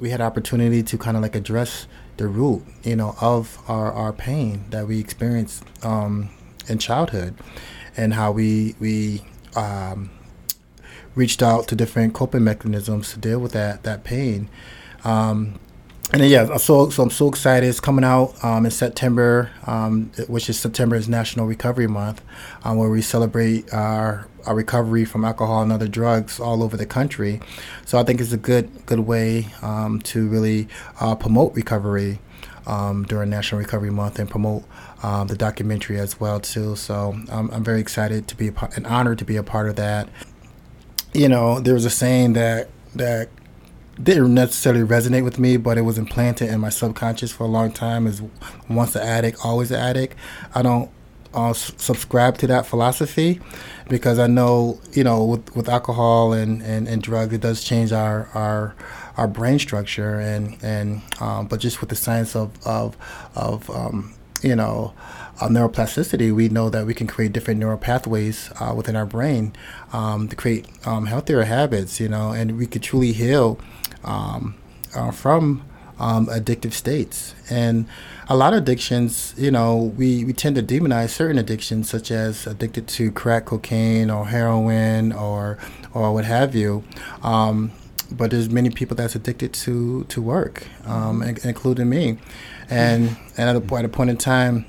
We 0.00 0.10
had 0.10 0.20
opportunity 0.20 0.82
to 0.82 0.98
kind 0.98 1.16
of 1.16 1.22
like 1.22 1.36
address 1.36 1.86
the 2.16 2.26
root, 2.26 2.64
you 2.82 2.96
know, 2.96 3.14
of 3.20 3.58
our, 3.68 3.92
our 3.92 4.12
pain 4.12 4.64
that 4.70 4.86
we 4.86 4.98
experienced 4.98 5.64
um, 5.84 6.30
in 6.68 6.78
childhood, 6.78 7.34
and 7.96 8.12
how 8.14 8.32
we 8.32 8.74
we 8.80 9.22
um, 9.56 10.10
reached 11.14 11.42
out 11.42 11.68
to 11.68 11.76
different 11.76 12.14
coping 12.14 12.44
mechanisms 12.44 13.12
to 13.12 13.18
deal 13.18 13.38
with 13.38 13.52
that 13.52 13.82
that 13.82 14.04
pain. 14.04 14.48
Um, 15.04 15.58
and 16.12 16.20
then, 16.20 16.30
yeah, 16.30 16.56
so 16.58 16.90
so 16.90 17.02
I'm 17.02 17.10
so 17.10 17.28
excited. 17.28 17.66
It's 17.66 17.80
coming 17.80 18.04
out 18.04 18.34
um, 18.44 18.64
in 18.66 18.70
September, 18.70 19.50
um, 19.66 20.10
which 20.28 20.50
is 20.50 20.58
September 20.58 20.96
is 20.96 21.08
National 21.08 21.46
Recovery 21.46 21.86
Month, 21.86 22.22
um, 22.62 22.76
where 22.76 22.90
we 22.90 23.02
celebrate 23.02 23.72
our 23.72 24.28
our 24.46 24.54
recovery 24.54 25.06
from 25.06 25.24
alcohol 25.24 25.62
and 25.62 25.72
other 25.72 25.88
drugs 25.88 26.38
all 26.38 26.62
over 26.62 26.76
the 26.76 26.86
country. 26.86 27.40
So 27.86 27.98
I 27.98 28.04
think 28.04 28.20
it's 28.20 28.32
a 28.32 28.36
good 28.36 28.86
good 28.86 29.00
way 29.00 29.48
um, 29.62 30.00
to 30.02 30.28
really 30.28 30.68
uh, 31.00 31.14
promote 31.14 31.54
recovery 31.54 32.18
um, 32.66 33.04
during 33.04 33.30
National 33.30 33.60
Recovery 33.60 33.90
Month 33.90 34.18
and 34.18 34.28
promote 34.28 34.64
um, 35.02 35.26
the 35.28 35.36
documentary 35.36 35.98
as 35.98 36.20
well 36.20 36.38
too. 36.38 36.76
So 36.76 37.18
I'm 37.30 37.64
very 37.64 37.80
excited 37.80 38.28
to 38.28 38.36
be 38.36 38.48
a 38.48 38.52
part, 38.52 38.76
an 38.76 38.86
honor 38.86 39.14
to 39.14 39.24
be 39.24 39.36
a 39.36 39.42
part 39.42 39.68
of 39.68 39.76
that. 39.76 40.08
You 41.14 41.28
know, 41.28 41.60
there 41.60 41.74
was 41.74 41.84
a 41.84 41.90
saying 41.90 42.32
that 42.34 42.68
that 42.94 43.28
didn't 44.02 44.34
necessarily 44.34 44.82
resonate 44.82 45.22
with 45.22 45.38
me, 45.38 45.56
but 45.56 45.78
it 45.78 45.82
was 45.82 45.96
implanted 45.96 46.50
in 46.50 46.60
my 46.60 46.68
subconscious 46.68 47.30
for 47.32 47.44
a 47.44 47.48
long 47.48 47.72
time. 47.72 48.06
Is 48.06 48.20
once 48.68 48.96
an 48.96 49.02
addict, 49.02 49.38
always 49.44 49.70
an 49.70 49.78
addict. 49.78 50.16
I 50.54 50.62
don't 50.62 50.90
uh, 51.34 51.52
subscribe 51.52 52.38
to 52.38 52.46
that 52.46 52.66
philosophy 52.66 53.40
because 53.88 54.18
I 54.18 54.26
know 54.26 54.80
you 54.92 55.04
know 55.04 55.24
with, 55.24 55.54
with 55.56 55.68
alcohol 55.68 56.32
and, 56.32 56.62
and, 56.62 56.88
and 56.88 57.02
drugs 57.02 57.32
it 57.32 57.40
does 57.40 57.62
change 57.62 57.92
our 57.92 58.28
our 58.34 58.74
our 59.16 59.28
brain 59.28 59.58
structure 59.58 60.18
and 60.20 60.56
and 60.62 61.02
um, 61.20 61.46
but 61.46 61.60
just 61.60 61.80
with 61.80 61.90
the 61.90 61.96
science 61.96 62.36
of 62.36 62.50
of 62.66 62.96
of 63.34 63.68
um, 63.70 64.14
you 64.42 64.54
know 64.56 64.94
uh, 65.40 65.48
neuroplasticity, 65.48 66.32
we 66.34 66.48
know 66.48 66.70
that 66.70 66.86
we 66.86 66.94
can 66.94 67.06
create 67.06 67.32
different 67.32 67.60
neural 67.60 67.78
pathways 67.78 68.50
uh, 68.60 68.72
within 68.76 68.96
our 68.96 69.06
brain 69.06 69.52
um, 69.92 70.28
to 70.28 70.36
create 70.36 70.66
um, 70.86 71.06
healthier 71.06 71.42
habits, 71.42 72.00
you 72.00 72.08
know, 72.08 72.30
and 72.32 72.56
we 72.56 72.66
could 72.66 72.82
truly 72.82 73.12
heal 73.12 73.58
um, 74.04 74.54
uh, 74.94 75.10
from 75.10 75.64
um, 75.98 76.26
addictive 76.26 76.72
states. 76.72 77.34
And 77.50 77.86
a 78.28 78.36
lot 78.36 78.52
of 78.52 78.62
addictions, 78.62 79.34
you 79.36 79.50
know, 79.50 79.76
we, 79.76 80.24
we 80.24 80.32
tend 80.32 80.56
to 80.56 80.62
demonize 80.62 81.10
certain 81.10 81.38
addictions, 81.38 81.88
such 81.88 82.10
as 82.10 82.46
addicted 82.46 82.88
to 82.88 83.10
crack 83.12 83.46
cocaine 83.46 84.10
or 84.10 84.26
heroin 84.26 85.12
or 85.12 85.58
or 85.92 86.12
what 86.12 86.24
have 86.24 86.54
you. 86.56 86.82
Um, 87.22 87.70
but 88.10 88.30
there's 88.30 88.50
many 88.50 88.70
people 88.70 88.96
that's 88.96 89.14
addicted 89.14 89.52
to 89.54 90.04
to 90.04 90.22
work, 90.22 90.66
um, 90.84 91.22
including 91.22 91.88
me. 91.88 92.18
And 92.70 93.16
and 93.36 93.50
at 93.50 93.56
a, 93.56 93.74
at 93.76 93.84
a 93.84 93.88
point 93.88 94.10
in 94.10 94.16
time, 94.16 94.66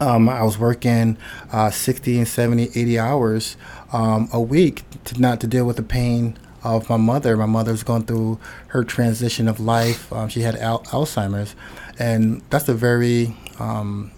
um, 0.00 0.28
I 0.28 0.42
was 0.42 0.58
working 0.58 1.16
uh, 1.52 1.70
60 1.70 2.18
and 2.18 2.28
70, 2.28 2.70
80 2.74 2.98
hours 2.98 3.56
um, 3.92 4.28
a 4.32 4.40
week 4.40 4.84
to 5.04 5.20
not 5.20 5.40
to 5.40 5.46
deal 5.46 5.64
with 5.64 5.76
the 5.76 5.82
pain 5.82 6.38
of 6.62 6.88
my 6.90 6.96
mother. 6.96 7.36
My 7.36 7.46
mother's 7.46 7.82
going 7.82 8.04
through 8.04 8.38
her 8.68 8.84
transition 8.84 9.48
of 9.48 9.60
life. 9.60 10.12
Um, 10.12 10.28
she 10.28 10.40
had 10.40 10.56
al- 10.56 10.84
Alzheimer's, 10.84 11.54
and 11.98 12.42
that's 12.50 12.68
a 12.68 12.74
very 12.74 13.36
um, 13.58 14.10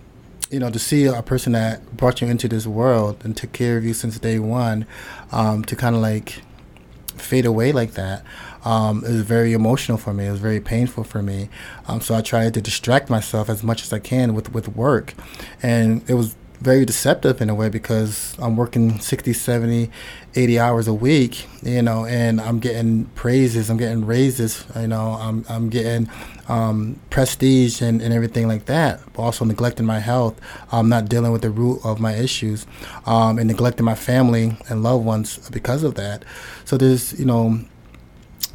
you 0.51 0.59
know, 0.59 0.71
to 0.71 0.79
see 0.79 1.05
a 1.05 1.23
person 1.23 1.53
that 1.53 1.97
brought 1.97 2.21
you 2.21 2.29
into 2.29 2.49
this 2.49 2.67
world 2.67 3.21
and 3.25 3.37
took 3.37 3.53
care 3.53 3.77
of 3.77 3.85
you 3.85 3.93
since 3.93 4.19
day 4.19 4.39
one, 4.39 4.87
um, 5.31 5.63
to 5.65 5.77
kind 5.77 5.95
of 5.95 6.01
like 6.01 6.43
fade 7.17 7.45
away 7.45 7.73
like 7.73 7.93
that, 7.93 8.25
um, 8.69 9.03
it 9.03 9.09
was 9.09 9.23
very 9.23 9.55
emotional 9.55 9.97
for 9.97 10.13
me. 10.13 10.27
It 10.27 10.31
was 10.31 10.41
very 10.41 10.61
painful 10.61 11.03
for 11.03 11.23
me. 11.23 11.49
Um, 11.87 12.03
so 12.03 12.15
I 12.15 12.21
tried 12.21 12.53
to 12.53 12.61
distract 12.61 13.09
myself 13.09 13.49
as 13.49 13.63
much 13.63 13.83
as 13.83 13.95
I 13.95 13.99
can 13.99 14.35
with, 14.35 14.53
with 14.53 14.69
work. 14.69 15.15
And 15.63 16.05
it 16.07 16.15
was 16.15 16.37
very 16.61 16.85
deceptive 16.85 17.41
in 17.41 17.49
a 17.49 17.55
way 17.55 17.71
because 17.71 18.37
I'm 18.39 18.57
working 18.57 19.01
60, 19.01 19.33
70, 19.33 19.91
80 20.35 20.59
hours 20.59 20.87
a 20.87 20.93
week, 20.93 21.47
you 21.63 21.81
know, 21.81 22.05
and 22.05 22.43
I'm 22.43 22.59
getting 22.59 23.07
praises, 23.15 23.71
I'm 23.71 23.79
getting 23.79 24.05
raises, 24.05 24.67
you 24.77 24.89
know, 24.89 25.17
I'm, 25.19 25.47
I'm 25.49 25.71
getting 25.71 26.11
um, 26.49 27.01
prestige 27.09 27.81
and, 27.81 28.03
and 28.03 28.13
everything 28.13 28.49
like 28.49 28.67
that, 28.67 29.01
but 29.15 29.23
also 29.23 29.47
neglecting 29.47 29.87
my 29.87 30.01
health. 30.01 30.39
I'm 30.71 30.91
not 30.91 31.09
dealing 31.09 31.33
with 31.33 31.41
the 31.41 31.51
root 31.51 31.81
of 31.85 32.01
my 32.01 32.15
issues 32.15 32.67
um, 33.07 33.39
and 33.39 33.49
neglecting 33.49 33.87
my 33.87 33.95
family 33.95 34.59
and 34.69 34.83
loved 34.83 35.07
ones 35.07 35.49
because 35.49 35.85
of 35.85 35.95
that. 35.95 36.23
So 36.67 36.77
there's, 36.77 37.19
you 37.19 37.25
know, 37.25 37.61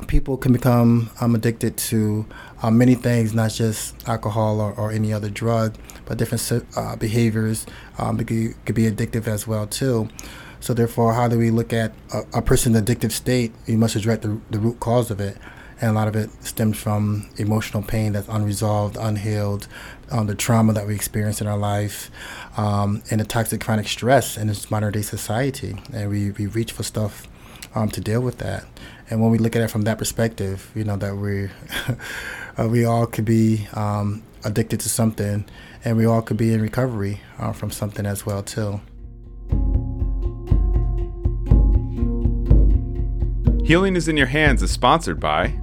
people 0.08 0.38
can 0.38 0.54
become 0.54 1.10
um, 1.22 1.36
addicted 1.36 1.78
to 1.78 2.26
uh, 2.62 2.72
many 2.72 2.96
things, 2.96 3.34
not 3.34 3.52
just 3.52 4.08
alcohol 4.08 4.60
or, 4.60 4.74
or, 4.74 4.92
any 4.92 5.12
other 5.14 5.30
drug, 5.30 5.76
but 6.06 6.18
different 6.18 6.66
uh, 6.76 6.96
behaviors 6.96 7.66
um, 7.98 8.18
could, 8.18 8.56
could 8.66 8.76
be 8.76 8.90
addictive 8.90 9.28
as 9.28 9.48
well 9.48 9.68
too. 9.68 10.08
So 10.60 10.74
therefore, 10.74 11.14
how 11.14 11.28
do 11.28 11.38
we 11.38 11.52
look 11.52 11.74
at 11.74 11.94
a, 12.14 12.40
a 12.40 12.42
person's 12.42 12.78
addictive 12.78 13.12
state? 13.12 13.54
We 13.68 13.76
must 13.76 13.96
address 13.96 14.20
the, 14.20 14.40
the 14.50 14.60
root 14.60 14.80
cause 14.80 15.12
of 15.12 15.20
it, 15.20 15.38
and 15.82 15.92
a 15.92 15.94
lot 15.94 16.08
of 16.08 16.16
it 16.16 16.30
stems 16.46 16.78
from 16.78 17.30
emotional 17.38 17.84
pain 17.84 18.14
that's 18.14 18.30
unresolved, 18.30 18.96
unhealed, 18.98 19.68
um, 20.10 20.28
the 20.28 20.36
trauma 20.36 20.72
that 20.74 20.88
we 20.88 20.96
experience 20.96 21.42
in 21.42 21.48
our 21.48 21.58
life, 21.58 22.10
um, 22.56 23.04
and 23.12 23.20
the 23.20 23.26
toxic 23.26 23.60
chronic 23.60 23.88
stress 23.88 24.38
in 24.38 24.48
this 24.48 24.72
modern 24.72 24.94
day 24.94 25.02
society, 25.02 25.76
and 25.92 26.10
we, 26.10 26.32
we 26.32 26.46
reach 26.46 26.72
for 26.72 26.84
stuff 26.84 27.28
um, 27.76 27.90
to 27.90 28.00
deal 28.00 28.22
with 28.22 28.38
that. 28.38 28.66
And 29.14 29.22
when 29.22 29.30
we 29.30 29.38
look 29.38 29.56
at 29.56 29.62
it 29.62 29.70
from 29.70 29.84
that 29.84 30.00
perspective, 30.00 30.72
you 30.74 30.84
know 30.84 30.98
that 30.98 31.16
we 31.16 31.48
uh, 32.58 32.68
we 32.68 32.84
all 32.84 33.06
could 33.06 33.26
be 33.26 33.68
um, 33.76 34.24
addicted 34.44 34.80
to 34.80 34.90
something, 34.90 35.46
and 35.86 35.98
we 35.98 36.08
all 36.08 36.24
could 36.24 36.36
be 36.36 36.52
in 36.52 36.60
recovery 36.60 37.22
uh, 37.38 37.52
from 37.52 37.70
something 37.70 38.08
as 38.08 38.26
well 38.26 38.42
too. 38.42 38.82
Healing 43.64 43.96
is 43.96 44.08
in 44.08 44.18
Your 44.18 44.26
Hands 44.26 44.64
is 44.64 44.72
sponsored 44.72 45.20
by 45.20 45.60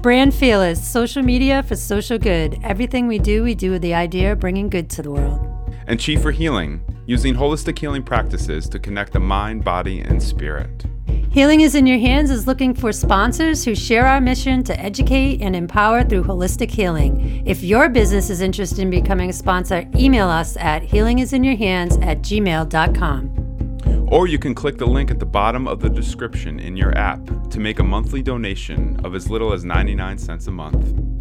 Brand 0.00 0.34
Fearless, 0.34 0.82
social 0.82 1.22
media 1.22 1.62
for 1.64 1.76
social 1.76 2.16
good. 2.16 2.58
Everything 2.62 3.08
we 3.08 3.18
do, 3.18 3.42
we 3.42 3.54
do 3.54 3.72
with 3.72 3.82
the 3.82 3.92
idea 3.92 4.32
of 4.32 4.40
bringing 4.40 4.70
good 4.70 4.88
to 4.88 5.02
the 5.02 5.10
world. 5.10 5.38
And 5.86 6.02
Chi 6.02 6.16
for 6.16 6.32
Healing, 6.32 6.80
using 7.04 7.34
holistic 7.34 7.78
healing 7.78 8.04
practices 8.04 8.70
to 8.70 8.78
connect 8.78 9.12
the 9.12 9.20
mind, 9.20 9.64
body, 9.64 10.00
and 10.00 10.22
spirit. 10.22 10.86
Healing 11.30 11.60
is 11.60 11.74
in 11.74 11.86
Your 11.86 11.98
Hands 11.98 12.30
is 12.30 12.46
looking 12.46 12.72
for 12.74 12.92
sponsors 12.92 13.64
who 13.64 13.74
share 13.74 14.06
our 14.06 14.20
mission 14.20 14.64
to 14.64 14.80
educate 14.80 15.42
and 15.42 15.54
empower 15.54 16.02
through 16.02 16.24
holistic 16.24 16.70
healing. 16.70 17.42
If 17.46 17.62
your 17.62 17.88
business 17.88 18.30
is 18.30 18.40
interested 18.40 18.78
in 18.78 18.90
becoming 18.90 19.28
a 19.30 19.34
sponsor, 19.34 19.86
email 19.94 20.28
us 20.28 20.56
at 20.56 20.82
healingisinyourhands 20.82 22.04
at 22.04 22.22
gmail.com. 22.22 24.08
Or 24.08 24.28
you 24.28 24.38
can 24.38 24.54
click 24.54 24.78
the 24.78 24.86
link 24.86 25.10
at 25.10 25.18
the 25.18 25.26
bottom 25.26 25.66
of 25.66 25.80
the 25.80 25.90
description 25.90 26.60
in 26.60 26.76
your 26.76 26.96
app 26.96 27.20
to 27.50 27.60
make 27.60 27.80
a 27.80 27.84
monthly 27.84 28.22
donation 28.22 28.98
of 29.04 29.14
as 29.14 29.28
little 29.28 29.52
as 29.52 29.64
99 29.64 30.16
cents 30.18 30.46
a 30.46 30.52
month. 30.52 31.15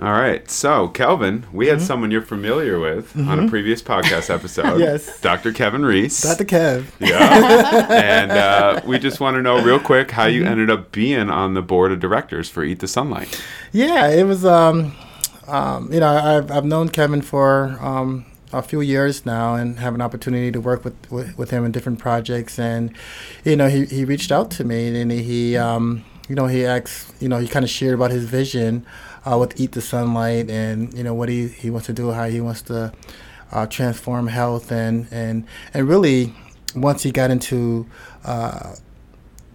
All 0.00 0.12
right. 0.12 0.50
So, 0.50 0.88
Kelvin, 0.88 1.44
we 1.52 1.66
had 1.66 1.76
mm-hmm. 1.76 1.86
someone 1.86 2.10
you're 2.10 2.22
familiar 2.22 2.80
with 2.80 3.10
mm-hmm. 3.10 3.28
on 3.28 3.38
a 3.38 3.42
mm-hmm. 3.42 3.50
previous 3.50 3.82
podcast 3.82 4.30
episode. 4.34 4.80
yes. 4.80 5.20
Dr. 5.20 5.52
Kevin 5.52 5.84
Reese. 5.84 6.22
Dr. 6.22 6.44
Kev. 6.44 6.86
Yeah. 7.00 7.86
and 7.90 8.32
uh, 8.32 8.80
we 8.86 8.98
just 8.98 9.20
want 9.20 9.34
to 9.34 9.42
know 9.42 9.62
real 9.62 9.78
quick 9.78 10.10
how 10.10 10.24
you 10.24 10.40
mm-hmm. 10.40 10.52
ended 10.52 10.70
up 10.70 10.90
being 10.90 11.28
on 11.28 11.52
the 11.52 11.60
board 11.60 11.92
of 11.92 12.00
directors 12.00 12.48
for 12.48 12.64
Eat 12.64 12.78
the 12.78 12.88
Sunlight. 12.88 13.42
Yeah, 13.72 14.08
it 14.08 14.24
was, 14.24 14.42
um, 14.46 14.96
um, 15.46 15.92
you 15.92 16.00
know, 16.00 16.08
I've, 16.08 16.50
I've 16.50 16.64
known 16.64 16.88
Kevin 16.88 17.20
for 17.20 17.76
um, 17.82 18.24
a 18.54 18.62
few 18.62 18.80
years 18.80 19.26
now 19.26 19.54
and 19.54 19.80
have 19.80 19.94
an 19.94 20.00
opportunity 20.00 20.50
to 20.50 20.62
work 20.62 20.82
with, 20.82 20.94
with, 21.12 21.36
with, 21.36 21.50
him 21.50 21.62
in 21.66 21.72
different 21.72 21.98
projects. 21.98 22.58
And, 22.58 22.94
you 23.44 23.54
know, 23.54 23.68
he, 23.68 23.84
he 23.84 24.06
reached 24.06 24.32
out 24.32 24.50
to 24.52 24.64
me 24.64 24.98
and 24.98 25.12
he, 25.12 25.58
um, 25.58 26.06
you 26.26 26.34
know, 26.34 26.46
he 26.46 26.64
asked, 26.64 27.20
you 27.20 27.28
know, 27.28 27.36
he 27.36 27.46
kind 27.46 27.64
of 27.64 27.70
shared 27.70 27.92
about 27.92 28.12
his 28.12 28.24
vision 28.24 28.86
uh, 29.24 29.36
with 29.38 29.60
Eat 29.60 29.72
the 29.72 29.80
Sunlight 29.80 30.50
and 30.50 30.92
you 30.94 31.04
know 31.04 31.14
what 31.14 31.28
he, 31.28 31.48
he 31.48 31.70
wants 31.70 31.86
to 31.86 31.92
do, 31.92 32.10
how 32.10 32.28
he 32.28 32.40
wants 32.40 32.62
to 32.62 32.92
uh, 33.52 33.66
transform 33.66 34.28
health, 34.28 34.70
and 34.70 35.06
and 35.10 35.46
and 35.74 35.88
really 35.88 36.34
once 36.74 37.02
he 37.02 37.10
got 37.10 37.30
into 37.30 37.86
uh, 38.24 38.74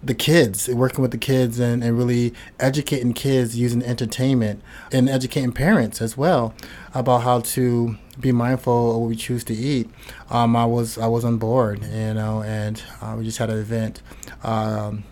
the 0.02 0.14
kids, 0.14 0.68
working 0.68 1.02
with 1.02 1.10
the 1.10 1.18
kids, 1.18 1.58
and, 1.58 1.82
and 1.82 1.98
really 1.98 2.32
educating 2.60 3.12
kids 3.12 3.56
using 3.56 3.82
entertainment 3.82 4.62
and 4.92 5.08
educating 5.08 5.52
parents 5.52 6.00
as 6.00 6.16
well 6.16 6.54
about 6.94 7.22
how 7.22 7.40
to 7.40 7.96
be 8.20 8.32
mindful 8.32 8.92
of 8.92 9.00
what 9.00 9.08
we 9.08 9.16
choose 9.16 9.44
to 9.44 9.54
eat. 9.54 9.90
Um, 10.30 10.54
I 10.56 10.64
was 10.64 10.98
I 10.98 11.06
was 11.06 11.24
on 11.24 11.38
board, 11.38 11.82
you 11.82 12.14
know, 12.14 12.42
and 12.42 12.82
uh, 13.00 13.14
we 13.18 13.24
just 13.24 13.38
had 13.38 13.50
an 13.50 13.58
event. 13.58 14.02
Um, 14.42 15.04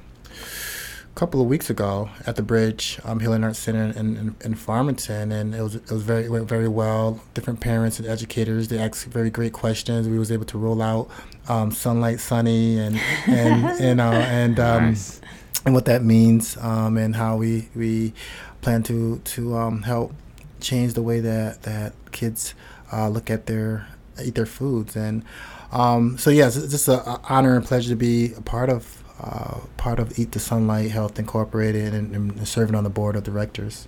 couple 1.14 1.40
of 1.40 1.46
weeks 1.46 1.70
ago 1.70 2.10
at 2.26 2.34
the 2.34 2.42
Bridge 2.42 2.98
um, 3.04 3.20
Healing 3.20 3.44
Arts 3.44 3.58
Center 3.58 3.84
in, 3.98 4.16
in, 4.16 4.36
in, 4.44 4.54
Farmington, 4.54 5.30
and 5.30 5.54
it 5.54 5.62
was 5.62 5.76
it 5.76 5.90
was 5.90 6.02
very 6.02 6.28
went 6.28 6.48
very 6.48 6.68
well. 6.68 7.20
Different 7.34 7.60
parents 7.60 7.98
and 7.98 8.08
educators 8.08 8.68
they 8.68 8.78
asked 8.78 9.06
very 9.06 9.30
great 9.30 9.52
questions. 9.52 10.08
We 10.08 10.18
was 10.18 10.32
able 10.32 10.44
to 10.46 10.58
roll 10.58 10.82
out 10.82 11.08
um, 11.48 11.70
Sunlight 11.70 12.20
Sunny 12.20 12.78
and 12.78 13.00
and 13.26 13.80
you 13.84 13.94
know 13.94 14.12
and 14.12 14.58
um, 14.58 14.84
nice. 14.86 15.20
and 15.64 15.74
what 15.74 15.84
that 15.84 16.02
means 16.02 16.56
um, 16.56 16.96
and 16.96 17.14
how 17.14 17.36
we 17.36 17.68
we 17.76 18.12
plan 18.60 18.82
to 18.84 19.18
to 19.18 19.56
um, 19.56 19.82
help 19.82 20.12
change 20.60 20.94
the 20.94 21.02
way 21.02 21.20
that 21.20 21.62
that 21.62 21.92
kids 22.10 22.54
uh, 22.92 23.08
look 23.08 23.30
at 23.30 23.46
their 23.46 23.86
eat 24.22 24.34
their 24.34 24.46
foods 24.46 24.96
and 24.96 25.24
um, 25.72 26.16
so 26.18 26.30
yes, 26.30 26.56
it's 26.56 26.70
just 26.70 26.86
an 26.86 27.00
honor 27.28 27.56
and 27.56 27.64
pleasure 27.64 27.88
to 27.90 27.96
be 27.96 28.32
a 28.34 28.40
part 28.40 28.70
of 28.70 29.03
uh, 29.20 29.60
part 29.76 29.98
of 29.98 30.18
Eat 30.18 30.32
the 30.32 30.40
Sunlight 30.40 30.90
Health 30.90 31.18
Incorporated 31.18 31.94
and, 31.94 32.14
and, 32.14 32.48
serving 32.48 32.74
on 32.74 32.84
the 32.84 32.90
board 32.90 33.16
of 33.16 33.22
directors. 33.22 33.86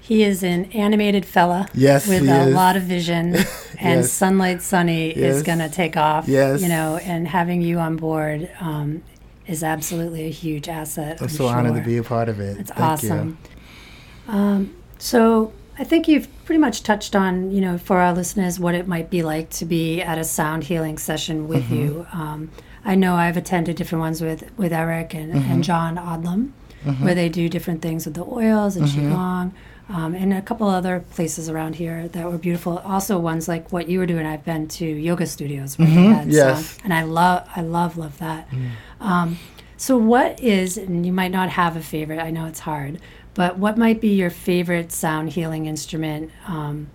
He 0.00 0.22
is 0.22 0.42
an 0.42 0.64
animated 0.72 1.24
fella 1.24 1.68
yes, 1.72 2.08
with 2.08 2.28
a 2.28 2.48
is. 2.48 2.54
lot 2.54 2.76
of 2.76 2.82
vision, 2.82 3.36
and 3.78 4.00
yes. 4.00 4.12
Sunlight 4.12 4.60
Sunny 4.60 5.08
yes. 5.08 5.36
is 5.36 5.42
going 5.42 5.60
to 5.60 5.68
take 5.68 5.96
off. 5.96 6.26
Yes. 6.26 6.62
You 6.62 6.68
know, 6.68 6.96
and 6.96 7.28
having 7.28 7.62
you 7.62 7.78
on 7.78 7.96
board 7.96 8.50
um, 8.60 9.04
is 9.46 9.62
absolutely 9.62 10.26
a 10.26 10.30
huge 10.30 10.68
asset. 10.68 11.18
I'm, 11.20 11.24
I'm 11.24 11.30
so 11.30 11.46
sure. 11.48 11.56
honored 11.56 11.76
to 11.76 11.82
be 11.82 11.96
a 11.96 12.02
part 12.02 12.28
of 12.28 12.40
it. 12.40 12.58
It's 12.58 12.70
Thank 12.70 12.80
awesome. 12.80 13.38
Um, 14.26 14.74
so 14.98 15.52
I 15.78 15.84
think 15.84 16.08
you've 16.08 16.28
pretty 16.44 16.60
much 16.60 16.82
touched 16.82 17.14
on, 17.14 17.50
you 17.50 17.60
know, 17.60 17.78
for 17.78 17.98
our 17.98 18.12
listeners, 18.12 18.60
what 18.60 18.74
it 18.74 18.86
might 18.86 19.10
be 19.10 19.22
like 19.22 19.50
to 19.50 19.64
be 19.64 20.02
at 20.02 20.18
a 20.18 20.24
sound 20.24 20.64
healing 20.64 20.98
session 20.98 21.48
with 21.48 21.64
mm-hmm. 21.64 21.74
you. 21.74 22.06
Um, 22.12 22.50
I 22.84 22.94
know 22.94 23.16
I've 23.16 23.36
attended 23.36 23.76
different 23.76 24.00
ones 24.00 24.20
with, 24.20 24.50
with 24.56 24.72
Eric 24.72 25.14
and, 25.14 25.34
mm-hmm. 25.34 25.52
and 25.52 25.64
John 25.64 25.96
Odlum, 25.96 26.52
mm-hmm. 26.84 27.04
where 27.04 27.14
they 27.14 27.28
do 27.28 27.48
different 27.48 27.82
things 27.82 28.06
with 28.06 28.14
the 28.14 28.24
oils 28.24 28.76
and 28.76 28.86
mm-hmm. 28.86 29.12
Qigong, 29.12 29.52
um, 29.88 30.14
and 30.14 30.32
a 30.32 30.40
couple 30.40 30.68
other 30.68 31.00
places 31.10 31.48
around 31.48 31.74
here 31.76 32.08
that 32.08 32.30
were 32.30 32.38
beautiful. 32.38 32.78
Also, 32.78 33.18
ones 33.18 33.48
like 33.48 33.72
what 33.72 33.88
you 33.88 33.98
were 33.98 34.06
doing. 34.06 34.24
I've 34.24 34.44
been 34.44 34.68
to 34.68 34.86
yoga 34.86 35.26
studios 35.26 35.78
where 35.78 35.88
mm-hmm. 35.88 36.12
had 36.12 36.28
yes. 36.28 36.78
And 36.84 36.94
I 36.94 37.02
love, 37.02 37.48
I 37.56 37.62
love, 37.62 37.98
love 37.98 38.18
that. 38.18 38.48
Mm. 38.50 38.70
Um, 39.00 39.38
so, 39.76 39.96
what 39.96 40.38
is, 40.40 40.76
and 40.76 41.04
you 41.04 41.12
might 41.12 41.32
not 41.32 41.48
have 41.50 41.76
a 41.76 41.80
favorite. 41.80 42.20
I 42.20 42.30
know 42.30 42.46
it's 42.46 42.60
hard, 42.60 43.00
but 43.34 43.58
what 43.58 43.76
might 43.76 44.00
be 44.00 44.08
your 44.08 44.30
favorite 44.30 44.92
sound 44.92 45.30
healing 45.30 45.66
instrument? 45.66 46.30
Um, 46.46 46.88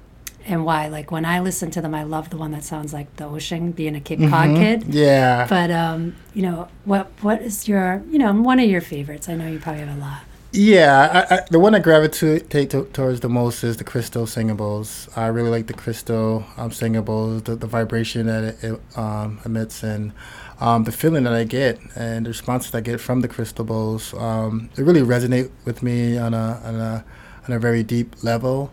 and 0.45 0.65
why. 0.65 0.87
Like 0.87 1.11
when 1.11 1.25
I 1.25 1.39
listen 1.39 1.71
to 1.71 1.81
them, 1.81 1.93
I 1.95 2.03
love 2.03 2.29
the 2.29 2.37
one 2.37 2.51
that 2.51 2.63
sounds 2.63 2.93
like 2.93 3.15
the 3.17 3.25
ocean, 3.25 3.71
being 3.71 3.95
a 3.95 3.99
Cape 3.99 4.19
mm-hmm. 4.19 4.29
Cod 4.29 4.55
kid. 4.55 4.93
Yeah. 4.93 5.47
But 5.47 5.71
um, 5.71 6.15
you 6.33 6.41
know, 6.43 6.67
what 6.85 7.11
what 7.21 7.41
is 7.41 7.67
your 7.67 8.03
you 8.09 8.17
know 8.17 8.33
one 8.33 8.59
of 8.59 8.69
your 8.69 8.81
favorites? 8.81 9.27
I 9.29 9.35
know 9.35 9.47
you 9.47 9.59
probably 9.59 9.81
have 9.81 9.97
a 9.97 9.99
lot. 9.99 10.21
Yeah, 10.57 11.25
I, 11.29 11.35
I, 11.35 11.39
the 11.51 11.59
one 11.59 11.75
I 11.75 11.79
gravitate 11.79 12.49
to, 12.69 12.85
towards 12.93 13.19
the 13.19 13.27
most 13.27 13.61
is 13.61 13.75
the 13.75 13.83
crystal 13.83 14.25
singing 14.25 14.55
bowls. 14.55 15.09
I 15.13 15.27
really 15.27 15.49
like 15.49 15.67
the 15.67 15.73
crystal 15.73 16.45
um, 16.55 16.71
singing 16.71 17.01
bowls, 17.01 17.43
the, 17.43 17.57
the 17.57 17.67
vibration 17.67 18.27
that 18.27 18.43
it, 18.45 18.63
it 18.63 18.97
um, 18.97 19.41
emits, 19.43 19.83
and 19.83 20.13
um, 20.61 20.85
the 20.85 20.93
feeling 20.93 21.25
that 21.25 21.33
I 21.33 21.43
get 21.43 21.77
and 21.97 22.25
the 22.25 22.29
responses 22.29 22.73
I 22.73 22.79
get 22.79 23.01
from 23.01 23.19
the 23.19 23.27
crystal 23.27 23.65
bowls. 23.65 24.13
Um, 24.13 24.69
it 24.77 24.83
really 24.83 25.01
resonate 25.01 25.51
with 25.65 25.83
me 25.83 26.17
on 26.17 26.33
a, 26.33 26.61
on 26.63 26.75
a 26.75 27.05
on 27.47 27.53
a 27.53 27.59
very 27.59 27.83
deep 27.83 28.23
level. 28.23 28.71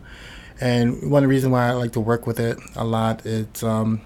And 0.62 1.10
one 1.10 1.24
of 1.24 1.28
the 1.28 1.34
reasons 1.34 1.50
why 1.50 1.68
I 1.68 1.72
like 1.72 1.92
to 1.92 2.00
work 2.00 2.24
with 2.24 2.38
it 2.38 2.56
a 2.76 2.84
lot 2.84 3.26
is 3.26 3.64
um, 3.64 4.00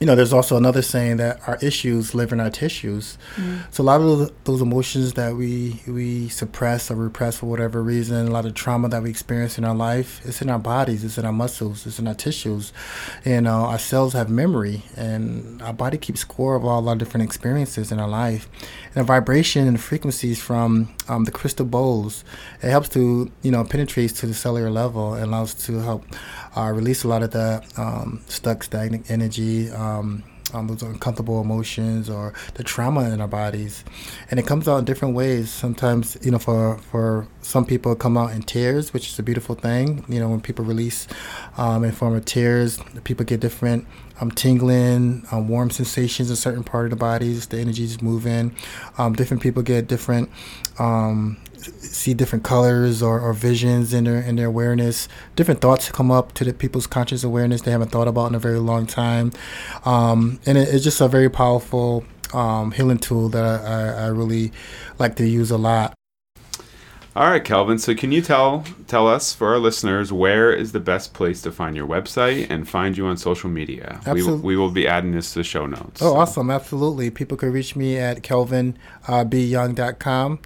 you 0.00 0.06
know, 0.06 0.14
there's 0.14 0.32
also 0.32 0.58
another 0.58 0.82
saying 0.82 1.16
that 1.16 1.40
our 1.48 1.56
issues 1.62 2.14
live 2.14 2.30
in 2.30 2.38
our 2.38 2.50
tissues. 2.50 3.16
Mm. 3.36 3.72
So 3.72 3.82
a 3.82 3.84
lot 3.84 4.00
of 4.00 4.06
those, 4.06 4.32
those, 4.44 4.60
emotions 4.60 5.14
that 5.14 5.34
we 5.36 5.80
we 5.86 6.28
suppress 6.28 6.90
or 6.90 6.96
repress 6.96 7.38
for 7.38 7.46
whatever 7.46 7.82
reason, 7.82 8.26
a 8.26 8.30
lot 8.30 8.44
of 8.44 8.52
trauma 8.52 8.90
that 8.90 9.02
we 9.02 9.08
experience 9.08 9.56
in 9.56 9.64
our 9.64 9.74
life, 9.74 10.20
it's 10.24 10.42
in 10.42 10.50
our 10.50 10.58
bodies, 10.58 11.02
it's 11.02 11.16
in 11.16 11.24
our 11.24 11.32
muscles, 11.32 11.86
it's 11.86 11.98
in 11.98 12.06
our 12.06 12.14
tissues. 12.14 12.74
You 13.24 13.40
know, 13.40 13.64
our 13.64 13.78
cells 13.78 14.12
have 14.12 14.28
memory, 14.28 14.82
and 14.96 15.62
our 15.62 15.72
body 15.72 15.96
keeps 15.96 16.20
score 16.20 16.56
of 16.56 16.64
all 16.64 16.86
our 16.88 16.96
different 16.96 17.24
experiences 17.24 17.90
in 17.90 17.98
our 17.98 18.08
life. 18.08 18.50
And 18.94 18.96
the 18.96 19.04
vibration 19.04 19.66
and 19.66 19.76
the 19.76 19.82
frequencies 19.82 20.42
from 20.42 20.94
um, 21.08 21.24
the 21.24 21.30
crystal 21.30 21.66
bowls, 21.66 22.24
it 22.62 22.70
helps 22.70 22.88
to 22.90 23.30
you 23.42 23.50
know 23.50 23.64
penetrate 23.64 24.14
to 24.16 24.26
the 24.26 24.34
cellular 24.34 24.70
level 24.70 25.14
and 25.14 25.24
allows 25.24 25.54
to 25.66 25.78
help 25.80 26.04
uh, 26.56 26.72
release 26.72 27.04
a 27.04 27.08
lot 27.08 27.22
of 27.22 27.30
the 27.30 27.62
um, 27.76 28.22
stuck, 28.28 28.62
stagnant 28.62 29.10
energy, 29.10 29.70
um, 29.70 30.22
um, 30.54 30.68
those 30.68 30.82
uncomfortable 30.82 31.40
emotions, 31.40 32.08
or 32.08 32.32
the 32.54 32.64
trauma 32.64 33.10
in 33.10 33.20
our 33.20 33.28
bodies. 33.28 33.84
And 34.30 34.40
it 34.40 34.46
comes 34.46 34.68
out 34.68 34.78
in 34.78 34.84
different 34.84 35.14
ways. 35.14 35.50
Sometimes, 35.50 36.16
you 36.22 36.30
know, 36.30 36.38
for 36.38 36.78
for 36.78 37.28
some 37.42 37.64
people, 37.64 37.92
it 37.92 37.98
come 37.98 38.16
out 38.16 38.32
in 38.32 38.42
tears, 38.42 38.92
which 38.92 39.08
is 39.08 39.18
a 39.18 39.22
beautiful 39.22 39.54
thing. 39.54 40.04
You 40.08 40.20
know, 40.20 40.28
when 40.28 40.40
people 40.40 40.64
release 40.64 41.06
um, 41.56 41.84
in 41.84 41.92
form 41.92 42.14
of 42.14 42.24
tears, 42.24 42.78
people 43.04 43.24
get 43.24 43.40
different 43.40 43.86
um, 44.20 44.30
tingling, 44.30 45.26
um, 45.30 45.48
warm 45.48 45.70
sensations 45.70 46.30
in 46.30 46.36
certain 46.36 46.64
part 46.64 46.84
of 46.84 46.90
the 46.90 46.96
bodies. 46.96 47.46
The 47.46 47.58
energies 47.58 48.00
moving. 48.02 48.54
Um, 48.98 49.14
different 49.14 49.42
people 49.42 49.62
get 49.62 49.86
different 49.88 50.30
um, 50.78 51.38
see 51.56 52.14
different 52.14 52.44
colors 52.44 53.02
or, 53.02 53.20
or 53.20 53.32
visions 53.32 53.92
in 53.92 54.04
their 54.04 54.20
in 54.20 54.36
their 54.36 54.46
awareness. 54.46 55.08
Different 55.34 55.60
thoughts 55.60 55.90
come 55.90 56.10
up 56.10 56.32
to 56.34 56.44
the 56.44 56.52
people's 56.52 56.86
conscious 56.86 57.24
awareness 57.24 57.62
they 57.62 57.70
haven't 57.70 57.90
thought 57.90 58.08
about 58.08 58.26
in 58.26 58.34
a 58.34 58.38
very 58.38 58.58
long 58.58 58.86
time, 58.86 59.32
um, 59.84 60.40
and 60.46 60.58
it, 60.58 60.68
it's 60.68 60.84
just 60.84 61.00
a 61.00 61.08
very 61.08 61.28
powerful 61.28 62.04
um, 62.34 62.72
healing 62.72 62.98
tool 62.98 63.28
that 63.30 63.44
I, 63.44 63.56
I, 63.64 64.04
I 64.04 64.06
really 64.08 64.52
like 64.98 65.16
to 65.16 65.26
use 65.26 65.50
a 65.50 65.58
lot. 65.58 65.94
All 67.16 67.28
right, 67.30 67.42
Kelvin. 67.42 67.78
So, 67.78 67.94
can 67.94 68.12
you 68.12 68.20
tell 68.20 68.62
tell 68.88 69.08
us 69.08 69.32
for 69.32 69.48
our 69.48 69.58
listeners 69.58 70.12
where 70.12 70.52
is 70.52 70.72
the 70.72 70.80
best 70.80 71.14
place 71.14 71.40
to 71.42 71.50
find 71.50 71.74
your 71.74 71.88
website 71.88 72.50
and 72.50 72.68
find 72.68 72.94
you 72.94 73.06
on 73.06 73.16
social 73.16 73.48
media? 73.48 74.02
Absolutely. 74.04 74.42
We, 74.42 74.54
we 74.54 74.56
will 74.56 74.70
be 74.70 74.86
adding 74.86 75.12
this 75.12 75.32
to 75.32 75.38
the 75.38 75.44
show 75.44 75.64
notes. 75.64 76.02
Oh, 76.02 76.14
awesome! 76.14 76.50
Absolutely. 76.50 77.08
People 77.08 77.38
can 77.38 77.52
reach 77.52 77.74
me 77.74 77.96
at 77.96 78.22
kelvinbyoung.com. 78.22 80.40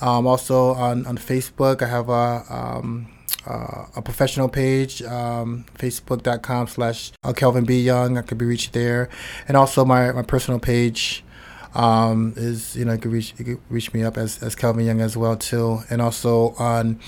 Um, 0.00 0.26
also 0.26 0.72
on, 0.72 1.06
on 1.06 1.18
Facebook, 1.18 1.82
I 1.82 1.86
have 1.86 2.08
a, 2.08 2.44
um, 2.48 3.12
uh, 3.46 3.84
a 3.94 4.00
professional 4.00 4.48
page, 4.48 5.02
um, 5.02 5.66
facebook.com 5.78 6.68
slash 6.68 7.12
uh, 7.24 7.34
Kelvin 7.34 7.66
B. 7.66 7.82
Young. 7.82 8.16
I 8.16 8.22
could 8.22 8.38
be 8.38 8.46
reached 8.46 8.72
there. 8.72 9.10
And 9.46 9.58
also 9.58 9.84
my, 9.84 10.12
my 10.12 10.22
personal 10.22 10.60
page 10.60 11.25
um, 11.76 12.34
is, 12.36 12.74
you 12.76 12.84
know, 12.84 12.92
you 12.92 12.98
could 12.98 13.12
reach, 13.12 13.34
you 13.38 13.44
could 13.44 13.60
reach 13.68 13.92
me 13.92 14.02
up 14.02 14.16
as, 14.16 14.42
as 14.42 14.54
Kelvin 14.54 14.84
Young 14.84 15.00
as 15.00 15.16
well, 15.16 15.36
too. 15.36 15.80
And 15.90 16.02
also 16.02 16.54
on 16.58 16.98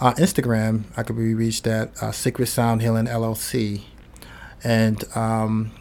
uh, 0.00 0.14
Instagram, 0.14 0.84
I 0.96 1.02
could 1.02 1.16
be 1.16 1.34
reached 1.34 1.66
at 1.66 1.90
uh, 2.02 2.12
Sacred 2.12 2.46
Sound 2.46 2.82
Healing 2.82 3.06
LLC. 3.06 3.82
And, 4.64 5.04
um, 5.16 5.72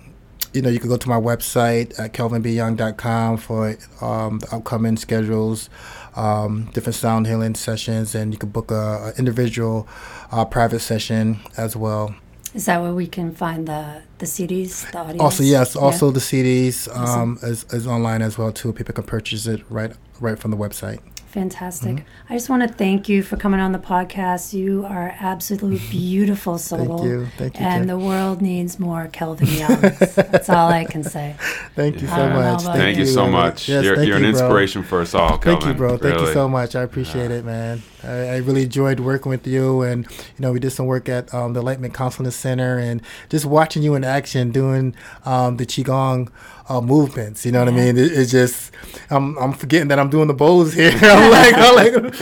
you 0.54 0.62
know, 0.62 0.70
you 0.70 0.80
can 0.80 0.90
go 0.90 0.98
to 0.98 1.08
my 1.08 1.20
website 1.20 1.98
at 2.00 2.14
kelvinbyoung.com 2.14 3.38
for 3.38 3.78
um, 4.02 4.40
the 4.40 4.56
upcoming 4.56 4.98
schedules 4.98 5.70
um, 6.16 6.70
different 6.74 6.96
sound 6.96 7.28
healing 7.28 7.56
sessions, 7.56 8.16
and 8.16 8.34
you 8.34 8.38
can 8.38 8.50
book 8.50 8.72
a, 8.72 9.14
a 9.14 9.14
individual 9.18 9.88
uh, 10.32 10.46
private 10.46 10.80
session 10.80 11.40
as 11.58 11.76
well. 11.76 12.16
Is 12.54 12.66
that 12.66 12.82
where 12.82 12.94
we 12.94 13.08
can 13.08 13.34
find 13.34 13.68
the 13.68 14.02
the 14.18 14.26
CDs, 14.26 14.92
the 14.92 15.00
audio? 15.00 15.22
Also, 15.22 15.44
yes. 15.44 15.76
Also, 15.76 16.08
yeah. 16.08 16.14
the 16.14 16.20
CDs 16.20 16.88
um, 16.90 17.04
awesome. 17.04 17.40
is, 17.50 17.64
is 17.72 17.88
online 17.88 18.22
as 18.22 18.38
well 18.38 18.52
too. 18.52 18.74
People 18.74 18.94
can 18.94 19.06
purchase 19.06 19.48
it 19.48 19.62
right 19.70 19.94
right 20.20 20.38
from 20.38 20.52
the 20.52 20.58
website. 20.58 21.00
Fantastic. 21.32 21.96
Mm-hmm. 21.96 22.34
I 22.34 22.36
just 22.36 22.50
want 22.50 22.62
to 22.64 22.68
thank 22.68 23.08
you 23.08 23.24
for 23.24 23.38
coming 23.38 23.62
on 23.62 23.72
the 23.72 23.80
podcast. 23.80 24.52
You 24.52 24.86
are 24.86 25.16
absolutely 25.18 25.80
beautiful 25.90 26.58
soul. 26.58 26.98
thank 26.98 27.04
you. 27.04 27.26
Thank 27.38 27.58
you. 27.58 27.66
And 27.66 27.82
Kim. 27.84 27.88
the 27.88 27.98
world 27.98 28.42
needs 28.42 28.78
more 28.80 29.08
Kelvin 29.08 29.48
Youngs. 29.48 30.16
That's 30.16 30.50
all 30.50 30.68
I 30.68 30.84
can 30.84 31.06
say. 31.06 31.38
Thank 31.76 32.02
you 32.02 32.08
so 32.10 32.30
much. 32.30 32.64
Thank, 32.64 32.78
thank 32.78 32.98
you, 32.98 33.06
so 33.06 33.28
much. 33.28 33.70
Yes, 33.70 33.86
you're, 33.86 33.96
you're 33.96 34.06
you, 34.08 34.16
an 34.16 34.26
inspiration 34.26 34.82
bro. 34.82 34.90
for 34.90 35.02
us 35.04 35.14
all, 35.14 35.38
Kelvin. 35.38 35.62
Thank 35.62 35.64
you, 35.64 35.74
bro. 35.74 35.98
Thank 35.98 36.20
you 36.20 36.34
so 36.34 36.50
much. 36.50 36.76
I 36.76 36.82
appreciate 36.82 37.32
yeah. 37.32 37.38
it, 37.38 37.46
man. 37.46 37.82
I, 38.04 38.10
I, 38.10 38.38
really 38.38 38.64
enjoyed 38.64 39.00
working 39.00 39.30
with 39.30 39.48
you, 39.48 39.84
and 39.84 40.06
you 40.12 40.40
know, 40.40 40.52
we 40.52 40.60
did 40.60 40.72
some 40.72 40.86
work 40.86 41.08
at 41.08 41.34
um, 41.34 41.54
the 41.54 41.62
Enlightenment 41.62 41.94
Counseling 41.94 42.30
Center, 42.32 42.78
and 42.78 43.02
just 43.30 43.46
watching 43.46 43.84
you 43.84 43.96
in 43.96 44.04
action 44.04 44.52
doing 44.52 44.96
um, 45.24 45.56
the 45.56 45.66
qigong 45.66 46.30
uh, 46.72 46.82
movements. 46.82 47.46
You 47.46 47.52
know 47.52 47.60
what 47.60 47.68
I 47.68 47.72
mean? 47.72 47.98
It, 47.98 48.12
it's 48.12 48.32
just 48.32 48.72
I'm 49.10 49.38
I'm 49.38 49.54
forgetting 49.54 49.90
that 49.90 50.00
I'm 50.00 50.10
doing 50.10 50.28
the 50.28 50.34
bows 50.34 50.74
here. 50.74 50.92
I'm 51.02 51.32
like 51.32 51.54
I'm 51.56 51.76
like 51.76 51.94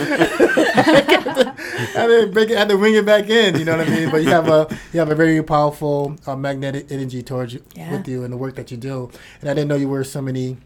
I 1.96 2.00
had 2.00 2.34
to 2.34 2.56
had 2.56 2.68
to 2.68 2.76
ring 2.76 2.94
it 2.94 3.06
back 3.06 3.28
in. 3.28 3.58
You 3.58 3.64
know 3.64 3.76
what 3.76 3.86
I 3.86 3.90
mean? 3.90 4.10
But 4.10 4.22
you 4.22 4.30
have 4.30 4.48
a 4.48 4.66
you 4.92 4.98
have 4.98 5.10
a 5.10 5.14
very 5.14 5.42
powerful 5.42 6.16
uh, 6.26 6.36
magnetic 6.36 6.90
energy 6.90 7.22
towards 7.22 7.54
you 7.54 7.62
yeah. 7.74 7.92
with 7.92 8.08
you 8.08 8.24
and 8.24 8.32
the 8.32 8.36
work 8.36 8.56
that 8.56 8.70
you 8.70 8.76
do. 8.76 9.10
And 9.40 9.48
I 9.48 9.54
didn't 9.54 9.68
know 9.68 9.76
you 9.76 9.88
wear 9.88 10.04
so 10.04 10.20
many 10.20 10.56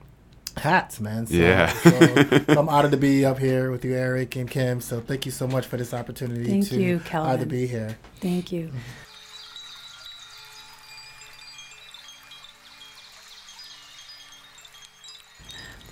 hats, 0.57 1.01
man. 1.01 1.27
So, 1.27 1.35
yeah. 1.35 1.73
so 1.73 2.45
I'm 2.49 2.69
honored 2.69 2.93
to 2.93 2.97
be 2.97 3.25
up 3.25 3.39
here 3.39 3.71
with 3.71 3.85
you, 3.85 3.95
Eric 3.95 4.37
and 4.37 4.51
Kim. 4.51 4.81
So 4.81 5.01
thank 5.01 5.27
you 5.27 5.33
so 5.33 5.47
much 5.47 5.67
for 5.67 5.77
this 5.77 5.93
opportunity 5.93 6.49
thank 6.49 6.69
to, 6.69 6.81
you, 6.81 7.01
Kelvin. 7.01 7.31
Uh, 7.33 7.37
to 7.37 7.47
be 7.47 7.67
here. 7.67 7.99
Thank 8.21 8.53
you. 8.53 8.69
Mm-hmm. 8.69 9.04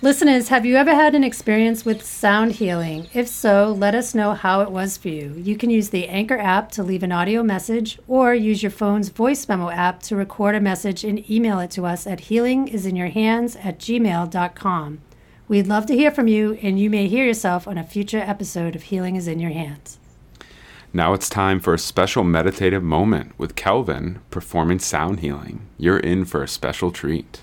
Listeners, 0.03 0.49
have 0.49 0.65
you 0.65 0.75
ever 0.75 0.93
had 0.93 1.15
an 1.15 1.23
experience 1.23 1.85
with 1.85 2.05
sound 2.05 2.51
healing? 2.51 3.07
If 3.13 3.29
so, 3.29 3.71
let 3.71 3.95
us 3.95 4.13
know 4.13 4.33
how 4.33 4.59
it 4.59 4.69
was 4.69 4.97
for 4.97 5.07
you. 5.07 5.33
You 5.37 5.55
can 5.55 5.69
use 5.69 5.91
the 5.91 6.09
Anchor 6.09 6.37
app 6.37 6.71
to 6.71 6.83
leave 6.83 7.03
an 7.03 7.13
audio 7.13 7.41
message 7.41 7.97
or 8.05 8.35
use 8.35 8.61
your 8.61 8.69
phone's 8.69 9.07
voice 9.07 9.47
memo 9.47 9.69
app 9.69 10.03
to 10.03 10.17
record 10.17 10.55
a 10.55 10.59
message 10.59 11.05
and 11.05 11.31
email 11.31 11.61
it 11.61 11.71
to 11.71 11.85
us 11.85 12.05
at 12.05 12.23
healingisinyourhands 12.23 13.65
at 13.65 13.79
gmail.com. 13.79 14.99
We'd 15.47 15.67
love 15.67 15.85
to 15.85 15.95
hear 15.95 16.11
from 16.11 16.27
you, 16.27 16.59
and 16.61 16.77
you 16.77 16.89
may 16.89 17.07
hear 17.07 17.25
yourself 17.25 17.65
on 17.65 17.77
a 17.77 17.83
future 17.85 18.19
episode 18.19 18.75
of 18.75 18.83
Healing 18.83 19.15
is 19.15 19.29
in 19.29 19.39
Your 19.39 19.51
Hands. 19.51 19.97
Now 20.91 21.13
it's 21.13 21.29
time 21.29 21.61
for 21.61 21.73
a 21.73 21.79
special 21.79 22.25
meditative 22.25 22.83
moment 22.83 23.39
with 23.39 23.55
Kelvin 23.55 24.19
performing 24.31 24.79
sound 24.79 25.21
healing. 25.21 25.65
You're 25.77 25.97
in 25.97 26.25
for 26.25 26.43
a 26.43 26.47
special 26.49 26.91
treat. 26.91 27.39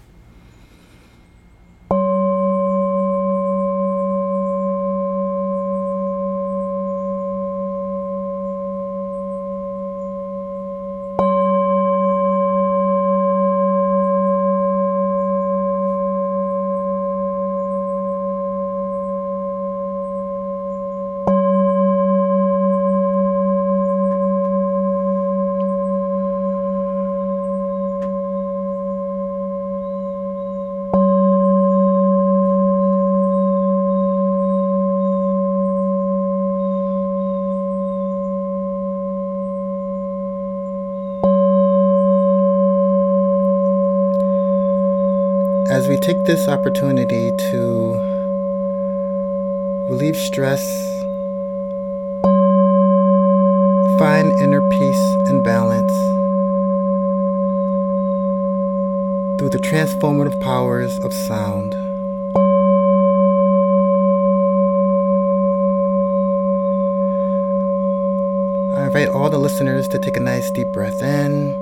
Deep 70.53 70.72
breath 70.72 71.03
in 71.03 71.55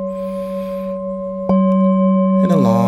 and 2.43 2.53
a 2.53 2.57
long 2.57 2.88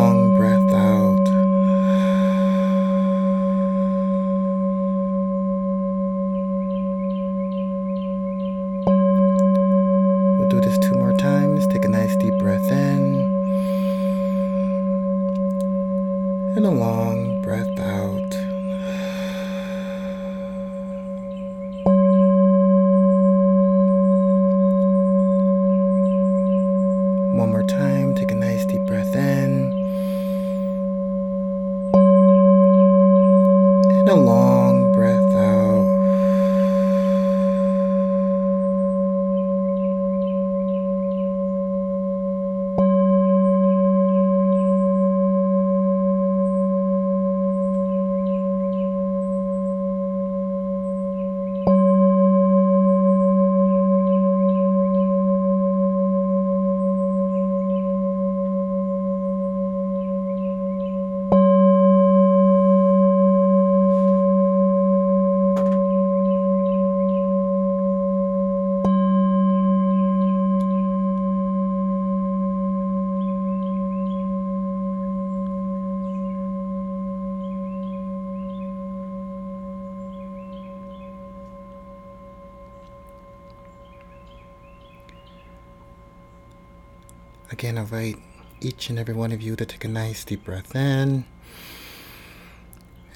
invite 87.81 88.17
each 88.61 88.91
and 88.91 88.99
every 88.99 89.15
one 89.15 89.33
of 89.33 89.41
you 89.41 89.57
to 89.57 89.65
take 89.65 89.85
a 89.85 89.89
nice 89.89 90.25
deep 90.25 90.45
breath 90.45 90.77
in 90.77 91.25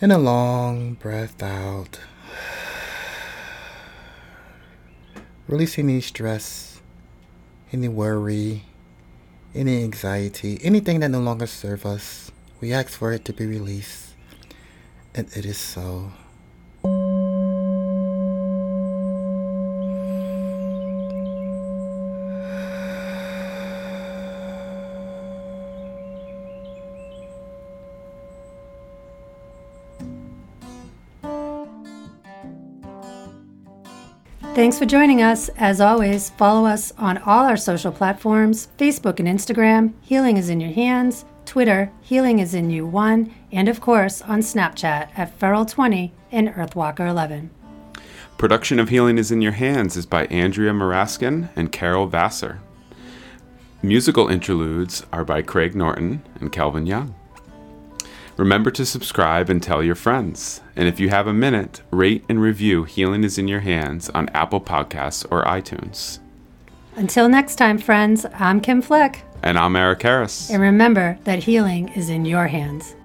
and 0.00 0.12
a 0.12 0.18
long 0.18 0.94
breath 0.94 1.42
out. 1.42 2.00
Releasing 5.46 5.88
any 5.90 6.00
stress, 6.00 6.80
any 7.72 7.88
worry, 7.88 8.64
any 9.54 9.84
anxiety, 9.84 10.58
anything 10.62 11.00
that 11.00 11.10
no 11.10 11.20
longer 11.20 11.46
serves 11.46 11.84
us. 11.84 12.32
We 12.60 12.72
ask 12.72 12.88
for 12.88 13.12
it 13.12 13.24
to 13.26 13.32
be 13.32 13.46
released, 13.46 14.14
and 15.14 15.28
it 15.36 15.44
is 15.44 15.58
so. 15.58 16.12
Thanks 34.54 34.78
for 34.78 34.86
joining 34.86 35.20
us. 35.20 35.48
As 35.56 35.80
always, 35.80 36.30
follow 36.30 36.64
us 36.64 36.92
on 36.96 37.18
all 37.18 37.44
our 37.44 37.56
social 37.56 37.90
platforms 37.90 38.68
Facebook 38.78 39.18
and 39.18 39.26
Instagram, 39.26 39.94
Healing 40.00 40.36
is 40.36 40.48
in 40.48 40.60
Your 40.60 40.70
Hands, 40.70 41.24
Twitter, 41.44 41.90
Healing 42.02 42.38
is 42.38 42.54
in 42.54 42.70
You 42.70 42.86
1, 42.86 43.34
and 43.50 43.68
of 43.68 43.80
course 43.80 44.22
on 44.22 44.38
Snapchat 44.42 45.08
at 45.16 45.36
Feral20 45.40 46.12
and 46.30 46.50
Earthwalker11. 46.50 47.48
Production 48.38 48.78
of 48.78 48.90
Healing 48.90 49.18
is 49.18 49.32
in 49.32 49.42
Your 49.42 49.52
Hands 49.52 49.96
is 49.96 50.06
by 50.06 50.26
Andrea 50.26 50.70
Maraskin 50.70 51.48
and 51.56 51.72
Carol 51.72 52.06
Vassar. 52.06 52.60
Musical 53.82 54.28
interludes 54.28 55.04
are 55.12 55.24
by 55.24 55.42
Craig 55.42 55.74
Norton 55.74 56.22
and 56.40 56.52
Calvin 56.52 56.86
Young. 56.86 57.16
Remember 58.36 58.72
to 58.72 58.84
subscribe 58.84 59.48
and 59.48 59.62
tell 59.62 59.80
your 59.80 59.94
friends. 59.94 60.60
And 60.74 60.88
if 60.88 60.98
you 60.98 61.08
have 61.08 61.28
a 61.28 61.32
minute, 61.32 61.82
rate 61.92 62.24
and 62.28 62.42
review 62.42 62.82
Healing 62.82 63.22
is 63.22 63.38
in 63.38 63.46
Your 63.46 63.60
Hands 63.60 64.10
on 64.10 64.28
Apple 64.30 64.60
Podcasts 64.60 65.24
or 65.30 65.44
iTunes. 65.44 66.18
Until 66.96 67.28
next 67.28 67.56
time, 67.56 67.78
friends, 67.78 68.26
I'm 68.34 68.60
Kim 68.60 68.82
Fleck. 68.82 69.22
And 69.44 69.56
I'm 69.56 69.76
Eric 69.76 70.02
Harris. 70.02 70.50
And 70.50 70.60
remember 70.60 71.16
that 71.24 71.44
healing 71.44 71.90
is 71.90 72.08
in 72.08 72.24
your 72.24 72.48
hands. 72.48 72.96